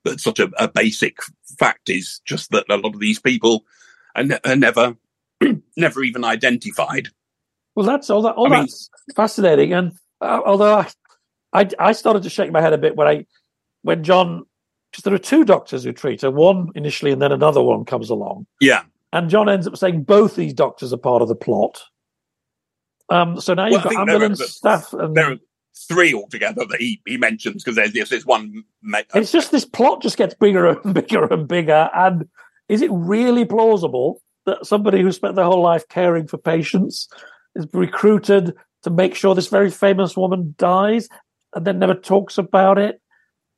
But 0.03 0.19
such 0.19 0.39
a, 0.39 0.51
a, 0.59 0.67
basic 0.67 1.17
fact 1.57 1.89
is 1.89 2.21
just 2.25 2.51
that 2.51 2.69
a 2.69 2.77
lot 2.77 2.93
of 2.93 2.99
these 2.99 3.19
people 3.19 3.65
are, 4.15 4.23
ne- 4.23 4.39
are 4.45 4.55
never, 4.55 4.95
never 5.77 6.03
even 6.03 6.23
identified. 6.23 7.09
Well, 7.73 7.87
that's 7.87 8.11
all. 8.11 8.21
That, 8.21 8.35
all 8.35 8.53
I 8.53 8.61
that's 8.61 8.89
mean, 9.07 9.15
fascinating. 9.15 9.73
And 9.73 9.93
uh, 10.21 10.41
although 10.45 10.75
I, 10.75 10.87
I, 11.53 11.69
I 11.79 11.91
started 11.93 12.21
to 12.23 12.29
shake 12.29 12.51
my 12.51 12.61
head 12.61 12.73
a 12.73 12.77
bit 12.77 12.95
when 12.95 13.07
I, 13.07 13.25
when 13.81 14.03
John, 14.03 14.45
because 14.91 15.03
there 15.03 15.13
are 15.13 15.17
two 15.17 15.43
doctors 15.43 15.83
who 15.83 15.91
treat 15.91 16.21
her, 16.21 16.29
one 16.29 16.69
initially 16.75 17.11
and 17.11 17.21
then 17.21 17.31
another 17.31 17.63
one 17.63 17.83
comes 17.83 18.11
along. 18.11 18.45
Yeah. 18.61 18.83
And 19.15 19.29
John 19.29 19.47
ends 19.47 19.65
up 19.65 19.77
saying 19.77 20.03
both 20.03 20.35
these 20.35 20.53
doctors 20.53 20.91
are 20.91 20.97
part 20.97 21.21
of 21.21 21.29
the 21.29 21.35
plot. 21.35 21.81
Um, 23.09 23.39
so 23.39 23.53
now 23.53 23.67
you've 23.67 23.85
well, 23.85 23.93
got 23.93 24.09
ambulance 24.09 24.41
are, 24.41 24.47
staff. 24.47 24.91
And, 24.91 25.15
there 25.15 25.31
are 25.31 25.37
three 25.87 26.13
altogether 26.13 26.65
that 26.65 26.81
he, 26.81 27.01
he 27.07 27.15
mentions 27.15 27.63
because 27.63 27.77
there's, 27.77 27.93
there's 27.93 28.09
this 28.09 28.25
one. 28.25 28.65
it's 29.13 29.31
just 29.31 29.51
this 29.51 29.63
plot 29.63 30.01
just 30.01 30.17
gets 30.17 30.33
bigger 30.33 30.67
and 30.67 30.93
bigger 30.93 31.23
and 31.31 31.47
bigger. 31.47 31.89
And 31.95 32.27
is 32.67 32.81
it 32.81 32.89
really 32.91 33.45
plausible 33.45 34.21
that 34.47 34.65
somebody 34.65 35.01
who 35.01 35.13
spent 35.13 35.35
their 35.35 35.45
whole 35.45 35.61
life 35.61 35.87
caring 35.87 36.27
for 36.27 36.37
patients 36.37 37.07
is 37.55 37.65
recruited 37.71 38.53
to 38.83 38.89
make 38.89 39.15
sure 39.15 39.33
this 39.33 39.47
very 39.47 39.71
famous 39.71 40.17
woman 40.17 40.55
dies 40.57 41.07
and 41.53 41.65
then 41.65 41.79
never 41.79 41.95
talks 41.95 42.37
about 42.37 42.77
it? 42.77 42.99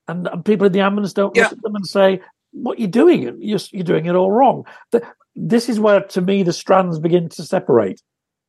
And, 0.08 0.28
and 0.28 0.46
people 0.46 0.68
in 0.68 0.72
the 0.72 0.82
ambulance 0.82 1.14
don't 1.14 1.36
yeah. 1.36 1.46
look 1.46 1.54
at 1.54 1.62
them 1.64 1.76
and 1.76 1.88
say, 1.88 2.22
"What 2.52 2.78
are 2.78 2.82
you 2.82 2.88
doing? 2.88 3.24
You're, 3.42 3.60
you're 3.72 3.84
doing 3.84 4.06
it 4.06 4.16
all 4.16 4.32
wrong." 4.32 4.64
The, 4.92 5.02
this 5.38 5.70
is 5.70 5.80
where, 5.80 6.02
to 6.02 6.22
me, 6.22 6.44
the 6.44 6.52
strands 6.52 7.00
begin 7.00 7.30
to 7.30 7.44
separate. 7.44 8.02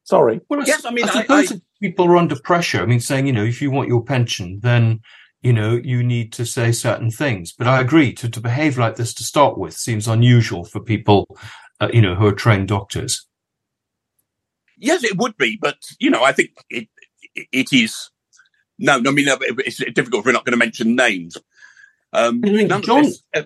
Sorry. 0.05 0.41
Well, 0.49 0.65
yes, 0.67 0.87
I 0.87 0.91
mean, 0.91 1.05
I, 1.05 1.23
suppose 1.23 1.53
I, 1.53 1.61
people 1.83 2.07
are 2.07 2.17
under 2.17 2.35
pressure. 2.37 2.83
I 2.83 2.87
mean, 2.87 2.99
saying, 2.99 3.27
you 3.27 3.33
know, 3.33 3.45
if 3.45 3.61
you 3.61 3.71
want 3.71 3.89
your 3.89 4.03
pension, 4.03 4.61
then, 4.63 5.01
you 5.43 5.53
know, 5.53 5.79
you 5.85 6.03
need 6.03 6.33
to 6.33 6.47
say 6.47 6.73
certain 6.73 7.11
things. 7.11 7.53
But 7.53 7.67
I 7.67 7.81
agree 7.81 8.15
to, 8.15 8.31
to 8.31 8.41
behave 8.41 8.79
like 8.79 8.97
this 8.97 9.13
to 9.15 9.23
start 9.23 9.59
with 9.59 9.75
seems 9.75 10.09
unusual 10.09 10.65
for 10.65 10.81
people, 10.81 11.37
uh, 11.79 11.91
you 11.93 12.01
know, 12.01 12.15
who 12.15 12.27
are 12.27 12.33
trained 12.33 12.69
doctors. 12.69 13.27
Yes, 14.79 15.05
it 15.05 15.19
would 15.19 15.37
be. 15.37 15.59
But, 15.61 15.77
you 15.99 16.09
know, 16.09 16.25
I 16.25 16.33
think 16.33 16.51
it, 16.71 16.89
it 17.35 17.73
is. 17.73 18.11
No, 18.79 18.99
no, 18.99 19.11
I 19.11 19.13
mean, 19.13 19.27
it's 19.29 19.77
difficult 19.93 20.21
if 20.21 20.27
we're 20.27 20.33
not 20.33 20.47
going 20.47 20.53
to 20.53 20.65
mention 20.65 20.97
names. 20.97 21.37
Um, 22.15 22.41
I 22.47 22.49
mean, 22.49 22.69
John, 22.69 23.03
this, 23.03 23.23
uh, 23.35 23.43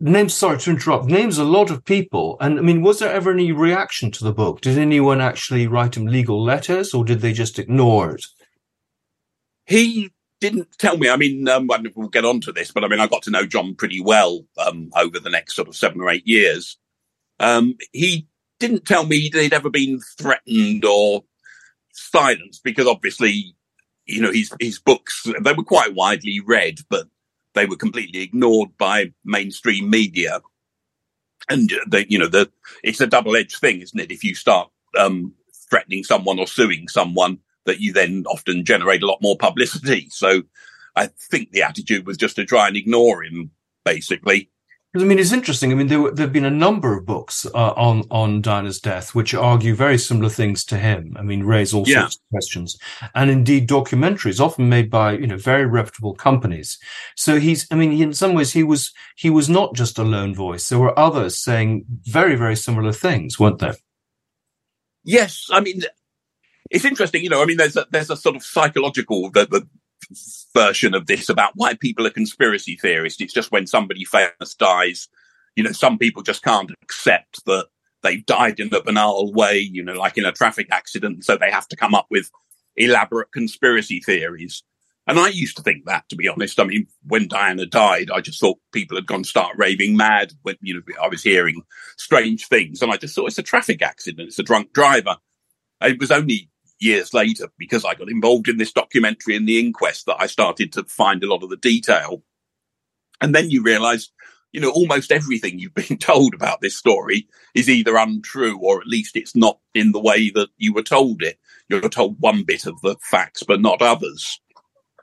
names 0.00 0.34
sorry 0.34 0.58
to 0.58 0.70
interrupt. 0.70 1.06
Names 1.06 1.38
a 1.38 1.44
lot 1.44 1.70
of 1.70 1.84
people 1.84 2.36
and 2.40 2.58
i 2.58 2.62
mean 2.62 2.82
was 2.82 2.98
there 2.98 3.12
ever 3.12 3.30
any 3.30 3.52
reaction 3.52 4.10
to 4.12 4.24
the 4.24 4.32
book? 4.32 4.60
Did 4.60 4.78
anyone 4.78 5.20
actually 5.20 5.66
write 5.66 5.96
him 5.96 6.06
legal 6.06 6.42
letters 6.42 6.94
or 6.94 7.04
did 7.04 7.20
they 7.20 7.32
just 7.32 7.58
ignore 7.58 8.14
it? 8.14 8.24
He 9.66 10.10
didn't 10.40 10.68
tell 10.78 10.96
me. 10.96 11.08
I 11.08 11.16
mean 11.16 11.46
um, 11.48 11.68
we'll 11.94 12.08
get 12.08 12.24
on 12.24 12.40
to 12.42 12.52
this 12.52 12.70
but 12.70 12.84
i 12.84 12.88
mean 12.88 13.00
i 13.00 13.06
got 13.06 13.22
to 13.24 13.30
know 13.30 13.44
john 13.44 13.74
pretty 13.74 14.00
well 14.00 14.44
um, 14.58 14.90
over 14.96 15.20
the 15.20 15.30
next 15.30 15.54
sort 15.54 15.68
of 15.68 15.76
seven 15.76 16.00
or 16.00 16.10
eight 16.10 16.26
years. 16.26 16.78
Um, 17.38 17.76
he 17.92 18.26
didn't 18.58 18.84
tell 18.84 19.06
me 19.06 19.30
they'd 19.32 19.54
ever 19.54 19.70
been 19.70 20.00
threatened 20.18 20.84
or 20.84 21.24
silenced 21.92 22.62
because 22.62 22.86
obviously 22.86 23.54
you 24.06 24.20
know 24.20 24.32
his 24.32 24.52
his 24.60 24.78
books 24.78 25.26
they 25.42 25.52
were 25.52 25.64
quite 25.64 25.94
widely 25.94 26.40
read 26.40 26.78
but 26.88 27.06
they 27.54 27.66
were 27.66 27.76
completely 27.76 28.22
ignored 28.22 28.70
by 28.78 29.12
mainstream 29.24 29.90
media. 29.90 30.40
And 31.48 31.72
uh, 31.72 31.78
they, 31.88 32.06
you 32.08 32.18
know, 32.18 32.28
the, 32.28 32.50
it's 32.82 33.00
a 33.00 33.06
double 33.06 33.36
edged 33.36 33.56
thing, 33.56 33.80
isn't 33.80 33.98
it? 33.98 34.12
If 34.12 34.22
you 34.22 34.34
start, 34.34 34.70
um, 34.98 35.34
threatening 35.68 36.04
someone 36.04 36.38
or 36.38 36.46
suing 36.46 36.88
someone 36.88 37.38
that 37.64 37.80
you 37.80 37.92
then 37.92 38.24
often 38.26 38.64
generate 38.64 39.02
a 39.02 39.06
lot 39.06 39.22
more 39.22 39.36
publicity. 39.36 40.08
So 40.10 40.42
I 40.96 41.06
think 41.30 41.52
the 41.52 41.62
attitude 41.62 42.06
was 42.06 42.16
just 42.16 42.36
to 42.36 42.44
try 42.44 42.68
and 42.68 42.76
ignore 42.76 43.22
him, 43.22 43.52
basically. 43.84 44.50
I 44.92 44.98
mean, 45.04 45.20
it's 45.20 45.32
interesting. 45.32 45.70
I 45.70 45.76
mean, 45.76 45.86
there, 45.86 46.10
there 46.10 46.26
have 46.26 46.32
been 46.32 46.44
a 46.44 46.50
number 46.50 46.96
of 46.96 47.06
books 47.06 47.46
uh, 47.54 47.72
on 47.76 48.02
on 48.10 48.42
Diana's 48.42 48.80
death 48.80 49.14
which 49.14 49.32
argue 49.34 49.72
very 49.72 49.96
similar 49.96 50.28
things 50.28 50.64
to 50.64 50.76
him. 50.76 51.16
I 51.16 51.22
mean, 51.22 51.44
raise 51.44 51.72
all 51.72 51.84
yeah. 51.86 52.00
sorts 52.00 52.16
of 52.16 52.22
questions, 52.30 52.78
and 53.14 53.30
indeed 53.30 53.68
documentaries, 53.68 54.40
often 54.40 54.68
made 54.68 54.90
by 54.90 55.12
you 55.12 55.28
know 55.28 55.36
very 55.36 55.64
reputable 55.64 56.14
companies. 56.14 56.76
So 57.14 57.38
he's, 57.38 57.68
I 57.70 57.76
mean, 57.76 57.92
in 58.02 58.12
some 58.12 58.34
ways, 58.34 58.52
he 58.52 58.64
was 58.64 58.92
he 59.14 59.30
was 59.30 59.48
not 59.48 59.76
just 59.76 59.96
a 59.98 60.02
lone 60.02 60.34
voice. 60.34 60.68
There 60.68 60.80
were 60.80 60.98
others 60.98 61.38
saying 61.38 61.84
very 61.88 62.34
very 62.34 62.56
similar 62.56 62.92
things, 62.92 63.38
weren't 63.38 63.60
there? 63.60 63.76
Yes, 65.04 65.46
I 65.52 65.60
mean, 65.60 65.82
it's 66.68 66.84
interesting. 66.84 67.22
You 67.22 67.30
know, 67.30 67.42
I 67.42 67.46
mean, 67.46 67.58
there's 67.58 67.76
a, 67.76 67.86
there's 67.90 68.10
a 68.10 68.16
sort 68.16 68.34
of 68.34 68.42
psychological 68.42 69.30
the, 69.30 69.46
the 69.46 69.68
version 70.54 70.94
of 70.94 71.06
this 71.06 71.28
about 71.28 71.52
why 71.54 71.74
people 71.74 72.06
are 72.06 72.10
conspiracy 72.10 72.76
theorists. 72.76 73.20
It's 73.20 73.32
just 73.32 73.52
when 73.52 73.66
somebody 73.66 74.04
famous 74.04 74.54
dies, 74.54 75.08
you 75.56 75.64
know, 75.64 75.72
some 75.72 75.98
people 75.98 76.22
just 76.22 76.42
can't 76.42 76.70
accept 76.82 77.44
that 77.46 77.66
they've 78.02 78.24
died 78.24 78.60
in 78.60 78.72
a 78.74 78.82
banal 78.82 79.32
way, 79.32 79.58
you 79.58 79.82
know, 79.82 79.94
like 79.94 80.16
in 80.16 80.24
a 80.24 80.32
traffic 80.32 80.68
accident. 80.70 81.24
So 81.24 81.36
they 81.36 81.50
have 81.50 81.68
to 81.68 81.76
come 81.76 81.94
up 81.94 82.06
with 82.10 82.30
elaborate 82.76 83.32
conspiracy 83.32 84.00
theories. 84.00 84.62
And 85.06 85.18
I 85.18 85.28
used 85.28 85.56
to 85.56 85.62
think 85.62 85.86
that, 85.86 86.08
to 86.10 86.16
be 86.16 86.28
honest. 86.28 86.60
I 86.60 86.64
mean, 86.64 86.86
when 87.06 87.26
Diana 87.26 87.66
died, 87.66 88.10
I 88.10 88.20
just 88.20 88.38
thought 88.40 88.58
people 88.72 88.96
had 88.96 89.06
gone 89.06 89.24
start 89.24 89.56
raving 89.56 89.96
mad 89.96 90.34
when, 90.42 90.56
you 90.60 90.74
know, 90.74 90.82
I 91.02 91.08
was 91.08 91.22
hearing 91.22 91.62
strange 91.96 92.46
things. 92.46 92.80
And 92.80 92.92
I 92.92 92.96
just 92.96 93.14
thought 93.14 93.26
it's 93.26 93.38
a 93.38 93.42
traffic 93.42 93.82
accident. 93.82 94.28
It's 94.28 94.38
a 94.38 94.44
drunk 94.44 94.72
driver. 94.72 95.16
It 95.82 95.98
was 95.98 96.10
only 96.10 96.48
years 96.80 97.14
later, 97.14 97.48
because 97.58 97.84
I 97.84 97.94
got 97.94 98.10
involved 98.10 98.48
in 98.48 98.56
this 98.56 98.72
documentary 98.72 99.36
and 99.36 99.46
the 99.46 99.60
inquest, 99.60 100.06
that 100.06 100.16
I 100.18 100.26
started 100.26 100.72
to 100.72 100.84
find 100.84 101.22
a 101.22 101.28
lot 101.28 101.42
of 101.42 101.50
the 101.50 101.56
detail. 101.56 102.22
And 103.20 103.34
then 103.34 103.50
you 103.50 103.62
realize, 103.62 104.10
you 104.52 104.60
know, 104.60 104.70
almost 104.70 105.12
everything 105.12 105.58
you've 105.58 105.74
been 105.74 105.98
told 106.00 106.34
about 106.34 106.60
this 106.60 106.76
story 106.76 107.28
is 107.54 107.68
either 107.68 107.96
untrue 107.96 108.58
or 108.58 108.80
at 108.80 108.86
least 108.86 109.16
it's 109.16 109.36
not 109.36 109.58
in 109.74 109.92
the 109.92 110.00
way 110.00 110.30
that 110.30 110.48
you 110.56 110.72
were 110.72 110.82
told 110.82 111.22
it. 111.22 111.38
You're 111.68 111.88
told 111.88 112.16
one 112.18 112.42
bit 112.42 112.66
of 112.66 112.80
the 112.82 112.96
facts, 113.02 113.44
but 113.44 113.60
not 113.60 113.82
others. 113.82 114.40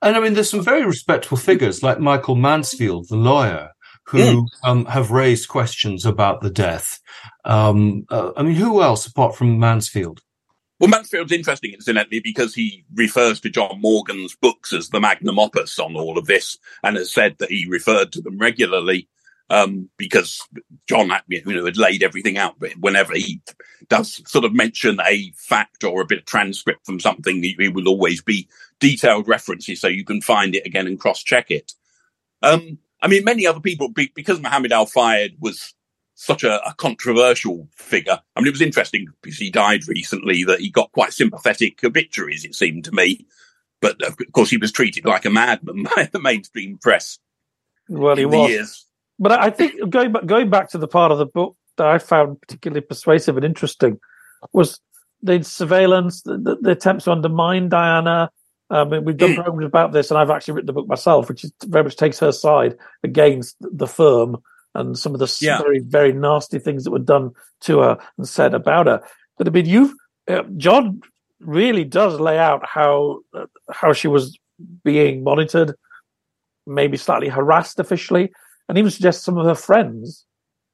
And 0.01 0.15
I 0.15 0.19
mean, 0.19 0.33
there's 0.33 0.49
some 0.49 0.63
very 0.63 0.85
respectable 0.85 1.37
figures 1.37 1.81
like 1.81 1.99
Michael 1.99 2.35
Mansfield, 2.35 3.07
the 3.09 3.15
lawyer, 3.15 3.71
who 4.05 4.19
mm. 4.19 4.47
um, 4.63 4.85
have 4.85 5.11
raised 5.11 5.47
questions 5.47 6.05
about 6.05 6.41
the 6.41 6.49
death. 6.49 6.99
Um, 7.45 8.05
uh, 8.09 8.31
I 8.37 8.43
mean, 8.43 8.55
who 8.55 8.81
else 8.81 9.05
apart 9.05 9.35
from 9.35 9.59
Mansfield? 9.59 10.21
Well, 10.79 10.89
Mansfield's 10.89 11.31
interesting, 11.31 11.73
incidentally, 11.73 12.19
because 12.19 12.53
he 12.53 12.85
refers 12.93 13.39
to 13.41 13.49
John 13.49 13.81
Morgan's 13.81 14.35
books 14.35 14.73
as 14.73 14.89
the 14.89 14.99
magnum 14.99 15.39
opus 15.39 15.79
on 15.79 15.95
all 15.95 16.17
of 16.17 16.27
this, 16.27 16.57
and 16.83 16.97
has 16.97 17.11
said 17.11 17.37
that 17.39 17.49
he 17.49 17.65
referred 17.67 18.11
to 18.11 18.21
them 18.21 18.37
regularly 18.37 19.07
um, 19.49 19.89
because 19.97 20.45
John, 20.87 21.11
you 21.27 21.41
know, 21.45 21.65
had 21.65 21.77
laid 21.77 22.03
everything 22.03 22.37
out. 22.37 22.59
But 22.59 22.77
whenever 22.79 23.15
he 23.15 23.41
does 23.89 24.21
sort 24.29 24.45
of 24.45 24.53
mention 24.53 24.99
a 25.03 25.31
fact 25.35 25.83
or 25.83 26.01
a 26.01 26.05
bit 26.05 26.19
of 26.19 26.25
transcript 26.25 26.85
from 26.85 26.99
something, 26.99 27.41
he 27.41 27.69
will 27.69 27.87
always 27.87 28.21
be 28.21 28.47
detailed 28.79 29.27
references, 29.27 29.81
so 29.81 29.87
you 29.87 30.05
can 30.05 30.21
find 30.21 30.53
it 30.53 30.65
again 30.67 30.85
and 30.85 30.99
cross-check 30.99 31.49
it. 31.49 31.73
Um, 32.43 32.77
I 33.01 33.07
mean, 33.07 33.23
many 33.23 33.47
other 33.47 33.61
people, 33.61 33.89
because 33.89 34.39
Mohamed 34.39 34.71
Al 34.71 34.85
Fayed 34.85 35.37
was 35.39 35.73
such 36.17 36.43
a, 36.43 36.67
a, 36.67 36.73
controversial 36.73 37.69
figure. 37.75 38.19
I 38.35 38.39
mean, 38.39 38.47
it 38.47 38.51
was 38.51 38.61
interesting 38.61 39.05
because 39.21 39.37
he 39.37 39.51
died 39.51 39.87
recently 39.87 40.43
that 40.45 40.59
he 40.59 40.71
got 40.71 40.91
quite 40.91 41.13
sympathetic 41.13 41.83
obituaries, 41.83 42.43
it 42.43 42.55
seemed 42.55 42.85
to 42.85 42.91
me. 42.91 43.27
But 43.81 44.01
of 44.01 44.17
course, 44.31 44.49
he 44.49 44.57
was 44.57 44.71
treated 44.71 45.05
like 45.05 45.25
a 45.25 45.29
madman 45.29 45.83
by 45.95 46.09
the 46.11 46.19
mainstream 46.19 46.79
press. 46.79 47.19
Well, 47.87 48.15
he 48.15 48.25
was. 48.25 48.49
Years. 48.49 48.85
But 49.19 49.33
I 49.33 49.51
think 49.51 49.89
going 49.91 50.11
back, 50.11 50.25
going 50.25 50.49
back 50.49 50.71
to 50.71 50.79
the 50.79 50.87
part 50.87 51.11
of 51.11 51.19
the 51.19 51.27
book 51.27 51.55
that 51.77 51.85
I 51.85 51.99
found 51.99 52.41
particularly 52.41 52.81
persuasive 52.81 53.37
and 53.37 53.45
interesting 53.45 53.99
was 54.53 54.79
the 55.21 55.43
surveillance, 55.43 56.23
the, 56.23 56.37
the, 56.37 56.57
the 56.59 56.71
attempts 56.71 57.05
to 57.05 57.11
undermine 57.11 57.69
Diana. 57.69 58.31
Um, 58.71 58.89
we've 59.05 59.17
done 59.17 59.35
programs 59.35 59.65
about 59.65 59.91
this, 59.91 60.09
and 60.09 60.17
I've 60.17 60.31
actually 60.31 60.55
written 60.55 60.67
the 60.67 60.73
book 60.73 60.87
myself, 60.87 61.29
which 61.29 61.43
is, 61.43 61.53
very 61.65 61.83
much 61.83 61.95
takes 61.95 62.19
her 62.19 62.31
side 62.31 62.75
against 63.03 63.55
the 63.61 63.87
firm 63.87 64.37
and 64.77 64.97
some 64.97 65.13
of 65.13 65.19
the 65.19 65.37
Yeah. 65.41 65.57
very, 65.57 65.79
very 65.79 66.13
nasty 66.13 66.59
things 66.59 66.83
that 66.83 66.91
were 66.91 66.99
done 66.99 67.31
to 67.61 67.79
her 67.79 67.97
and 68.17 68.27
said 68.27 68.53
about 68.53 68.85
her. 68.85 69.01
But 69.37 69.47
I 69.47 69.51
mean, 69.51 69.65
you've 69.65 69.93
uh, 70.29 70.43
John 70.55 71.01
really 71.39 71.83
does 71.83 72.19
lay 72.19 72.37
out 72.37 72.65
how 72.65 73.19
uh, 73.33 73.47
how 73.71 73.93
she 73.93 74.07
was 74.07 74.37
being 74.83 75.23
monitored, 75.23 75.73
maybe 76.65 76.97
slightly 76.97 77.29
harassed 77.29 77.79
officially, 77.79 78.31
and 78.69 78.77
even 78.77 78.91
suggests 78.91 79.23
some 79.23 79.37
of 79.37 79.45
her 79.45 79.55
friends 79.55 80.25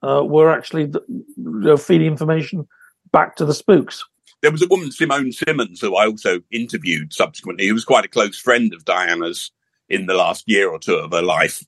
uh, 0.02 0.24
were 0.24 0.52
actually 0.52 0.84
you 0.84 1.26
know, 1.38 1.78
feeding 1.78 2.08
information 2.08 2.68
back 3.12 3.36
to 3.38 3.46
the 3.46 3.54
spooks. 3.54 4.04
There 4.42 4.52
was 4.52 4.62
a 4.62 4.68
woman, 4.68 4.92
Simone 4.92 5.32
Simmons, 5.32 5.80
who 5.80 5.96
I 5.96 6.06
also 6.06 6.42
interviewed 6.52 7.14
subsequently, 7.14 7.68
who 7.68 7.74
was 7.74 7.86
quite 7.86 8.04
a 8.04 8.10
close 8.10 8.38
friend 8.38 8.74
of 8.74 8.84
Diana's 8.84 9.52
in 9.88 10.08
the 10.08 10.14
last 10.14 10.44
year 10.48 10.70
or 10.70 10.80
two 10.80 10.96
of 10.96 11.12
her 11.12 11.22
life. 11.22 11.64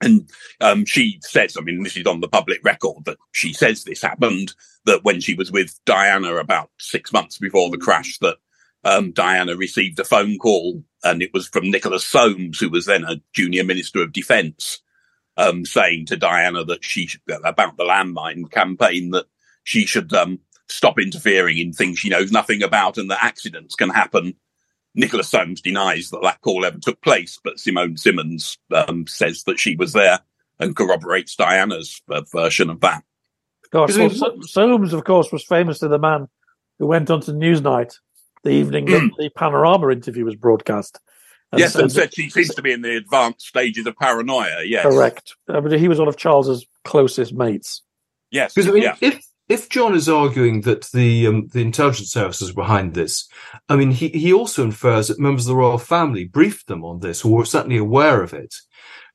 And 0.00 0.30
um, 0.60 0.84
she 0.84 1.18
says, 1.22 1.56
I 1.56 1.62
mean, 1.62 1.82
this 1.82 1.96
is 1.96 2.06
on 2.06 2.20
the 2.20 2.28
public 2.28 2.60
record, 2.64 3.04
that 3.06 3.18
she 3.32 3.52
says 3.52 3.82
this 3.82 4.02
happened, 4.02 4.54
that 4.84 5.04
when 5.04 5.20
she 5.20 5.34
was 5.34 5.50
with 5.50 5.78
Diana 5.84 6.36
about 6.36 6.70
six 6.78 7.12
months 7.12 7.38
before 7.38 7.70
the 7.70 7.78
crash, 7.78 8.18
that 8.18 8.36
um, 8.84 9.10
Diana 9.12 9.56
received 9.56 9.98
a 9.98 10.04
phone 10.04 10.38
call 10.38 10.84
and 11.04 11.22
it 11.22 11.32
was 11.34 11.48
from 11.48 11.70
Nicholas 11.70 12.04
Soames, 12.04 12.58
who 12.58 12.70
was 12.70 12.86
then 12.86 13.04
a 13.04 13.20
junior 13.34 13.64
minister 13.64 14.02
of 14.02 14.12
defence, 14.12 14.80
um, 15.36 15.64
saying 15.64 16.06
to 16.06 16.16
Diana 16.16 16.64
that 16.64 16.84
she 16.84 17.06
should, 17.06 17.20
about 17.44 17.76
the 17.76 17.84
landmine 17.84 18.50
campaign, 18.50 19.10
that 19.10 19.26
she 19.64 19.84
should 19.84 20.12
um, 20.12 20.40
stop 20.68 20.98
interfering 20.98 21.58
in 21.58 21.72
things 21.72 21.98
she 21.98 22.08
knows 22.08 22.32
nothing 22.32 22.62
about 22.62 22.98
and 22.98 23.10
that 23.10 23.22
accidents 23.22 23.74
can 23.74 23.90
happen. 23.90 24.34
Nicholas 24.98 25.28
Soames 25.28 25.60
denies 25.62 26.10
that 26.10 26.22
that 26.22 26.40
call 26.42 26.64
ever 26.66 26.78
took 26.78 27.00
place, 27.00 27.38
but 27.42 27.58
Simone 27.60 27.96
Simmons 27.96 28.58
um, 28.74 29.06
says 29.06 29.44
that 29.44 29.58
she 29.58 29.76
was 29.76 29.92
there 29.92 30.18
and 30.58 30.74
corroborates 30.76 31.36
Diana's 31.36 32.02
uh, 32.10 32.22
version 32.32 32.68
of 32.68 32.80
that. 32.80 33.04
Gosh, 33.70 33.94
Because 33.94 34.20
well, 34.20 34.32
we- 34.36 34.42
So- 34.42 34.62
Soames, 34.62 34.92
of 34.92 35.04
course, 35.04 35.30
was 35.30 35.44
famously 35.44 35.88
the 35.88 35.98
man 35.98 36.28
who 36.78 36.86
went 36.86 37.10
on 37.10 37.20
to 37.22 37.32
Newsnight 37.32 37.94
the 38.42 38.50
evening 38.50 38.86
that 38.86 39.10
the 39.18 39.30
Panorama 39.30 39.90
interview 39.90 40.24
was 40.24 40.34
broadcast. 40.36 40.98
And 41.52 41.60
yes, 41.60 41.74
and 41.76 41.90
said- 41.90 42.02
said 42.12 42.14
she 42.14 42.28
seems 42.30 42.54
to 42.56 42.62
be 42.62 42.72
in 42.72 42.82
the 42.82 42.96
advanced 42.96 43.46
stages 43.46 43.86
of 43.86 43.96
paranoia. 43.96 44.64
Yes, 44.64 44.84
correct. 44.84 45.34
Uh, 45.48 45.60
but 45.60 45.72
he 45.78 45.88
was 45.88 45.98
one 45.98 46.08
of 46.08 46.16
Charles's 46.16 46.66
closest 46.84 47.32
mates. 47.32 47.82
Yes, 48.30 48.52
Because 48.54 48.68
I 48.68 48.72
mean, 48.72 48.82
yeah. 48.82 48.96
if 49.00 49.24
if 49.48 49.68
John 49.68 49.94
is 49.94 50.08
arguing 50.08 50.60
that 50.62 50.84
the 50.92 51.26
um, 51.26 51.48
the 51.48 51.62
intelligence 51.62 52.10
services 52.10 52.54
were 52.54 52.62
behind 52.62 52.94
this, 52.94 53.28
I 53.68 53.76
mean, 53.76 53.90
he 53.90 54.08
he 54.08 54.32
also 54.32 54.64
infers 54.64 55.08
that 55.08 55.18
members 55.18 55.46
of 55.46 55.50
the 55.50 55.56
royal 55.56 55.78
family 55.78 56.24
briefed 56.24 56.66
them 56.66 56.84
on 56.84 57.00
this, 57.00 57.24
or 57.24 57.38
were 57.38 57.44
certainly 57.44 57.78
aware 57.78 58.22
of 58.22 58.34
it, 58.34 58.54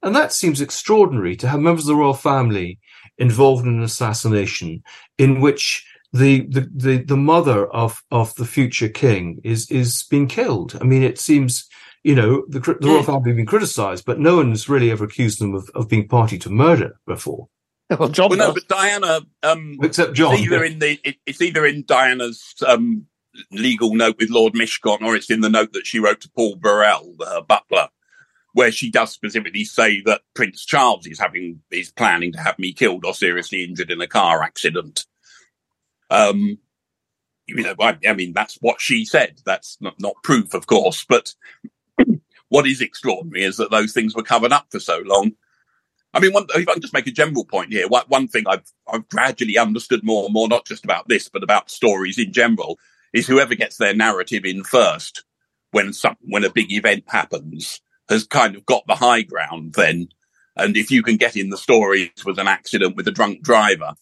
and 0.02 0.16
that 0.16 0.34
seems 0.34 0.62
extraordinary 0.62 1.36
to 1.38 1.48
have 1.48 1.60
members 1.60 1.84
of 1.84 1.90
the 1.90 1.96
royal 1.96 2.16
family 2.16 2.80
involved 3.18 3.66
in 3.66 3.78
an 3.78 3.84
assassination 3.84 4.84
in 5.18 5.40
which 5.40 5.86
the 6.12 6.42
the 6.48 6.68
the, 6.76 6.98
the 7.04 7.18
mother 7.18 7.68
of 7.68 8.04
of 8.10 8.34
the 8.36 8.46
future 8.46 8.90
king 8.90 9.40
is 9.44 9.70
is 9.70 10.04
being 10.10 10.28
killed. 10.28 10.78
I 10.82 10.84
mean, 10.84 11.04
it 11.04 11.20
seems. 11.20 11.68
You 12.06 12.16
know, 12.16 12.44
the, 12.50 12.60
the 12.60 12.90
royal 12.90 13.04
family 13.04 13.30
have 13.30 13.38
been 13.38 13.46
criticised, 13.46 14.04
but 14.06 14.20
no 14.20 14.36
one 14.36 14.50
has 14.50 14.68
really 14.68 14.92
ever 14.92 15.06
accused 15.06 15.40
them 15.40 15.56
of, 15.56 15.70
of 15.74 15.88
being 15.88 16.06
party 16.06 16.38
to 16.40 16.50
murder 16.50 17.00
before. 17.08 17.48
Well, 18.00 18.10
John 18.10 18.30
Well, 18.30 18.40
no, 18.40 18.54
does. 18.54 18.64
but 18.64 18.68
Diana, 18.68 19.20
um, 19.44 19.78
Except 19.82 20.14
John. 20.14 20.34
It's 20.34 20.44
either 20.44 20.64
in 20.64 20.80
the 20.80 21.00
it, 21.04 21.16
it's 21.26 21.42
either 21.42 21.66
in 21.66 21.84
Diana's 21.86 22.54
um, 22.66 23.06
legal 23.52 23.94
note 23.96 24.18
with 24.20 24.30
Lord 24.30 24.54
Mishcon, 24.54 25.02
or 25.02 25.16
it's 25.16 25.30
in 25.32 25.42
the 25.42 25.50
note 25.50 25.74
that 25.74 25.86
she 25.88 26.00
wrote 26.00 26.22
to 26.22 26.30
Paul 26.36 26.56
Burrell, 26.56 27.16
her 27.20 27.42
butler, 27.42 27.90
where 28.54 28.72
she 28.72 28.92
does 28.92 29.12
specifically 29.12 29.64
say 29.66 30.02
that 30.02 30.22
Prince 30.36 30.66
Charles 30.66 31.08
is 31.08 31.20
having 31.20 31.62
is 31.72 31.92
planning 31.92 32.32
to 32.34 32.40
have 32.40 32.60
me 32.60 32.74
killed 32.74 33.06
or 33.06 33.14
seriously 33.14 33.64
injured 33.64 33.92
in 33.92 34.02
a 34.02 34.08
car 34.08 34.44
accident. 34.44 35.06
Um, 36.10 36.60
you 37.48 37.62
know, 37.64 37.76
I, 37.80 37.98
I 38.08 38.14
mean, 38.14 38.34
that's 38.34 38.56
what 38.62 38.80
she 38.80 39.04
said. 39.06 39.42
That's 39.46 39.78
not, 39.82 39.96
not 40.00 40.16
proof, 40.24 40.54
of 40.54 40.68
course, 40.68 41.06
but 41.08 41.34
what 42.50 42.68
is 42.68 42.82
extraordinary 42.82 43.44
is 43.44 43.58
that 43.58 43.72
those 43.72 43.94
things 43.94 44.16
were 44.16 44.24
covered 44.24 44.54
up 44.54 44.68
for 44.72 44.80
so 44.80 45.02
long. 45.06 45.34
I 46.14 46.20
mean, 46.20 46.32
one, 46.32 46.46
if 46.56 46.68
I 46.68 46.74
can 46.74 46.82
just 46.82 46.94
make 46.94 47.08
a 47.08 47.12
general 47.12 47.44
point 47.44 47.74
here, 47.74 47.88
one, 47.88 48.28
thing 48.28 48.44
I've, 48.48 48.72
I've 48.88 49.08
gradually 49.10 49.58
understood 49.58 50.04
more 50.04 50.26
and 50.26 50.34
more, 50.34 50.48
not 50.48 50.66
just 50.66 50.84
about 50.84 51.08
this, 51.08 51.28
but 51.28 51.44
about 51.44 51.72
stories 51.72 52.20
in 52.20 52.32
general, 52.32 52.78
is 53.14 53.28
whoever 53.28 53.56
gets 53.56 53.78
their 53.78 53.96
narrative 53.96 54.46
in 54.46 54.64
first 54.64 55.24
when 55.72 55.92
some, 55.92 56.16
when 56.22 56.44
a 56.44 56.52
big 56.52 56.72
event 56.72 57.04
happens 57.08 57.82
has 58.10 58.26
kind 58.26 58.56
of 58.56 58.66
got 58.66 58.86
the 58.88 58.96
high 58.96 59.22
ground 59.22 59.74
then. 59.74 60.08
And 60.56 60.78
if 60.78 60.92
you 60.92 61.02
can 61.02 61.18
get 61.18 61.36
in 61.36 61.50
the 61.50 61.58
stories 61.58 62.12
with 62.26 62.38
an 62.38 62.48
accident 62.48 62.96
with 62.96 63.08
a 63.08 63.12
drunk 63.12 63.42
driver, 63.42 63.94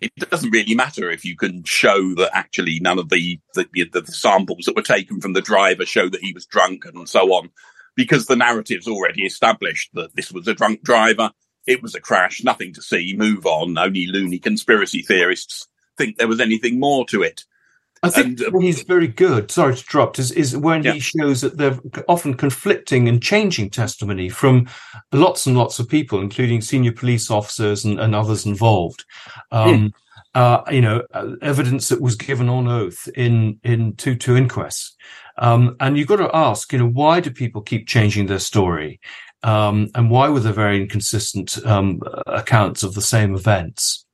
it 0.00 0.14
doesn't 0.16 0.50
really 0.50 0.74
matter 0.74 1.10
if 1.10 1.24
you 1.24 1.36
can 1.36 1.64
show 1.64 2.14
that 2.16 2.30
actually 2.34 2.80
none 2.80 2.98
of 2.98 3.08
the, 3.08 3.40
the, 3.54 3.66
the 3.92 4.04
samples 4.06 4.66
that 4.66 4.76
were 4.76 4.82
taken 4.82 5.20
from 5.20 5.32
the 5.32 5.40
driver 5.40 5.86
show 5.86 6.08
that 6.08 6.20
he 6.20 6.32
was 6.34 6.44
drunk 6.44 6.84
and 6.84 7.08
so 7.08 7.32
on, 7.32 7.50
because 7.94 8.26
the 8.26 8.36
narrative's 8.36 8.88
already 8.88 9.24
established 9.24 9.90
that 9.94 10.14
this 10.14 10.30
was 10.30 10.46
a 10.48 10.54
drunk 10.54 10.82
driver. 10.82 11.30
It 11.66 11.82
was 11.82 11.94
a 11.94 12.00
crash, 12.00 12.44
nothing 12.44 12.72
to 12.74 12.82
see, 12.82 13.14
move 13.16 13.46
on. 13.46 13.76
Only 13.76 14.06
loony 14.06 14.38
conspiracy 14.38 15.02
theorists 15.02 15.66
think 15.98 16.16
there 16.16 16.28
was 16.28 16.40
anything 16.40 16.78
more 16.78 17.06
to 17.06 17.22
it. 17.22 17.44
I 18.02 18.10
think 18.10 18.40
And, 18.40 18.54
uh, 18.54 18.58
he's 18.58 18.82
very 18.82 19.08
good, 19.08 19.50
sorry 19.50 19.74
to 19.74 19.80
interrupt, 19.80 20.18
is, 20.18 20.30
is 20.30 20.56
when 20.56 20.84
Yeah. 20.84 20.92
he 20.92 21.00
shows 21.00 21.40
that 21.40 21.56
they're 21.56 21.78
often 22.08 22.34
conflicting 22.34 23.08
and 23.08 23.22
changing 23.22 23.70
testimony 23.70 24.28
from 24.28 24.68
lots 25.12 25.46
and 25.46 25.56
lots 25.56 25.78
of 25.78 25.88
people, 25.88 26.20
including 26.20 26.60
senior 26.60 26.92
police 26.92 27.30
officers 27.30 27.84
and, 27.84 27.98
and 27.98 28.14
others 28.14 28.44
involved. 28.46 29.04
Um, 29.50 29.92
uh, 30.34 30.60
you 30.70 30.82
know, 30.82 31.02
uh, 31.14 31.30
evidence 31.40 31.88
that 31.88 32.02
was 32.02 32.14
given 32.14 32.50
on 32.50 32.68
oath 32.68 33.08
in, 33.16 33.58
in 33.64 33.96
two, 33.96 34.14
two 34.14 34.36
inquests. 34.36 34.94
Um, 35.38 35.76
and 35.80 35.96
you've 35.96 36.08
got 36.08 36.16
to 36.16 36.36
ask, 36.36 36.72
you 36.74 36.78
know, 36.78 36.88
why 36.88 37.20
do 37.20 37.30
people 37.30 37.62
keep 37.62 37.88
changing 37.88 38.26
their 38.26 38.38
story? 38.38 39.00
Um, 39.42 39.90
and 39.94 40.10
why 40.10 40.28
were 40.28 40.40
there 40.40 40.52
very 40.52 40.80
inconsistent, 40.80 41.64
um, 41.64 42.00
accounts 42.26 42.82
of 42.82 42.94
the 42.94 43.02
same 43.02 43.34
events? 43.34 44.06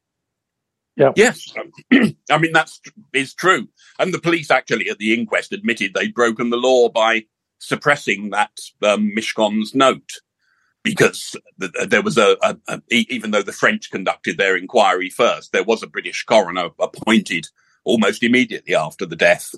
Yeah. 0.96 1.12
Yes, 1.16 1.52
I 1.92 2.38
mean 2.38 2.52
that's 2.52 2.80
is 3.12 3.32
true. 3.34 3.68
And 3.98 4.12
the 4.12 4.20
police 4.20 4.50
actually 4.50 4.90
at 4.90 4.98
the 4.98 5.14
inquest 5.14 5.52
admitted 5.52 5.94
they'd 5.94 6.14
broken 6.14 6.50
the 6.50 6.58
law 6.58 6.90
by 6.90 7.24
suppressing 7.58 8.30
that 8.30 8.50
um, 8.82 9.12
Mishcon's 9.16 9.74
note 9.74 10.20
because 10.82 11.36
th- 11.60 11.72
th- 11.72 11.88
there 11.88 12.02
was 12.02 12.18
a, 12.18 12.36
a, 12.42 12.56
a 12.68 12.82
e- 12.90 13.06
even 13.08 13.30
though 13.30 13.42
the 13.42 13.52
French 13.52 13.90
conducted 13.90 14.36
their 14.36 14.56
inquiry 14.56 15.08
first, 15.08 15.52
there 15.52 15.64
was 15.64 15.82
a 15.82 15.86
British 15.86 16.24
coroner 16.24 16.70
appointed 16.78 17.46
almost 17.84 18.22
immediately 18.22 18.74
after 18.74 19.06
the 19.06 19.16
death, 19.16 19.54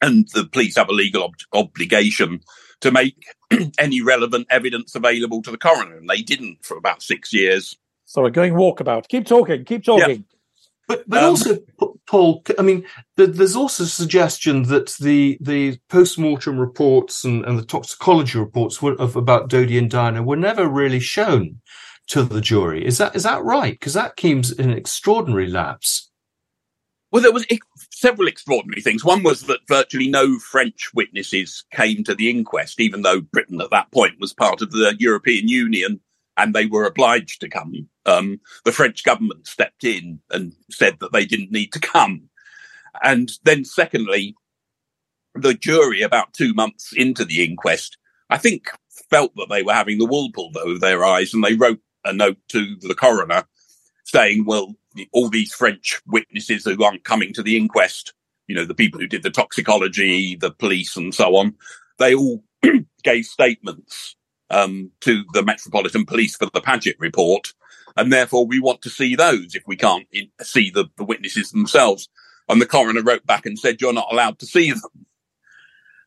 and 0.00 0.28
the 0.34 0.46
police 0.46 0.76
have 0.76 0.88
a 0.88 0.92
legal 0.92 1.24
ob- 1.24 1.34
obligation 1.52 2.40
to 2.80 2.90
make 2.90 3.26
any 3.78 4.00
relevant 4.00 4.46
evidence 4.50 4.94
available 4.94 5.42
to 5.42 5.50
the 5.50 5.58
coroner, 5.58 5.96
and 5.96 6.08
they 6.08 6.22
didn't 6.22 6.64
for 6.64 6.76
about 6.76 7.02
six 7.02 7.32
years. 7.32 7.76
Sorry, 8.04 8.30
going 8.30 8.54
walkabout. 8.54 9.08
Keep 9.08 9.26
talking. 9.26 9.64
Keep 9.64 9.84
talking. 9.84 10.24
But 10.86 11.08
but 11.08 11.22
Um, 11.22 11.30
also, 11.30 11.58
Paul, 12.06 12.42
I 12.58 12.62
mean, 12.62 12.84
there's 13.16 13.56
also 13.56 13.84
a 13.84 13.86
suggestion 13.86 14.64
that 14.64 14.94
the 15.00 15.38
the 15.40 15.78
post-mortem 15.88 16.58
reports 16.58 17.24
and, 17.24 17.44
and 17.44 17.58
the 17.58 17.64
toxicology 17.64 18.38
reports 18.38 18.82
were, 18.82 18.94
of 18.94 19.16
about 19.16 19.48
Dodi 19.48 19.78
and 19.78 19.90
Diana 19.90 20.22
were 20.22 20.36
never 20.36 20.68
really 20.68 21.00
shown 21.00 21.60
to 22.08 22.22
the 22.22 22.40
jury. 22.40 22.84
Is 22.84 22.98
that 22.98 23.16
is 23.16 23.22
that 23.22 23.42
right? 23.42 23.72
Because 23.72 23.94
that 23.94 24.18
seems 24.20 24.50
an 24.52 24.70
extraordinary 24.70 25.48
lapse. 25.48 26.10
Well, 27.10 27.22
there 27.22 27.32
was 27.32 27.46
ex- 27.48 27.66
several 27.94 28.28
extraordinary 28.28 28.82
things. 28.82 29.04
One 29.04 29.22
was 29.22 29.42
that 29.42 29.66
virtually 29.68 30.08
no 30.08 30.38
French 30.38 30.92
witnesses 30.94 31.64
came 31.72 32.04
to 32.04 32.14
the 32.14 32.30
inquest, 32.30 32.80
even 32.80 33.02
though 33.02 33.20
Britain 33.20 33.60
at 33.60 33.70
that 33.70 33.90
point 33.92 34.20
was 34.20 34.32
part 34.32 34.62
of 34.62 34.72
the 34.72 34.96
European 34.98 35.48
Union 35.48 36.00
and 36.36 36.54
they 36.54 36.66
were 36.66 36.84
obliged 36.84 37.40
to 37.40 37.48
come. 37.48 37.88
Um, 38.06 38.40
the 38.64 38.72
French 38.72 39.04
government 39.04 39.46
stepped 39.46 39.84
in 39.84 40.20
and 40.30 40.52
said 40.70 40.98
that 41.00 41.12
they 41.12 41.24
didn't 41.24 41.52
need 41.52 41.72
to 41.72 41.80
come. 41.80 42.28
And 43.02 43.30
then 43.44 43.64
secondly, 43.64 44.34
the 45.34 45.54
jury 45.54 46.02
about 46.02 46.32
two 46.32 46.54
months 46.54 46.92
into 46.94 47.24
the 47.24 47.44
inquest, 47.44 47.96
I 48.30 48.38
think 48.38 48.70
felt 49.10 49.34
that 49.36 49.48
they 49.48 49.62
were 49.62 49.72
having 49.72 49.98
the 49.98 50.06
wool 50.06 50.30
pulled 50.32 50.56
over 50.56 50.78
their 50.78 51.04
eyes 51.04 51.34
and 51.34 51.42
they 51.42 51.54
wrote 51.54 51.80
a 52.04 52.12
note 52.12 52.38
to 52.48 52.76
the 52.80 52.94
coroner 52.94 53.44
saying, 54.04 54.44
well, 54.44 54.74
all 55.12 55.28
these 55.28 55.52
French 55.52 56.00
witnesses 56.06 56.64
who 56.64 56.82
aren't 56.82 57.04
coming 57.04 57.32
to 57.32 57.42
the 57.42 57.56
inquest, 57.56 58.12
you 58.46 58.54
know, 58.54 58.64
the 58.64 58.74
people 58.74 59.00
who 59.00 59.06
did 59.06 59.22
the 59.22 59.30
toxicology, 59.30 60.36
the 60.36 60.50
police 60.50 60.96
and 60.96 61.14
so 61.14 61.36
on, 61.36 61.54
they 61.98 62.14
all 62.14 62.44
gave 63.02 63.24
statements 63.24 64.16
um, 64.50 64.90
to 65.00 65.24
the 65.32 65.42
Metropolitan 65.42 66.04
Police 66.04 66.36
for 66.36 66.48
the 66.52 66.60
Paget 66.60 66.96
report, 66.98 67.52
and 67.96 68.12
therefore 68.12 68.46
we 68.46 68.60
want 68.60 68.82
to 68.82 68.90
see 68.90 69.16
those 69.16 69.54
if 69.54 69.62
we 69.66 69.76
can't 69.76 70.06
in- 70.12 70.30
see 70.42 70.70
the, 70.70 70.86
the 70.96 71.04
witnesses 71.04 71.50
themselves. 71.50 72.08
And 72.48 72.60
the 72.60 72.66
coroner 72.66 73.02
wrote 73.02 73.24
back 73.24 73.46
and 73.46 73.58
said, 73.58 73.80
"You're 73.80 73.94
not 73.94 74.12
allowed 74.12 74.38
to 74.40 74.46
see 74.46 74.70
them." 74.70 75.06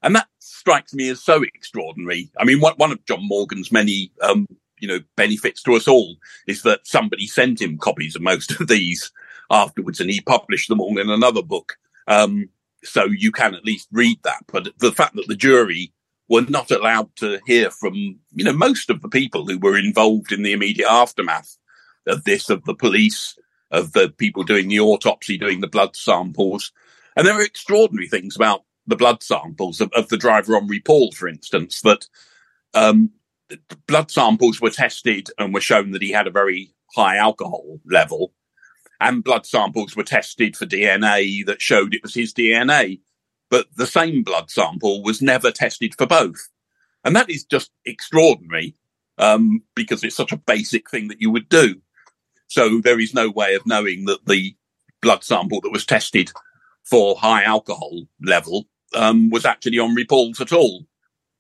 And 0.04 0.16
that 0.16 0.28
strikes 0.40 0.94
me 0.94 1.10
as 1.10 1.24
so 1.24 1.42
extraordinary. 1.42 2.30
I 2.38 2.46
mean, 2.46 2.60
one, 2.60 2.76
one 2.78 2.92
of 2.92 3.04
John 3.06 3.28
Morgan's 3.28 3.72
many, 3.72 4.12
um, 4.22 4.48
you 4.80 4.88
know, 4.88 5.00
benefits 5.16 5.62
to 5.64 5.76
us 5.76 5.88
all 5.88 6.16
is 6.48 6.64
that 6.64 6.86
somebody 6.86 7.28
sent 7.28 7.62
him 7.62 7.78
copies 7.78 8.16
of 8.16 8.22
most 8.22 8.60
of 8.60 8.68
these 8.68 9.12
afterwards 9.50 10.00
and 10.00 10.10
he 10.10 10.22
published 10.22 10.70
them 10.70 10.82
all 10.82 10.98
in 10.98 11.10
another 11.10 11.42
book. 11.42 11.78
Um, 12.08 12.50
so 12.84 13.06
you 13.06 13.32
can 13.32 13.56
at 13.56 13.66
least 13.66 13.88
read 13.92 14.18
that. 14.24 14.44
But 14.52 14.70
the 14.80 14.92
fact 14.92 15.16
that 15.16 15.28
the 15.28 15.36
jury 15.36 15.94
were 16.30 16.42
not 16.42 16.72
allowed 16.72 17.16
to 17.18 17.40
hear 17.46 17.72
from, 17.72 17.94
you 18.34 18.44
know, 18.44 18.54
most 18.54 18.90
of 18.90 19.02
the 19.02 19.10
people 19.10 19.46
who 19.46 19.58
were 19.58 19.78
involved 19.78 20.32
in 20.32 20.44
the 20.44 20.54
immediate 20.54 20.90
aftermath 20.90 21.58
of 22.06 22.24
this, 22.24 22.50
of 22.50 22.64
the 22.66 22.76
police, 22.76 23.38
of 23.72 23.94
the 23.94 24.10
people 24.10 24.44
doing 24.44 24.68
the 24.68 24.80
autopsy, 24.80 25.38
doing 25.38 25.62
the 25.62 25.68
blood 25.68 25.96
samples. 25.96 26.72
And 27.16 27.26
there 27.26 27.38
are 27.38 27.44
extraordinary 27.44 28.08
things 28.08 28.36
about 28.36 28.64
the 28.86 28.96
blood 28.96 29.24
samples 29.24 29.82
of, 29.82 29.92
of 29.94 30.10
the 30.10 30.18
driver 30.18 30.56
Henri 30.56 30.80
Paul, 30.80 31.12
for 31.12 31.28
instance, 31.28 31.82
that 31.82 32.08
um, 32.74 33.12
blood 33.88 34.12
samples 34.12 34.62
were 34.62 34.70
tested 34.70 35.30
and 35.38 35.54
were 35.54 35.62
shown 35.62 35.92
that 35.92 36.02
he 36.02 36.12
had 36.12 36.28
a 36.28 36.32
very 36.32 36.74
high 36.96 37.18
alcohol 37.18 37.80
level. 37.86 38.34
And 39.00 39.24
blood 39.24 39.46
samples 39.46 39.96
were 39.96 40.04
tested 40.04 40.56
for 40.58 40.66
DNA 40.66 41.46
that 41.46 41.62
showed 41.62 41.94
it 41.94 42.04
was 42.04 42.14
his 42.14 42.34
DNA. 42.34 43.00
But 43.50 43.68
the 43.76 43.88
same 43.88 44.24
blood 44.24 44.50
sample 44.50 45.04
was 45.04 45.22
never 45.22 45.52
tested 45.52 45.96
for 45.96 46.06
both. 46.06 46.50
And 47.04 47.16
that 47.16 47.30
is 47.30 47.46
just 47.46 47.72
extraordinary 47.86 48.76
um, 49.18 49.64
because 49.76 50.04
it's 50.04 50.16
such 50.16 50.32
a 50.32 50.38
basic 50.38 50.90
thing 50.90 51.08
that 51.08 51.22
you 51.22 51.32
would 51.32 51.48
do. 51.48 51.82
So 52.48 52.82
there 52.82 53.00
is 53.00 53.14
no 53.14 53.30
way 53.30 53.56
of 53.56 53.66
knowing 53.66 54.06
that 54.06 54.26
the 54.26 54.56
blood 55.02 55.24
sample 55.24 55.62
that 55.62 55.72
was 55.72 55.86
tested 55.86 56.32
for 56.84 57.16
high 57.18 57.44
alcohol 57.44 58.04
level 58.22 58.66
um, 58.96 59.30
was 59.30 59.46
actually 59.46 59.80
Henri 59.80 60.06
Paul's 60.06 60.42
at 60.42 60.54
all. 60.54 60.86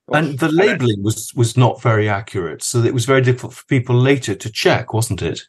And 0.09 0.39
the 0.39 0.51
labeling 0.51 1.03
was, 1.03 1.33
was 1.35 1.57
not 1.57 1.81
very 1.81 2.07
accurate. 2.07 2.63
So 2.63 2.79
it 2.83 2.93
was 2.93 3.05
very 3.05 3.21
difficult 3.21 3.53
for 3.53 3.65
people 3.65 3.95
later 3.95 4.35
to 4.35 4.51
check, 4.51 4.93
wasn't 4.93 5.21
it? 5.21 5.41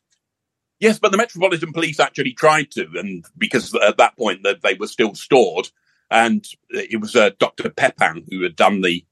Yes, 0.80 0.98
but 0.98 1.10
the 1.10 1.18
Metropolitan 1.18 1.72
Police 1.72 1.98
actually 1.98 2.32
tried 2.32 2.70
to, 2.72 2.86
and 2.94 3.24
because 3.36 3.74
at 3.74 3.98
that 3.98 4.16
point 4.16 4.44
that 4.44 4.62
they 4.62 4.74
were 4.74 4.86
still 4.86 5.14
stored, 5.14 5.68
and 6.10 6.44
it 6.70 7.00
was 7.00 7.16
uh, 7.16 7.30
Dr. 7.38 7.70
Pepin 7.70 8.24
who 8.30 8.42
had 8.42 8.56
done 8.56 8.80
the 8.80 9.04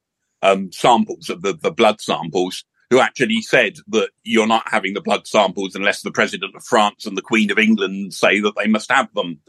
um, 0.42 0.70
samples 0.70 1.28
of 1.28 1.42
the, 1.42 1.54
the 1.54 1.72
blood 1.72 2.00
samples, 2.00 2.64
who 2.90 3.00
actually 3.00 3.42
said 3.42 3.76
that 3.88 4.10
you're 4.22 4.46
not 4.46 4.68
having 4.68 4.94
the 4.94 5.00
blood 5.00 5.26
samples 5.26 5.74
unless 5.74 6.02
the 6.02 6.12
President 6.12 6.54
of 6.54 6.64
France 6.64 7.04
and 7.04 7.16
the 7.16 7.22
Queen 7.22 7.50
of 7.50 7.58
England 7.58 8.14
say 8.14 8.40
that 8.40 8.54
they 8.56 8.68
must 8.68 8.90
have 8.90 9.12
them. 9.14 9.40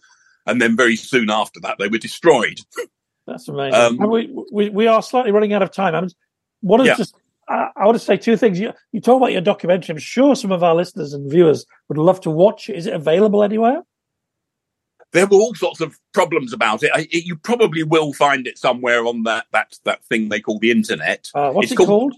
And 0.47 0.61
then 0.61 0.75
very 0.75 0.95
soon 0.95 1.29
after 1.29 1.59
that, 1.61 1.77
they 1.77 1.87
were 1.87 1.97
destroyed. 1.97 2.59
That's 3.27 3.47
amazing. 3.49 3.73
Um, 3.73 4.09
we, 4.09 4.33
we, 4.51 4.69
we 4.69 4.87
are 4.87 5.01
slightly 5.01 5.31
running 5.31 5.53
out 5.53 5.61
of 5.61 5.71
time. 5.71 5.93
I'm, 5.93 6.09
what 6.61 6.79
is 6.81 6.87
yeah. 6.87 6.95
just, 6.95 7.15
I, 7.49 7.69
I, 7.75 7.85
want 7.85 7.97
to 7.97 8.03
say 8.03 8.15
two 8.15 8.37
things. 8.37 8.59
You, 8.59 8.73
you 8.93 9.01
talk 9.01 9.17
about 9.17 9.33
your 9.33 9.41
documentary. 9.41 9.93
I'm 9.93 9.99
sure 9.99 10.35
some 10.35 10.51
of 10.51 10.63
our 10.63 10.73
listeners 10.73 11.13
and 11.13 11.29
viewers 11.29 11.65
would 11.89 11.97
love 11.97 12.21
to 12.21 12.29
watch 12.29 12.69
it. 12.69 12.77
Is 12.77 12.87
it 12.87 12.93
available 12.93 13.43
anywhere? 13.43 13.83
There 15.11 15.27
were 15.27 15.37
all 15.37 15.55
sorts 15.55 15.81
of 15.81 15.97
problems 16.13 16.53
about 16.53 16.83
it. 16.83 16.91
I, 16.93 17.01
it 17.11 17.25
you 17.25 17.35
probably 17.35 17.83
will 17.83 18.13
find 18.13 18.47
it 18.47 18.57
somewhere 18.57 19.05
on 19.05 19.23
that 19.23 19.45
that 19.53 19.79
that 19.85 20.03
thing 20.05 20.27
they 20.27 20.41
call 20.41 20.59
the 20.59 20.69
internet. 20.69 21.29
Uh, 21.33 21.51
what's 21.51 21.71
it's 21.71 21.79
it 21.79 21.85
called? 21.85 22.13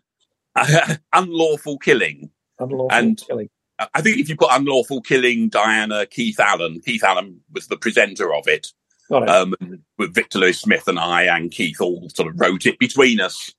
called? 0.56 1.00
unlawful 1.14 1.78
killing. 1.78 2.32
Unlawful 2.58 2.92
and 2.92 3.22
killing. 3.28 3.50
I 3.94 4.02
think 4.02 4.18
if 4.18 4.28
you 4.28 4.36
put 4.36 4.50
unlawful 4.52 5.02
killing 5.02 5.50
Diana 5.50 6.06
Keith 6.06 6.40
Allen, 6.40 6.82
Keith 6.84 7.04
Allen 7.04 7.42
was 7.54 7.68
the 7.68 7.78
presenter 7.78 8.34
of 8.34 8.48
it. 8.48 8.74
It. 9.12 9.30
Um, 9.30 9.56
with 9.98 10.14
Victor 10.14 10.40
Lewis 10.40 10.62
Smith 10.62 10.88
and 10.88 11.00
I 11.00 11.24
and 11.24 11.52
Keith 11.52 11.82
all 11.82 12.10
sort 12.10 12.30
of 12.30 12.40
wrote 12.40 12.66
it 12.66 12.80
between 12.80 13.20
us. 13.20 13.54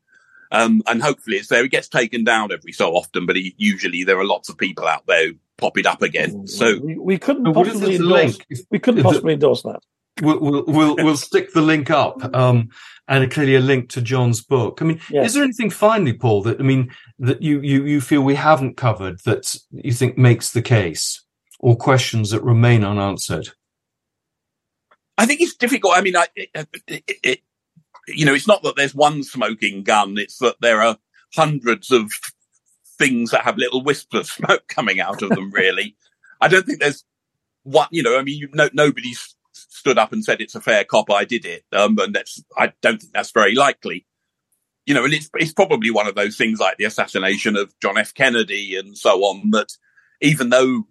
Um, 0.52 0.82
and 0.86 1.00
hopefully 1.00 1.36
it's 1.36 1.48
there. 1.48 1.64
It 1.64 1.70
gets 1.70 1.88
taken 1.88 2.24
down 2.24 2.50
every 2.50 2.72
so 2.72 2.92
often, 2.92 3.24
but 3.24 3.36
he, 3.36 3.54
usually 3.56 4.02
there 4.02 4.18
are 4.18 4.24
lots 4.24 4.48
of 4.48 4.58
people 4.58 4.86
out 4.86 5.06
there 5.06 5.28
who 5.28 5.34
pop 5.58 5.78
it 5.78 5.86
up 5.86 6.02
again. 6.02 6.46
So 6.48 6.78
we, 6.82 6.98
we 6.98 7.18
couldn't 7.18 7.52
possibly 7.52 7.96
endorse, 7.96 8.38
we 8.70 8.78
couldn't 8.80 9.04
possibly 9.04 9.34
endorse 9.34 9.62
that. 9.62 9.80
We'll, 10.20 10.40
we'll, 10.40 10.64
we'll, 10.66 10.96
we'll 10.96 11.16
stick 11.16 11.52
the 11.52 11.62
link 11.62 11.88
up, 11.88 12.34
um, 12.34 12.70
and 13.06 13.30
clearly 13.30 13.54
a 13.54 13.60
link 13.60 13.90
to 13.90 14.02
John's 14.02 14.42
book. 14.42 14.82
I 14.82 14.84
mean, 14.84 15.00
yes. 15.08 15.28
is 15.28 15.34
there 15.34 15.44
anything 15.44 15.70
finally, 15.70 16.12
Paul, 16.12 16.42
that, 16.42 16.60
I 16.60 16.62
mean, 16.62 16.92
that 17.20 17.42
you, 17.42 17.60
you, 17.60 17.86
you 17.86 18.00
feel 18.00 18.20
we 18.20 18.34
haven't 18.34 18.76
covered 18.76 19.20
that 19.20 19.56
you 19.70 19.92
think 19.92 20.18
makes 20.18 20.50
the 20.50 20.62
case 20.62 21.24
or 21.58 21.76
questions 21.76 22.30
that 22.30 22.42
remain 22.42 22.84
unanswered? 22.84 23.50
I 25.20 25.26
think 25.26 25.42
it's 25.42 25.54
difficult. 25.54 25.92
I 25.94 26.00
mean, 26.00 26.16
I, 26.16 26.28
it, 26.34 26.50
it, 26.86 27.18
it, 27.22 27.40
you 28.08 28.24
know, 28.24 28.32
it's 28.32 28.48
not 28.48 28.62
that 28.62 28.74
there's 28.74 28.94
one 28.94 29.22
smoking 29.22 29.82
gun; 29.82 30.16
it's 30.16 30.38
that 30.38 30.56
there 30.62 30.80
are 30.80 30.96
hundreds 31.34 31.90
of 31.90 32.10
things 32.98 33.30
that 33.30 33.44
have 33.44 33.58
little 33.58 33.84
wisps 33.84 34.14
of 34.14 34.26
smoke 34.26 34.66
coming 34.68 34.98
out 34.98 35.20
of 35.20 35.28
them. 35.28 35.50
Really, 35.50 35.94
I 36.40 36.48
don't 36.48 36.64
think 36.64 36.80
there's 36.80 37.04
one. 37.64 37.88
You 37.90 38.02
know, 38.02 38.18
I 38.18 38.22
mean, 38.22 38.48
no, 38.54 38.70
nobody's 38.72 39.36
stood 39.52 39.98
up 39.98 40.10
and 40.14 40.24
said 40.24 40.40
it's 40.40 40.54
a 40.54 40.60
fair 40.60 40.84
cop. 40.84 41.10
I 41.10 41.26
did 41.26 41.44
it, 41.44 41.64
um, 41.70 41.98
and 41.98 42.14
that's. 42.14 42.42
I 42.56 42.72
don't 42.80 42.98
think 42.98 43.12
that's 43.12 43.32
very 43.32 43.54
likely. 43.54 44.06
You 44.86 44.94
know, 44.94 45.04
and 45.04 45.12
it's 45.12 45.28
it's 45.34 45.52
probably 45.52 45.90
one 45.90 46.06
of 46.06 46.14
those 46.14 46.38
things 46.38 46.60
like 46.60 46.78
the 46.78 46.84
assassination 46.84 47.58
of 47.58 47.78
John 47.82 47.98
F. 47.98 48.14
Kennedy 48.14 48.74
and 48.74 48.96
so 48.96 49.20
on. 49.24 49.50
That 49.50 49.76
even 50.22 50.48
though 50.48 50.86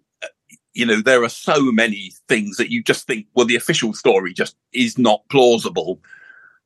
you 0.74 0.86
know, 0.86 1.00
there 1.00 1.24
are 1.24 1.30
so 1.30 1.72
many 1.72 2.12
things 2.28 2.56
that 2.56 2.70
you 2.70 2.82
just 2.82 3.06
think, 3.06 3.26
well, 3.34 3.46
the 3.46 3.56
official 3.56 3.92
story 3.92 4.32
just 4.32 4.56
is 4.72 4.98
not 4.98 5.28
plausible. 5.28 6.00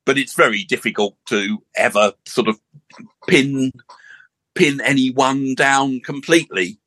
But 0.06 0.18
it's 0.18 0.34
very 0.34 0.64
difficult 0.64 1.16
to 1.28 1.62
ever 1.76 2.12
sort 2.26 2.48
of 2.48 2.60
pin 3.26 3.72
pin 4.54 4.80
anyone 4.82 5.54
down 5.54 6.00
completely. 6.00 6.78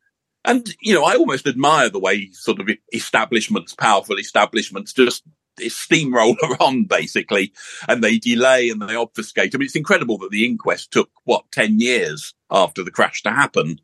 And 0.46 0.74
you 0.82 0.94
know, 0.94 1.04
I 1.04 1.16
almost 1.16 1.48
admire 1.48 1.90
the 1.90 2.00
way 2.00 2.30
sort 2.32 2.60
of 2.60 2.70
establishments, 2.94 3.74
powerful 3.74 4.20
establishments, 4.20 4.94
just 4.94 5.24
steamroller 5.68 6.36
on 6.60 6.86
basically, 6.86 7.54
and 7.88 8.04
they 8.04 8.20
delay 8.20 8.70
and 8.70 8.82
they 8.82 8.96
obfuscate. 8.96 9.54
I 9.54 9.58
mean, 9.58 9.66
it's 9.66 9.76
incredible 9.76 10.20
that 10.20 10.32
the 10.32 10.46
inquest 10.46 10.92
took 10.92 11.10
what 11.24 11.52
ten 11.52 11.80
years 11.80 12.34
after 12.52 12.84
the 12.84 12.92
crash 12.92 13.24
to 13.24 13.32
happen. 13.32 13.80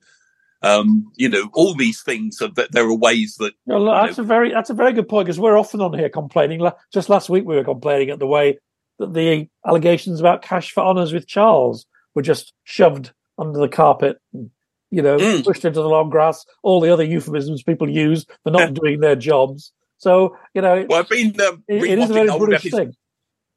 Um, 0.64 1.12
you 1.16 1.28
know, 1.28 1.50
all 1.54 1.76
these 1.76 2.02
things 2.02 2.42
are 2.42 2.48
that 2.56 2.72
there 2.72 2.86
are 2.86 2.96
ways 2.96 3.36
that. 3.40 3.54
Well, 3.66 3.86
that's 3.86 4.18
know, 4.18 4.24
a 4.24 4.28
very 4.28 4.52
that's 4.52 4.70
a 4.70 4.74
very 4.74 4.94
good 4.94 5.10
point 5.10 5.26
because 5.26 5.40
we're 5.40 5.60
often 5.60 5.82
on 5.82 5.94
here 5.94 6.10
complaining. 6.10 6.66
Just 6.94 7.10
last 7.10 7.30
week 7.30 7.44
we 7.46 7.56
were 7.56 7.66
complaining 7.66 8.10
at 8.10 8.20
the 8.20 8.28
way 8.28 8.60
that 9.00 9.14
the 9.14 9.50
allegations 9.68 10.22
about 10.22 10.42
cash 10.42 10.72
for 10.72 10.82
honours 10.82 11.12
with 11.12 11.28
Charles 11.28 11.86
were 12.16 12.22
just 12.22 12.54
shoved 12.64 13.12
under 13.38 13.60
the 13.60 13.68
carpet. 13.68 14.18
And, 14.34 14.52
you 14.90 15.02
know, 15.02 15.18
mm. 15.18 15.44
pushed 15.44 15.66
into 15.66 15.82
the 15.82 15.90
long 15.90 16.10
grass. 16.10 16.46
All 16.62 16.80
the 16.80 16.94
other 16.94 17.04
euphemisms 17.04 17.64
people 17.64 17.90
use 17.90 18.26
for 18.44 18.52
not 18.52 18.74
doing 18.82 19.00
their 19.00 19.16
jobs. 19.16 19.74
So 19.98 20.38
you 20.54 20.62
know, 20.62 20.86
well, 20.88 21.00
I've 21.00 21.10
been 21.10 21.40
um, 21.42 21.64
it, 21.68 21.84
it 21.84 22.00
is 22.00 22.10
a 22.10 22.14
very 22.14 22.38
British 22.38 22.68
episodes. 22.68 22.76
thing. 22.76 22.96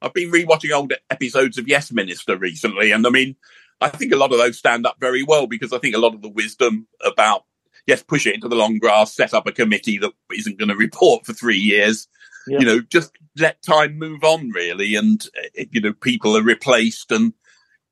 I've 0.01 0.13
been 0.13 0.31
rewatching 0.31 0.71
old 0.71 0.93
episodes 1.09 1.57
of 1.57 1.67
Yes 1.67 1.91
Minister 1.91 2.37
recently, 2.37 2.91
and 2.91 3.05
I 3.05 3.09
mean, 3.09 3.35
I 3.79 3.89
think 3.89 4.11
a 4.11 4.17
lot 4.17 4.31
of 4.31 4.39
those 4.39 4.57
stand 4.57 4.85
up 4.85 4.97
very 4.99 5.23
well 5.23 5.47
because 5.47 5.71
I 5.71 5.77
think 5.77 5.95
a 5.95 5.99
lot 5.99 6.15
of 6.15 6.21
the 6.21 6.29
wisdom 6.29 6.87
about 7.05 7.43
yes, 7.87 8.03
push 8.03 8.27
it 8.27 8.35
into 8.35 8.49
the 8.49 8.55
long 8.55 8.77
grass, 8.77 9.15
set 9.15 9.33
up 9.33 9.47
a 9.47 9.51
committee 9.51 9.97
that 9.97 10.11
isn't 10.31 10.59
going 10.59 10.69
to 10.69 10.75
report 10.75 11.25
for 11.25 11.33
three 11.33 11.57
years. 11.57 12.07
You 12.49 12.59
know, 12.59 12.79
just 12.79 13.11
let 13.37 13.61
time 13.61 13.99
move 13.99 14.23
on, 14.23 14.51
really, 14.51 14.95
and 14.95 15.21
eh, 15.57 15.65
you 15.71 15.81
know, 15.81 15.91
people 15.91 16.37
are 16.37 16.43
replaced, 16.43 17.11
and 17.11 17.33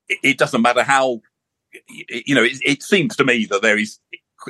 it, 0.07 0.37
doesn't 0.37 0.61
matter 0.61 0.81
how. 0.81 1.21
You 2.07 2.35
know, 2.35 2.43
it, 2.43 2.59
it 2.63 2.81
seems 2.81 3.17
to 3.17 3.25
me 3.25 3.45
that 3.47 3.61
there 3.61 3.77
is, 3.77 3.99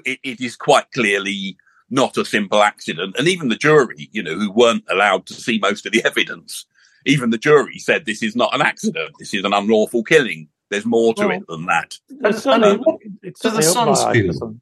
it, 0.05 0.19
it 0.23 0.41
is 0.41 0.55
quite 0.55 0.91
clearly 0.91 1.57
not 1.89 2.17
a 2.17 2.25
simple 2.25 2.61
accident, 2.61 3.15
and 3.17 3.27
even 3.27 3.49
the 3.49 3.55
jury, 3.55 4.09
you 4.11 4.21
know, 4.21 4.35
who 4.35 4.51
weren't 4.51 4.83
allowed 4.91 5.25
to 5.25 5.33
see 5.33 5.57
most 5.57 5.87
of 5.87 5.91
the 5.91 6.05
evidence, 6.05 6.67
even 7.07 7.31
the 7.31 7.39
jury 7.39 7.79
said 7.79 8.05
this 8.05 8.21
is 8.21 8.35
not 8.35 8.53
an 8.53 8.61
accident, 8.61 9.15
this 9.17 9.33
is 9.33 9.43
an 9.43 9.53
unlawful 9.53 10.03
killing 10.03 10.49
there's 10.69 10.85
more 10.85 11.13
to 11.15 11.27
well, 11.27 11.37
it 11.37 11.43
than 11.47 11.65
that. 11.65 11.95
It's 12.09 12.45
and, 12.45 12.63
and, 12.63 12.83
the 13.23 13.61
sons 13.61 14.03
feel? 14.03 14.57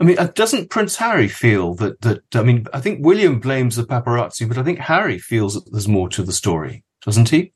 I 0.00 0.04
mean, 0.04 0.18
uh, 0.18 0.28
doesn't 0.28 0.70
Prince 0.70 0.96
Harry 0.96 1.28
feel 1.28 1.74
that 1.74 2.00
that? 2.02 2.22
I 2.34 2.42
mean, 2.42 2.66
I 2.72 2.80
think 2.80 3.04
William 3.04 3.40
blames 3.40 3.76
the 3.76 3.84
paparazzi, 3.84 4.46
but 4.48 4.58
I 4.58 4.62
think 4.62 4.78
Harry 4.78 5.18
feels 5.18 5.54
that 5.54 5.70
there's 5.72 5.88
more 5.88 6.08
to 6.10 6.22
the 6.22 6.32
story, 6.32 6.84
doesn't 7.04 7.30
he? 7.30 7.52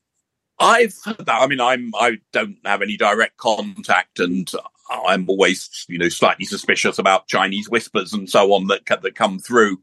I've 0.59 0.95
heard 1.03 1.25
that. 1.25 1.41
I 1.41 1.47
mean, 1.47 1.61
I'm 1.61 1.91
I 1.95 2.17
don't 2.31 2.57
have 2.65 2.81
any 2.81 2.97
direct 2.97 3.37
contact, 3.37 4.19
and 4.19 4.51
I'm 4.91 5.29
always 5.29 5.85
you 5.87 5.97
know 5.97 6.09
slightly 6.09 6.45
suspicious 6.45 6.99
about 6.99 7.27
Chinese 7.27 7.69
whispers 7.69 8.13
and 8.13 8.29
so 8.29 8.53
on 8.53 8.67
that 8.67 8.85
that 8.85 9.15
come 9.15 9.39
through. 9.39 9.81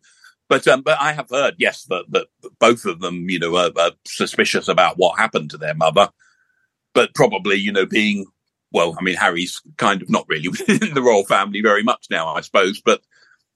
But 0.49 0.68
um, 0.68 0.82
but 0.82 1.01
I 1.01 1.12
have 1.12 1.30
heard 1.30 1.55
yes 1.59 1.84
that 1.84 2.05
that 2.11 2.26
both 2.59 2.84
of 2.84 3.01
them 3.01 3.30
you 3.30 3.38
know 3.38 3.57
are, 3.57 3.70
are 3.78 3.93
suspicious 4.05 4.68
about 4.68 4.99
what 4.99 5.18
happened 5.18 5.51
to 5.51 5.59
their 5.59 5.74
mother 5.74 6.11
but 6.95 7.14
probably, 7.14 7.57
you 7.57 7.72
know, 7.72 7.86
being 7.86 8.26
well, 8.72 8.97
I 8.99 9.03
mean, 9.03 9.16
Harry's 9.16 9.61
kind 9.76 10.03
of 10.03 10.09
not 10.09 10.26
really 10.28 10.49
within 10.49 10.95
the 10.95 11.03
royal 11.03 11.24
family 11.24 11.61
very 11.61 11.82
much 11.82 12.07
now, 12.11 12.34
I 12.34 12.41
suppose, 12.41 12.80
but 12.80 13.03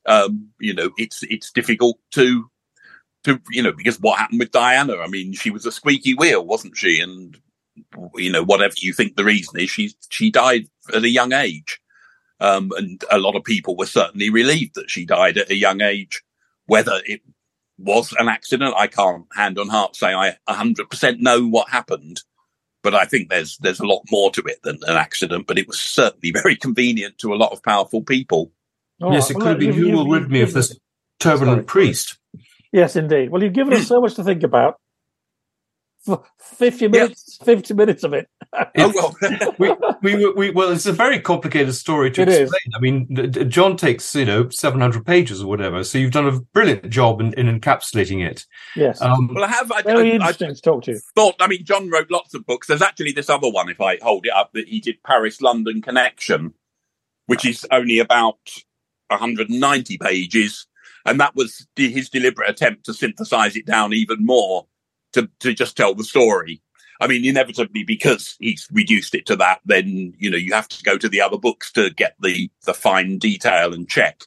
um, 0.06 0.48
you 0.60 0.74
know, 0.74 0.90
it's 0.98 1.22
it's 1.24 1.50
difficult 1.50 1.98
to 2.12 2.50
to 3.24 3.40
you 3.50 3.62
know 3.62 3.72
because 3.72 3.98
what 4.00 4.18
happened 4.18 4.40
with 4.40 4.50
Diana? 4.50 4.98
I 4.98 5.06
mean, 5.06 5.32
she 5.32 5.50
was 5.50 5.66
a 5.66 5.72
squeaky 5.72 6.14
wheel, 6.14 6.44
wasn't 6.44 6.76
she? 6.76 7.00
And 7.00 7.38
you 8.16 8.30
know, 8.30 8.44
whatever 8.44 8.74
you 8.76 8.92
think 8.92 9.16
the 9.16 9.24
reason 9.24 9.58
is, 9.58 9.70
she 9.70 9.94
she 10.10 10.30
died 10.30 10.66
at 10.92 11.04
a 11.04 11.08
young 11.08 11.32
age, 11.32 11.80
um, 12.40 12.70
and 12.76 13.02
a 13.10 13.18
lot 13.18 13.36
of 13.36 13.44
people 13.44 13.76
were 13.76 13.86
certainly 13.86 14.30
relieved 14.30 14.74
that 14.74 14.90
she 14.90 15.06
died 15.06 15.38
at 15.38 15.50
a 15.50 15.56
young 15.56 15.80
age. 15.80 16.22
Whether 16.66 17.00
it 17.06 17.20
was 17.78 18.14
an 18.18 18.28
accident, 18.28 18.74
I 18.76 18.86
can't 18.86 19.26
hand 19.34 19.58
on 19.58 19.68
heart 19.68 19.96
say 19.96 20.14
I 20.14 20.36
100% 20.48 21.18
know 21.18 21.46
what 21.46 21.68
happened 21.68 22.22
but 22.84 22.94
I 22.94 23.06
think 23.06 23.30
there's 23.30 23.56
there's 23.58 23.80
a 23.80 23.86
lot 23.86 24.02
more 24.12 24.30
to 24.30 24.42
it 24.42 24.62
than 24.62 24.78
an 24.86 24.96
accident. 24.96 25.48
But 25.48 25.58
it 25.58 25.66
was 25.66 25.80
certainly 25.80 26.30
very 26.42 26.54
convenient 26.54 27.18
to 27.18 27.34
a 27.34 27.36
lot 27.36 27.50
of 27.50 27.64
powerful 27.64 28.02
people. 28.02 28.52
Yes, 29.00 29.30
it 29.30 29.34
could 29.34 29.46
have 29.46 29.58
been. 29.58 29.72
Who 29.72 29.90
will 29.90 30.08
rid 30.08 30.30
me 30.30 30.42
of 30.42 30.52
this 30.52 30.78
turbulent 31.18 31.56
sorry. 31.56 31.64
priest? 31.64 32.18
Yes, 32.70 32.94
indeed. 32.94 33.30
Well, 33.30 33.42
you've 33.42 33.52
given 33.52 33.72
us 33.72 33.86
so 33.88 34.00
much 34.00 34.14
to 34.14 34.22
think 34.22 34.44
about. 34.44 34.78
Fifty 36.38 36.86
minutes, 36.86 37.38
yeah. 37.40 37.44
fifty 37.46 37.72
minutes 37.72 38.04
of 38.04 38.12
it. 38.12 38.28
oh 38.76 39.14
well, 39.58 39.98
we, 40.02 40.14
we, 40.14 40.32
we, 40.32 40.50
well, 40.50 40.70
it's 40.70 40.84
a 40.84 40.92
very 40.92 41.18
complicated 41.18 41.74
story 41.74 42.10
to 42.10 42.22
it 42.22 42.28
explain. 42.28 42.46
Is. 42.46 42.74
I 42.74 42.78
mean, 42.78 43.50
John 43.50 43.78
takes 43.78 44.14
you 44.14 44.26
know 44.26 44.50
seven 44.50 44.82
hundred 44.82 45.06
pages 45.06 45.42
or 45.42 45.46
whatever, 45.46 45.82
so 45.82 45.96
you've 45.96 46.12
done 46.12 46.26
a 46.26 46.40
brilliant 46.40 46.90
job 46.90 47.22
in, 47.22 47.32
in 47.34 47.46
encapsulating 47.46 48.22
it. 48.24 48.44
Yes. 48.76 49.00
Um, 49.00 49.30
well, 49.32 49.44
I 49.44 49.48
have. 49.48 49.72
I, 49.72 49.80
very 49.80 50.12
I, 50.12 50.14
interesting 50.16 50.50
I, 50.50 50.54
to 50.54 50.60
talk 50.60 50.82
to. 50.84 50.92
You. 50.92 51.00
Thought. 51.16 51.36
I 51.40 51.46
mean, 51.46 51.64
John 51.64 51.88
wrote 51.88 52.10
lots 52.10 52.34
of 52.34 52.44
books. 52.44 52.66
There's 52.66 52.82
actually 52.82 53.12
this 53.12 53.30
other 53.30 53.48
one, 53.48 53.70
if 53.70 53.80
I 53.80 53.96
hold 54.02 54.26
it 54.26 54.32
up, 54.32 54.52
that 54.52 54.68
he 54.68 54.80
did 54.80 55.02
Paris 55.04 55.40
London 55.40 55.80
Connection, 55.80 56.52
which 57.26 57.46
is 57.46 57.66
only 57.70 57.98
about 57.98 58.38
190 59.08 59.96
pages, 59.96 60.66
and 61.06 61.18
that 61.18 61.34
was 61.34 61.66
his 61.76 62.10
deliberate 62.10 62.50
attempt 62.50 62.84
to 62.84 62.92
synthesize 62.92 63.56
it 63.56 63.64
down 63.64 63.94
even 63.94 64.24
more 64.26 64.66
to, 65.14 65.28
to 65.40 65.54
just 65.54 65.76
tell 65.76 65.94
the 65.94 66.04
story. 66.04 66.60
I 67.00 67.08
mean, 67.08 67.24
inevitably, 67.24 67.82
because 67.82 68.36
he's 68.38 68.68
reduced 68.72 69.14
it 69.14 69.26
to 69.26 69.36
that, 69.36 69.60
then, 69.64 70.14
you 70.18 70.30
know, 70.30 70.36
you 70.36 70.52
have 70.54 70.68
to 70.68 70.82
go 70.84 70.96
to 70.96 71.08
the 71.08 71.20
other 71.20 71.36
books 71.38 71.72
to 71.72 71.90
get 71.90 72.14
the, 72.20 72.50
the 72.66 72.74
fine 72.74 73.18
detail 73.18 73.74
and 73.74 73.88
check. 73.88 74.22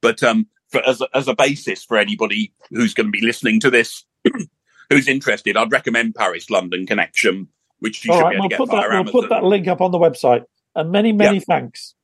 But, 0.00 0.22
um, 0.22 0.46
for, 0.68 0.82
as 0.86 1.00
a, 1.00 1.08
as 1.14 1.28
a 1.28 1.34
basis 1.34 1.84
for 1.84 1.96
anybody 1.96 2.52
who's 2.70 2.92
going 2.92 3.06
to 3.06 3.12
be 3.12 3.24
listening 3.24 3.60
to 3.60 3.70
this, 3.70 4.04
who's 4.90 5.08
interested, 5.08 5.56
I'd 5.56 5.72
recommend 5.72 6.14
Paris 6.16 6.50
London 6.50 6.86
Connection, 6.86 7.48
which 7.78 8.04
you 8.04 8.12
All 8.12 8.18
should 8.18 8.24
right, 8.24 8.30
be 8.32 8.36
able 8.36 8.42
we'll 8.42 8.48
to 8.48 8.52
get 8.52 8.58
put 8.58 8.68
via 8.70 8.80
that, 8.80 8.94
Amazon. 8.96 9.12
We'll 9.14 9.22
put 9.22 9.30
that 9.30 9.44
link 9.44 9.68
up 9.68 9.80
on 9.80 9.92
the 9.92 9.98
website. 9.98 10.44
And 10.74 10.90
many, 10.90 11.12
many 11.12 11.36
Yeah. 11.38 11.42
thanks. 11.46 11.94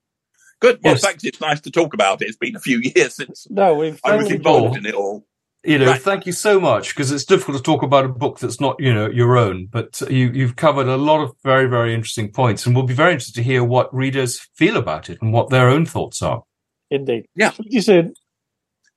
Good. 0.61 0.79
Well, 0.83 0.95
Yes. 0.95 1.03
thanks. 1.03 1.25
It's 1.25 1.41
nice 1.41 1.61
to 1.63 1.71
talk 1.71 1.93
about 1.93 2.23
it. 2.23 2.29
It's 2.29 2.37
been 2.39 2.57
a 2.57 2.61
few 2.61 2.79
years 2.95 3.17
since 3.17 3.47
No, 3.51 3.75
we've 3.75 4.01
I 4.05 4.17
was 4.17 4.31
involved 4.31 4.77
enjoyed 4.77 4.87
in 4.87 4.87
it 4.87 4.95
all. 4.95 5.27
You 5.65 5.79
know, 5.79 5.87
Right. 5.87 6.01
thank 6.03 6.27
you 6.27 6.33
so 6.33 6.61
much 6.61 6.91
because 6.91 7.11
it's 7.11 7.25
difficult 7.25 7.57
to 7.57 7.63
talk 7.63 7.83
about 7.83 8.05
a 8.05 8.09
book 8.09 8.39
that's 8.39 8.61
not, 8.61 8.77
you 8.79 8.93
know, 8.93 9.09
your 9.09 9.37
own. 9.39 9.67
But 9.71 10.01
you, 10.11 10.31
you've 10.33 10.57
covered 10.57 10.89
a 10.89 10.97
lot 10.99 11.23
of 11.23 11.35
very, 11.43 11.67
very 11.67 11.95
interesting 11.95 12.31
points, 12.31 12.67
and 12.67 12.75
we'll 12.77 12.85
be 12.85 12.93
very 12.95 13.13
interested 13.13 13.35
to 13.37 13.43
hear 13.43 13.65
what 13.65 13.95
readers 13.95 14.41
feel 14.55 14.77
about 14.77 15.09
it 15.09 15.19
and 15.23 15.33
what 15.33 15.49
their 15.49 15.69
own 15.69 15.87
thoughts 15.87 16.21
are. 16.21 16.43
Indeed. 16.91 17.27
Yeah. 17.35 17.53
You 17.59 17.81
said. 17.81 18.13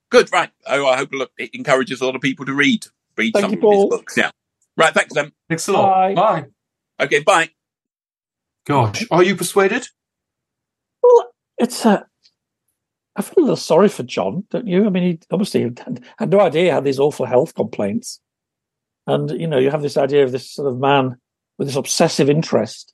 Good. 0.10 0.30
Right. 0.32 0.50
Oh, 0.66 0.86
I 0.88 0.98
hope 0.98 1.10
look, 1.14 1.32
it 1.38 1.52
encourages 1.54 2.02
a 2.02 2.06
lot 2.06 2.16
of 2.16 2.22
people 2.22 2.46
to 2.46 2.54
read 2.54 2.86
read 3.18 3.34
Thank 3.34 3.44
some 3.44 3.52
you, 3.52 3.58
of 3.58 3.62
his 3.62 3.78
Paul. 3.80 3.90
books. 3.90 4.18
Yeah. 4.18 4.32
Right. 4.76 4.94
Thanks, 4.94 5.14
then. 5.14 5.32
Thanks 5.50 5.68
a 5.70 5.72
lot. 5.74 5.90
Bye. 5.90 6.14
Bye. 6.16 6.46
Okay. 7.06 7.20
Bye. 7.24 7.50
Gosh, 8.66 9.06
are 9.12 9.24
you 9.24 9.36
persuaded? 9.38 9.88
Well, 11.02 11.30
it's 11.58 11.86
uh, 11.86 12.04
I 13.18 13.22
feel 13.24 13.40
a 13.40 13.42
little 13.42 13.56
sorry 13.56 13.90
for 13.90 14.04
John, 14.04 14.44
don't 14.52 14.68
you? 14.68 14.86
I 14.86 14.90
mean, 14.90 15.04
he 15.04 15.20
obviously 15.32 15.64
had, 15.64 16.04
had 16.20 16.30
no 16.30 16.40
idea 16.40 16.62
he 16.64 16.68
had 16.70 16.84
these 16.84 17.00
awful 17.00 17.26
health 17.26 17.56
complaints, 17.56 18.22
and 19.08 19.32
you 19.32 19.48
know, 19.48 19.58
you 19.58 19.72
have 19.72 19.82
this 19.82 19.98
idea 19.98 20.24
of 20.24 20.32
this 20.32 20.52
sort 20.52 20.72
of 20.72 20.80
man 20.80 21.18
with 21.58 21.68
this 21.68 21.76
obsessive 21.76 22.30
interest, 22.30 22.94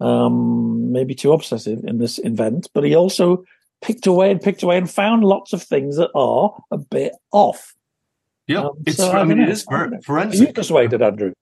um, 0.00 0.90
maybe 0.92 1.14
too 1.14 1.32
obsessive 1.32 1.84
in 1.84 1.98
this 1.98 2.18
event, 2.24 2.68
but 2.72 2.84
he 2.84 2.94
also 2.94 3.44
picked 3.82 4.06
away 4.06 4.30
and 4.30 4.40
picked 4.40 4.62
away 4.62 4.78
and 4.78 4.90
found 4.90 5.22
lots 5.24 5.52
of 5.52 5.62
things 5.62 5.96
that 5.96 6.10
are 6.14 6.54
a 6.70 6.78
bit 6.78 7.12
off. 7.32 7.74
Yeah, 8.46 8.60
Um, 8.62 8.70
it's. 8.86 8.96
so 8.96 9.12
I, 9.12 9.24
mean, 9.24 9.40
it 9.40 9.48
is 9.48 9.64
ver- 9.68 9.94
Are 9.94 10.02
forensic. 10.02 10.40
you 10.48 10.52
persuaded, 10.52 11.02
Andrew? 11.02 11.32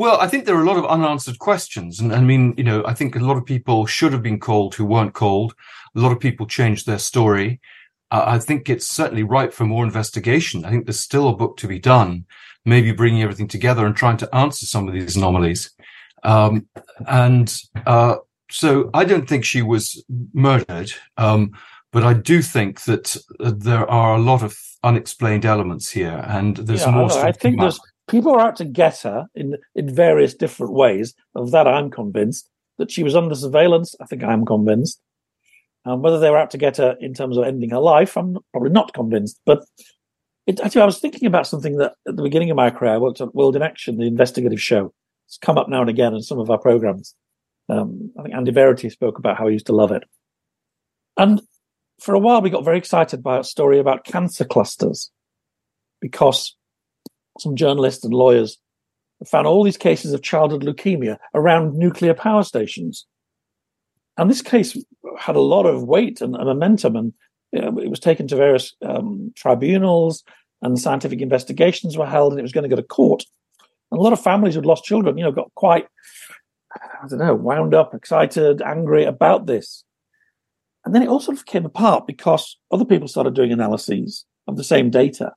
Well, 0.00 0.18
I 0.18 0.28
think 0.28 0.46
there 0.46 0.56
are 0.56 0.62
a 0.62 0.66
lot 0.66 0.78
of 0.78 0.86
unanswered 0.86 1.38
questions. 1.38 2.00
And 2.00 2.10
I 2.14 2.22
mean, 2.22 2.54
you 2.56 2.64
know, 2.64 2.82
I 2.86 2.94
think 2.94 3.16
a 3.16 3.20
lot 3.20 3.36
of 3.36 3.44
people 3.44 3.84
should 3.84 4.14
have 4.14 4.22
been 4.22 4.40
called 4.40 4.74
who 4.74 4.86
weren't 4.86 5.12
called. 5.12 5.54
A 5.94 6.00
lot 6.00 6.10
of 6.10 6.18
people 6.18 6.46
changed 6.46 6.86
their 6.86 6.98
story. 6.98 7.60
Uh, 8.10 8.24
I 8.26 8.38
think 8.38 8.70
it's 8.70 8.86
certainly 8.86 9.24
ripe 9.24 9.52
for 9.52 9.66
more 9.66 9.84
investigation. 9.84 10.64
I 10.64 10.70
think 10.70 10.86
there's 10.86 11.00
still 11.00 11.28
a 11.28 11.36
book 11.36 11.58
to 11.58 11.68
be 11.68 11.78
done, 11.78 12.24
maybe 12.64 12.92
bringing 12.92 13.20
everything 13.20 13.46
together 13.46 13.84
and 13.84 13.94
trying 13.94 14.16
to 14.16 14.34
answer 14.34 14.64
some 14.64 14.88
of 14.88 14.94
these 14.94 15.18
anomalies. 15.18 15.70
Um, 16.22 16.66
and 17.06 17.54
uh, 17.84 18.16
so 18.50 18.88
I 18.94 19.04
don't 19.04 19.28
think 19.28 19.44
she 19.44 19.60
was 19.60 20.02
murdered. 20.32 20.92
Um, 21.18 21.50
but 21.92 22.04
I 22.04 22.14
do 22.14 22.40
think 22.40 22.84
that 22.84 23.18
uh, 23.38 23.52
there 23.54 23.86
are 23.90 24.14
a 24.14 24.22
lot 24.22 24.42
of 24.42 24.58
unexplained 24.82 25.44
elements 25.44 25.90
here, 25.90 26.24
and 26.26 26.56
there's 26.56 26.86
Yeah, 26.86 26.88
I 26.88 26.90
more. 26.92 27.08
know. 27.08 27.20
I 27.20 27.32
think 27.32 27.60
there's. 27.60 27.78
People 28.10 28.32
are 28.32 28.40
out 28.40 28.56
to 28.56 28.64
get 28.64 29.00
her 29.00 29.28
in 29.34 29.56
in 29.74 29.94
various 29.94 30.34
different 30.34 30.72
ways. 30.72 31.14
Of 31.34 31.52
that, 31.52 31.66
I'm 31.66 31.90
convinced 31.90 32.48
that 32.78 32.90
she 32.90 33.02
was 33.02 33.14
under 33.14 33.34
surveillance. 33.34 33.94
I 34.00 34.06
think 34.06 34.22
I'm 34.22 34.44
convinced. 34.44 35.00
Um, 35.86 36.02
whether 36.02 36.18
they 36.18 36.28
were 36.28 36.38
out 36.38 36.50
to 36.50 36.58
get 36.58 36.76
her 36.76 36.96
in 37.00 37.14
terms 37.14 37.38
of 37.38 37.44
ending 37.44 37.70
her 37.70 37.78
life, 37.78 38.16
I'm 38.16 38.36
probably 38.52 38.70
not 38.70 38.92
convinced. 38.92 39.40
But 39.46 39.64
it, 40.46 40.60
actually, 40.60 40.82
I 40.82 40.86
was 40.86 40.98
thinking 40.98 41.26
about 41.26 41.46
something 41.46 41.78
that 41.78 41.94
at 42.06 42.16
the 42.16 42.22
beginning 42.22 42.50
of 42.50 42.56
my 42.56 42.70
career, 42.70 42.92
I 42.92 42.98
worked 42.98 43.20
on 43.20 43.30
World 43.32 43.56
in 43.56 43.62
Action, 43.62 43.96
the 43.96 44.06
investigative 44.06 44.60
show. 44.60 44.92
It's 45.26 45.38
come 45.38 45.56
up 45.56 45.68
now 45.68 45.80
and 45.80 45.88
again 45.88 46.12
in 46.12 46.22
some 46.22 46.38
of 46.38 46.50
our 46.50 46.58
programs. 46.58 47.14
Um, 47.68 48.10
I 48.18 48.22
think 48.22 48.34
Andy 48.34 48.50
Verity 48.50 48.90
spoke 48.90 49.18
about 49.18 49.38
how 49.38 49.46
he 49.46 49.54
used 49.54 49.66
to 49.66 49.74
love 49.74 49.92
it. 49.92 50.02
And 51.16 51.40
for 52.00 52.14
a 52.14 52.18
while, 52.18 52.42
we 52.42 52.50
got 52.50 52.64
very 52.64 52.78
excited 52.78 53.22
by 53.22 53.38
a 53.38 53.44
story 53.44 53.78
about 53.78 54.04
cancer 54.04 54.44
clusters 54.44 55.10
because 56.00 56.56
some 57.38 57.56
journalists 57.56 58.04
and 58.04 58.14
lawyers 58.14 58.58
found 59.26 59.46
all 59.46 59.62
these 59.62 59.76
cases 59.76 60.12
of 60.12 60.22
childhood 60.22 60.62
leukemia 60.62 61.18
around 61.34 61.74
nuclear 61.74 62.14
power 62.14 62.42
stations. 62.42 63.06
And 64.16 64.30
this 64.30 64.42
case 64.42 64.76
had 65.18 65.36
a 65.36 65.40
lot 65.40 65.66
of 65.66 65.84
weight 65.84 66.20
and, 66.20 66.34
and 66.34 66.46
momentum, 66.46 66.96
and 66.96 67.12
you 67.52 67.60
know, 67.60 67.78
it 67.78 67.90
was 67.90 68.00
taken 68.00 68.26
to 68.28 68.36
various 68.36 68.74
um, 68.84 69.32
tribunals, 69.36 70.22
and 70.62 70.78
scientific 70.78 71.20
investigations 71.20 71.96
were 71.96 72.06
held, 72.06 72.32
and 72.32 72.38
it 72.38 72.42
was 72.42 72.52
going 72.52 72.68
to 72.68 72.74
go 72.74 72.76
to 72.76 72.82
court. 72.82 73.24
And 73.90 73.98
a 73.98 74.02
lot 74.02 74.12
of 74.12 74.22
families 74.22 74.54
who'd 74.54 74.66
lost 74.66 74.84
children, 74.84 75.18
you 75.18 75.24
know, 75.24 75.32
got 75.32 75.52
quite, 75.54 75.86
I 76.74 77.08
don't 77.08 77.18
know, 77.18 77.34
wound 77.34 77.74
up, 77.74 77.94
excited, 77.94 78.62
angry 78.62 79.04
about 79.04 79.46
this. 79.46 79.84
And 80.84 80.94
then 80.94 81.02
it 81.02 81.08
all 81.08 81.20
sort 81.20 81.36
of 81.36 81.46
came 81.46 81.66
apart 81.66 82.06
because 82.06 82.56
other 82.70 82.84
people 82.84 83.08
started 83.08 83.34
doing 83.34 83.52
analyses 83.52 84.24
of 84.46 84.56
the 84.56 84.64
same 84.64 84.90
data. 84.90 85.32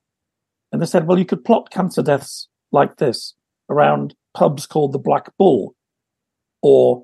And 0.74 0.82
they 0.82 0.88
said, 0.88 1.06
well, 1.06 1.20
you 1.20 1.26
could 1.26 1.46
plot 1.46 1.70
cancer 1.70 2.02
deaths 2.02 2.50
like 2.72 2.98
this 2.98 3.36
around 3.70 4.16
pubs 4.34 4.66
called 4.66 4.92
the 4.92 5.00
Black 5.00 5.30
Bull 5.38 5.76
or 6.64 7.04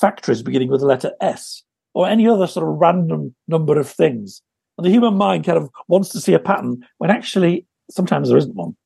factories 0.00 0.42
beginning 0.42 0.70
with 0.70 0.80
the 0.80 0.86
letter 0.86 1.10
S 1.20 1.64
or 1.92 2.08
any 2.08 2.28
other 2.28 2.46
sort 2.46 2.66
of 2.68 2.76
random 2.76 3.34
number 3.48 3.78
of 3.78 3.90
things. 3.90 4.42
And 4.78 4.86
the 4.86 4.90
human 4.90 5.14
mind 5.14 5.44
kind 5.44 5.58
of 5.58 5.68
wants 5.88 6.10
to 6.10 6.20
see 6.20 6.34
a 6.34 6.38
pattern 6.38 6.86
when 6.98 7.10
actually 7.10 7.66
sometimes 7.90 8.28
there 8.28 8.38
isn't 8.38 8.54
one. 8.54 8.76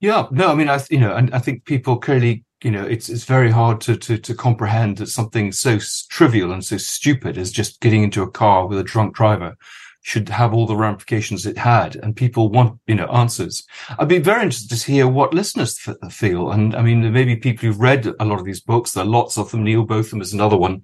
Yeah, 0.00 0.26
no, 0.32 0.50
I 0.50 0.56
mean, 0.56 0.68
I 0.68 0.80
you 0.90 0.98
know, 0.98 1.14
and 1.14 1.32
I 1.32 1.38
think 1.38 1.64
people 1.64 1.96
clearly, 1.96 2.44
you 2.64 2.72
know, 2.72 2.84
it's 2.84 3.08
it's 3.08 3.24
very 3.24 3.52
hard 3.52 3.80
to 3.82 3.96
to 3.96 4.18
to 4.18 4.34
comprehend 4.34 4.98
that 4.98 5.06
something 5.06 5.52
so 5.52 5.78
trivial 6.10 6.50
and 6.50 6.64
so 6.64 6.76
stupid 6.76 7.38
as 7.38 7.52
just 7.52 7.80
getting 7.80 8.02
into 8.02 8.22
a 8.22 8.30
car 8.30 8.66
with 8.66 8.80
a 8.80 8.84
drunk 8.84 9.14
driver 9.14 9.56
should 10.02 10.28
have 10.28 10.52
all 10.52 10.66
the 10.66 10.76
ramifications 10.76 11.46
it 11.46 11.56
had, 11.56 11.96
and 11.96 12.14
people 12.14 12.50
want 12.50 12.78
you 12.86 12.94
know 12.94 13.06
answers. 13.06 13.64
I'd 13.98 14.08
be 14.08 14.18
very 14.18 14.42
interested 14.42 14.76
to 14.78 14.90
hear 14.92 15.08
what 15.08 15.32
listeners 15.32 15.78
f- 15.86 16.12
feel, 16.12 16.50
and 16.50 16.74
I 16.74 16.82
mean, 16.82 17.02
there 17.02 17.10
may 17.10 17.24
be 17.24 17.36
people 17.36 17.66
who've 17.66 17.80
read 17.80 18.06
a 18.06 18.24
lot 18.24 18.38
of 18.38 18.44
these 18.44 18.60
books. 18.60 18.92
There 18.92 19.04
are 19.04 19.06
lots 19.06 19.38
of 19.38 19.50
them. 19.50 19.64
Noel 19.64 19.84
Botham 19.84 20.20
is 20.20 20.32
another 20.32 20.56
one, 20.56 20.82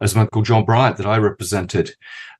as 0.00 0.14
my 0.14 0.26
called 0.26 0.46
John 0.46 0.64
Bryant 0.64 0.96
that 0.96 1.06
I 1.06 1.18
represented. 1.18 1.94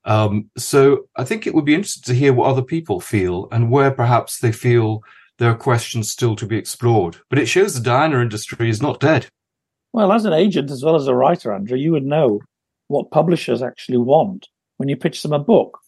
Um, 0.05 0.51
so 0.57 1.09
I 1.17 1.25
think 1.25 1.47
it 1.47 1.55
would 1.55 1.65
be 1.65 1.75
interesting 1.75 2.15
to 2.15 2.19
hear 2.19 2.33
what 2.33 2.49
other 2.49 2.63
people 2.63 3.01
feel 3.01 3.49
and 3.53 3.71
where 3.71 3.91
perhaps 3.91 4.39
they 4.39 4.53
feel 4.53 5.03
there 5.39 5.51
are 5.51 5.57
questions 5.57 6.11
still 6.11 6.37
to 6.37 6.47
be 6.47 6.57
explored. 6.57 7.19
But 7.29 7.39
it 7.39 7.47
shows 7.47 7.75
the 7.75 7.81
Diana 7.81 8.21
industry 8.21 8.71
is 8.71 8.81
not 8.81 9.01
dead. 9.01 9.27
Well, 9.93 10.13
as 10.13 10.25
an 10.25 10.33
agent 10.33 10.71
as 10.71 10.85
well 10.85 10.95
as 10.95 11.07
a 11.07 11.15
writer, 11.15 11.53
Andrew, 11.53 11.77
you 11.77 11.93
would 11.93 12.05
know 12.05 12.41
what 12.89 13.11
publishers 13.11 13.63
actually 13.63 13.99
want 13.99 14.49
when 14.77 14.89
you 14.89 14.97
pitch 14.97 15.23
them 15.23 15.33
a 15.33 15.39
book. 15.39 15.79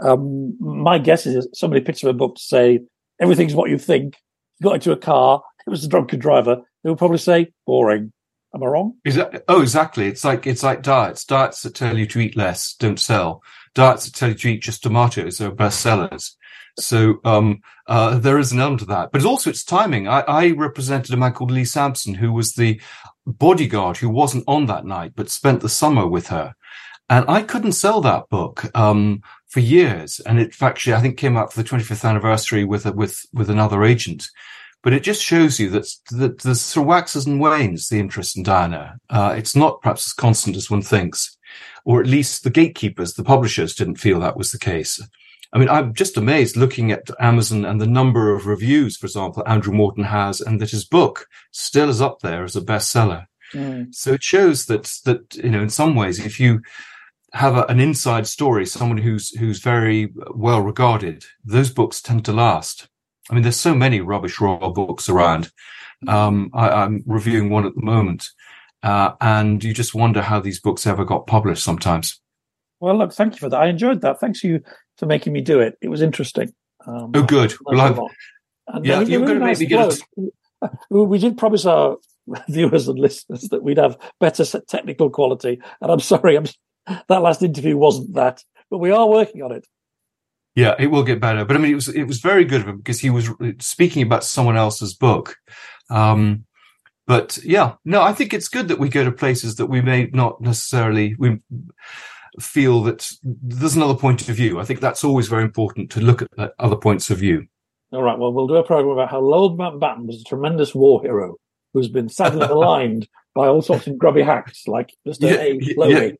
Um, 0.00 0.56
my 0.60 0.98
guess 0.98 1.26
is 1.26 1.48
somebody 1.54 1.80
pitched 1.80 2.04
up 2.04 2.10
a 2.10 2.14
book 2.14 2.36
to 2.36 2.42
say 2.42 2.80
everything's 3.20 3.54
what 3.54 3.70
you 3.70 3.78
think. 3.78 4.16
Got 4.62 4.74
into 4.74 4.92
a 4.92 4.96
car, 4.96 5.42
it 5.66 5.70
was 5.70 5.84
a 5.84 5.88
drunken 5.88 6.18
driver. 6.18 6.62
They 6.82 6.90
would 6.90 6.98
probably 6.98 7.18
say 7.18 7.52
boring. 7.66 8.12
Am 8.54 8.62
I 8.62 8.66
wrong? 8.66 8.94
That, 9.04 9.44
oh, 9.48 9.60
exactly. 9.60 10.06
It's 10.06 10.24
like 10.24 10.46
it's 10.46 10.62
like 10.62 10.82
diets. 10.82 11.24
Diets 11.24 11.62
that 11.62 11.74
tell 11.74 11.98
you 11.98 12.06
to 12.06 12.20
eat 12.20 12.36
less 12.36 12.74
don't 12.74 13.00
sell. 13.00 13.42
Diets 13.74 14.06
that 14.06 14.14
tell 14.14 14.30
you 14.30 14.34
to 14.34 14.48
eat 14.48 14.62
just 14.62 14.82
tomatoes 14.82 15.40
are 15.40 15.50
best 15.50 15.80
sellers. 15.80 16.36
So 16.78 17.20
um, 17.24 17.60
uh, 17.86 18.18
there 18.18 18.38
is 18.38 18.52
an 18.52 18.60
element 18.60 18.80
to 18.80 18.86
that, 18.86 19.10
but 19.10 19.18
it's 19.18 19.26
also 19.26 19.50
its 19.50 19.64
timing. 19.64 20.08
I, 20.08 20.20
I 20.20 20.50
represented 20.50 21.12
a 21.12 21.16
man 21.16 21.32
called 21.32 21.50
Lee 21.50 21.62
Sansum, 21.62 22.16
who 22.16 22.32
was 22.32 22.52
the 22.52 22.80
bodyguard 23.26 23.96
who 23.96 24.08
wasn't 24.08 24.44
on 24.46 24.66
that 24.66 24.84
night, 24.84 25.12
but 25.16 25.30
spent 25.30 25.60
the 25.60 25.68
summer 25.68 26.06
with 26.06 26.28
her. 26.28 26.54
And 27.08 27.24
I 27.28 27.42
couldn't 27.42 27.72
sell 27.72 28.00
that 28.00 28.28
book 28.28 28.64
um, 28.76 29.22
for 29.46 29.60
years. 29.60 30.20
And 30.20 30.40
it 30.40 30.60
actually, 30.60 30.94
I 30.94 31.00
think, 31.00 31.16
came 31.16 31.36
out 31.36 31.52
for 31.52 31.62
the 31.62 31.68
25th 31.68 32.08
anniversary 32.08 32.64
with 32.64 32.86
a, 32.86 32.92
with 32.92 33.24
with 33.32 33.48
another 33.48 33.84
agent. 33.84 34.28
But 34.82 34.92
it 34.92 35.02
just 35.02 35.22
shows 35.22 35.58
you 35.58 35.70
that 35.70 35.88
that 36.12 36.40
the 36.40 36.54
sort 36.54 36.84
of 36.84 36.88
waxes 36.88 37.26
and 37.26 37.40
wanes 37.40 37.88
the 37.88 38.00
interest 38.00 38.36
in 38.36 38.42
Diana. 38.42 38.98
Uh, 39.08 39.34
it's 39.36 39.56
not 39.56 39.80
perhaps 39.82 40.06
as 40.06 40.12
constant 40.12 40.56
as 40.56 40.70
one 40.70 40.82
thinks, 40.82 41.36
or 41.84 42.00
at 42.00 42.06
least 42.06 42.42
the 42.42 42.50
gatekeepers, 42.50 43.14
the 43.14 43.24
publishers, 43.24 43.74
didn't 43.74 43.96
feel 43.96 44.20
that 44.20 44.36
was 44.36 44.50
the 44.50 44.58
case. 44.58 45.00
I 45.52 45.58
mean, 45.58 45.68
I'm 45.68 45.94
just 45.94 46.16
amazed 46.16 46.56
looking 46.56 46.90
at 46.90 47.08
Amazon 47.20 47.64
and 47.64 47.80
the 47.80 47.86
number 47.86 48.34
of 48.34 48.46
reviews, 48.46 48.96
for 48.96 49.06
example, 49.06 49.44
Andrew 49.46 49.72
Morton 49.72 50.04
has, 50.04 50.40
and 50.40 50.60
that 50.60 50.70
his 50.70 50.84
book 50.84 51.28
still 51.52 51.88
is 51.88 52.00
up 52.00 52.20
there 52.20 52.44
as 52.44 52.56
a 52.56 52.60
bestseller. 52.60 53.26
Mm. 53.52 53.94
So 53.94 54.14
it 54.14 54.22
shows 54.22 54.66
that 54.66 54.84
that 55.04 55.36
you 55.36 55.50
know, 55.50 55.62
in 55.62 55.70
some 55.70 55.94
ways, 55.94 56.24
if 56.24 56.40
you 56.40 56.62
have 57.32 57.56
a, 57.56 57.64
an 57.64 57.80
inside 57.80 58.26
story, 58.26 58.66
someone 58.66 58.98
who's 58.98 59.30
who's 59.36 59.60
very 59.60 60.12
well 60.34 60.60
regarded, 60.60 61.24
those 61.44 61.70
books 61.70 62.00
tend 62.00 62.24
to 62.24 62.32
last. 62.32 62.88
I 63.30 63.34
mean, 63.34 63.42
there's 63.42 63.56
so 63.56 63.74
many 63.74 64.00
rubbish 64.00 64.40
royal 64.40 64.70
books 64.70 65.08
around. 65.08 65.50
Um, 66.06 66.50
I, 66.54 66.84
am 66.84 67.02
reviewing 67.06 67.50
one 67.50 67.66
at 67.66 67.74
the 67.74 67.82
moment, 67.82 68.28
uh, 68.82 69.12
and 69.20 69.62
you 69.62 69.74
just 69.74 69.94
wonder 69.94 70.22
how 70.22 70.40
these 70.40 70.60
books 70.60 70.86
ever 70.86 71.04
got 71.04 71.26
published. 71.26 71.64
Sometimes. 71.64 72.20
Well, 72.80 72.96
look, 72.96 73.12
thank 73.12 73.34
you 73.34 73.38
for 73.38 73.48
that. 73.48 73.60
I 73.60 73.66
enjoyed 73.68 74.02
that. 74.02 74.20
Thanks 74.20 74.44
you 74.44 74.62
for 74.98 75.06
making 75.06 75.32
me 75.32 75.40
do 75.40 75.60
it. 75.60 75.76
It 75.80 75.88
was 75.88 76.02
interesting. 76.02 76.52
Um, 76.86 77.12
oh, 77.14 77.22
good. 77.22 77.54
Well, 77.64 78.10
yeah, 78.82 79.00
you're 79.00 79.24
going 79.24 79.40
to 79.40 79.44
make 79.44 79.58
me 79.58 79.66
get. 79.66 79.98
We 80.88 81.18
did 81.18 81.36
promise 81.36 81.66
our 81.66 81.98
viewers 82.48 82.88
and 82.88 82.98
listeners 82.98 83.42
that 83.50 83.62
we'd 83.62 83.76
have 83.76 83.98
better 84.20 84.44
technical 84.62 85.10
quality, 85.10 85.60
and 85.82 85.92
I'm 85.92 86.00
sorry, 86.00 86.36
I'm, 86.36 86.46
that 86.86 87.22
last 87.22 87.42
interview 87.42 87.76
wasn't 87.76 88.14
that, 88.14 88.42
but 88.70 88.78
we 88.78 88.90
are 88.90 89.08
working 89.08 89.42
on 89.42 89.52
it. 89.52 89.66
Yeah, 90.54 90.74
it 90.78 90.86
will 90.86 91.02
get 91.02 91.20
better. 91.20 91.44
But 91.44 91.56
I 91.56 91.60
mean, 91.60 91.72
it 91.72 91.76
was 91.76 91.88
it 91.88 92.04
was 92.04 92.20
very 92.20 92.44
good 92.44 92.62
of 92.62 92.68
him 92.68 92.78
because 92.78 93.00
he 93.00 93.10
was 93.10 93.30
speaking 93.58 94.02
about 94.02 94.24
someone 94.24 94.56
else's 94.56 94.94
book. 94.94 95.36
Um, 95.90 96.46
but 97.06 97.38
yeah, 97.44 97.74
no, 97.84 98.02
I 98.02 98.12
think 98.12 98.32
it's 98.32 98.48
good 98.48 98.68
that 98.68 98.78
we 98.78 98.88
go 98.88 99.04
to 99.04 99.12
places 99.12 99.56
that 99.56 99.66
we 99.66 99.80
may 99.80 100.06
not 100.12 100.40
necessarily 100.40 101.14
we 101.18 101.40
feel 102.40 102.82
that 102.84 103.08
there's 103.22 103.76
another 103.76 103.94
point 103.94 104.28
of 104.28 104.34
view. 104.34 104.58
I 104.58 104.64
think 104.64 104.80
that's 104.80 105.04
always 105.04 105.28
very 105.28 105.42
important 105.42 105.90
to 105.92 106.00
look 106.00 106.22
at 106.22 106.52
other 106.58 106.76
points 106.76 107.10
of 107.10 107.18
view. 107.18 107.46
All 107.92 108.02
right. 108.02 108.18
Well, 108.18 108.32
we'll 108.32 108.48
do 108.48 108.56
a 108.56 108.64
program 108.64 108.92
about 108.92 109.10
how 109.10 109.20
Lord 109.20 109.58
Mountbatten 109.58 110.06
was 110.06 110.20
a 110.20 110.24
tremendous 110.24 110.74
war 110.74 111.00
hero 111.02 111.36
who's 111.72 111.88
been 111.88 112.08
sadly 112.08 112.40
maligned 112.48 113.08
by 113.34 113.46
all 113.46 113.62
sorts 113.62 113.86
of 113.86 113.98
grubby 113.98 114.22
hacks 114.22 114.66
like 114.66 114.94
Mr. 115.06 115.30
Yeah, 115.30 115.36
A. 115.36 115.58
Lownie. 115.76 116.16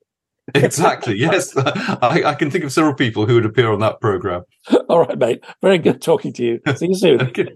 Yeah. 0.55 0.64
exactly. 0.64 1.16
Yes, 1.18 1.57
I, 1.57 2.22
I, 2.26 2.34
can 2.34 2.51
think 2.51 2.64
of 2.64 2.72
several 2.72 2.94
people 2.94 3.26
who 3.26 3.34
would 3.34 3.47
appear 3.47 3.72
on 3.72 3.80
that 3.80 4.01
program. 4.01 4.42
All 4.88 5.01
right, 5.01 5.18
mate. 5.18 5.44
Very 5.62 5.78
good 5.78 6.01
talking 6.01 6.32
to 6.34 6.44
you. 6.44 6.61
See 6.76 6.88
you 6.88 6.94
soon. 6.94 7.20
okay. 7.22 7.49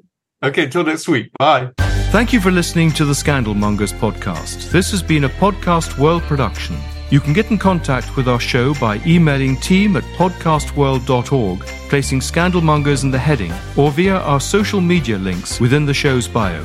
Okay. 0.43 0.69
Till 0.69 0.85
next 0.85 1.09
week. 1.09 1.31
Bye. 1.39 1.71
Thank 2.11 2.33
you 2.33 2.41
for 2.41 2.51
listening 2.51 2.91
to 2.93 3.05
the 3.05 3.13
Scandalmongers 3.13 3.93
podcast. 3.93 4.71
This 4.71 4.91
has 4.91 5.03
been 5.03 5.25
a 5.25 5.29
podcast 5.29 5.99
world 5.99 6.23
production. 6.23 6.77
You 7.11 7.21
can 7.21 7.33
get 7.33 7.51
in 7.51 7.59
contact 7.59 8.17
with 8.17 8.29
our 8.29 8.41
show 8.41 8.73
by 8.75 9.01
emailing 9.05 9.57
team 9.57 9.97
at 9.97 10.05
podcastworld.org, 10.17 11.61
placing 11.89 12.21
Scandalmongers 12.21 13.03
in 13.03 13.11
the 13.11 13.19
heading, 13.19 13.53
or 13.77 13.91
via 13.91 14.17
our 14.17 14.41
social 14.41 14.81
media 14.81 15.19
links 15.19 15.61
within 15.61 15.85
the 15.85 15.95
show's 15.95 16.29
bio. 16.29 16.65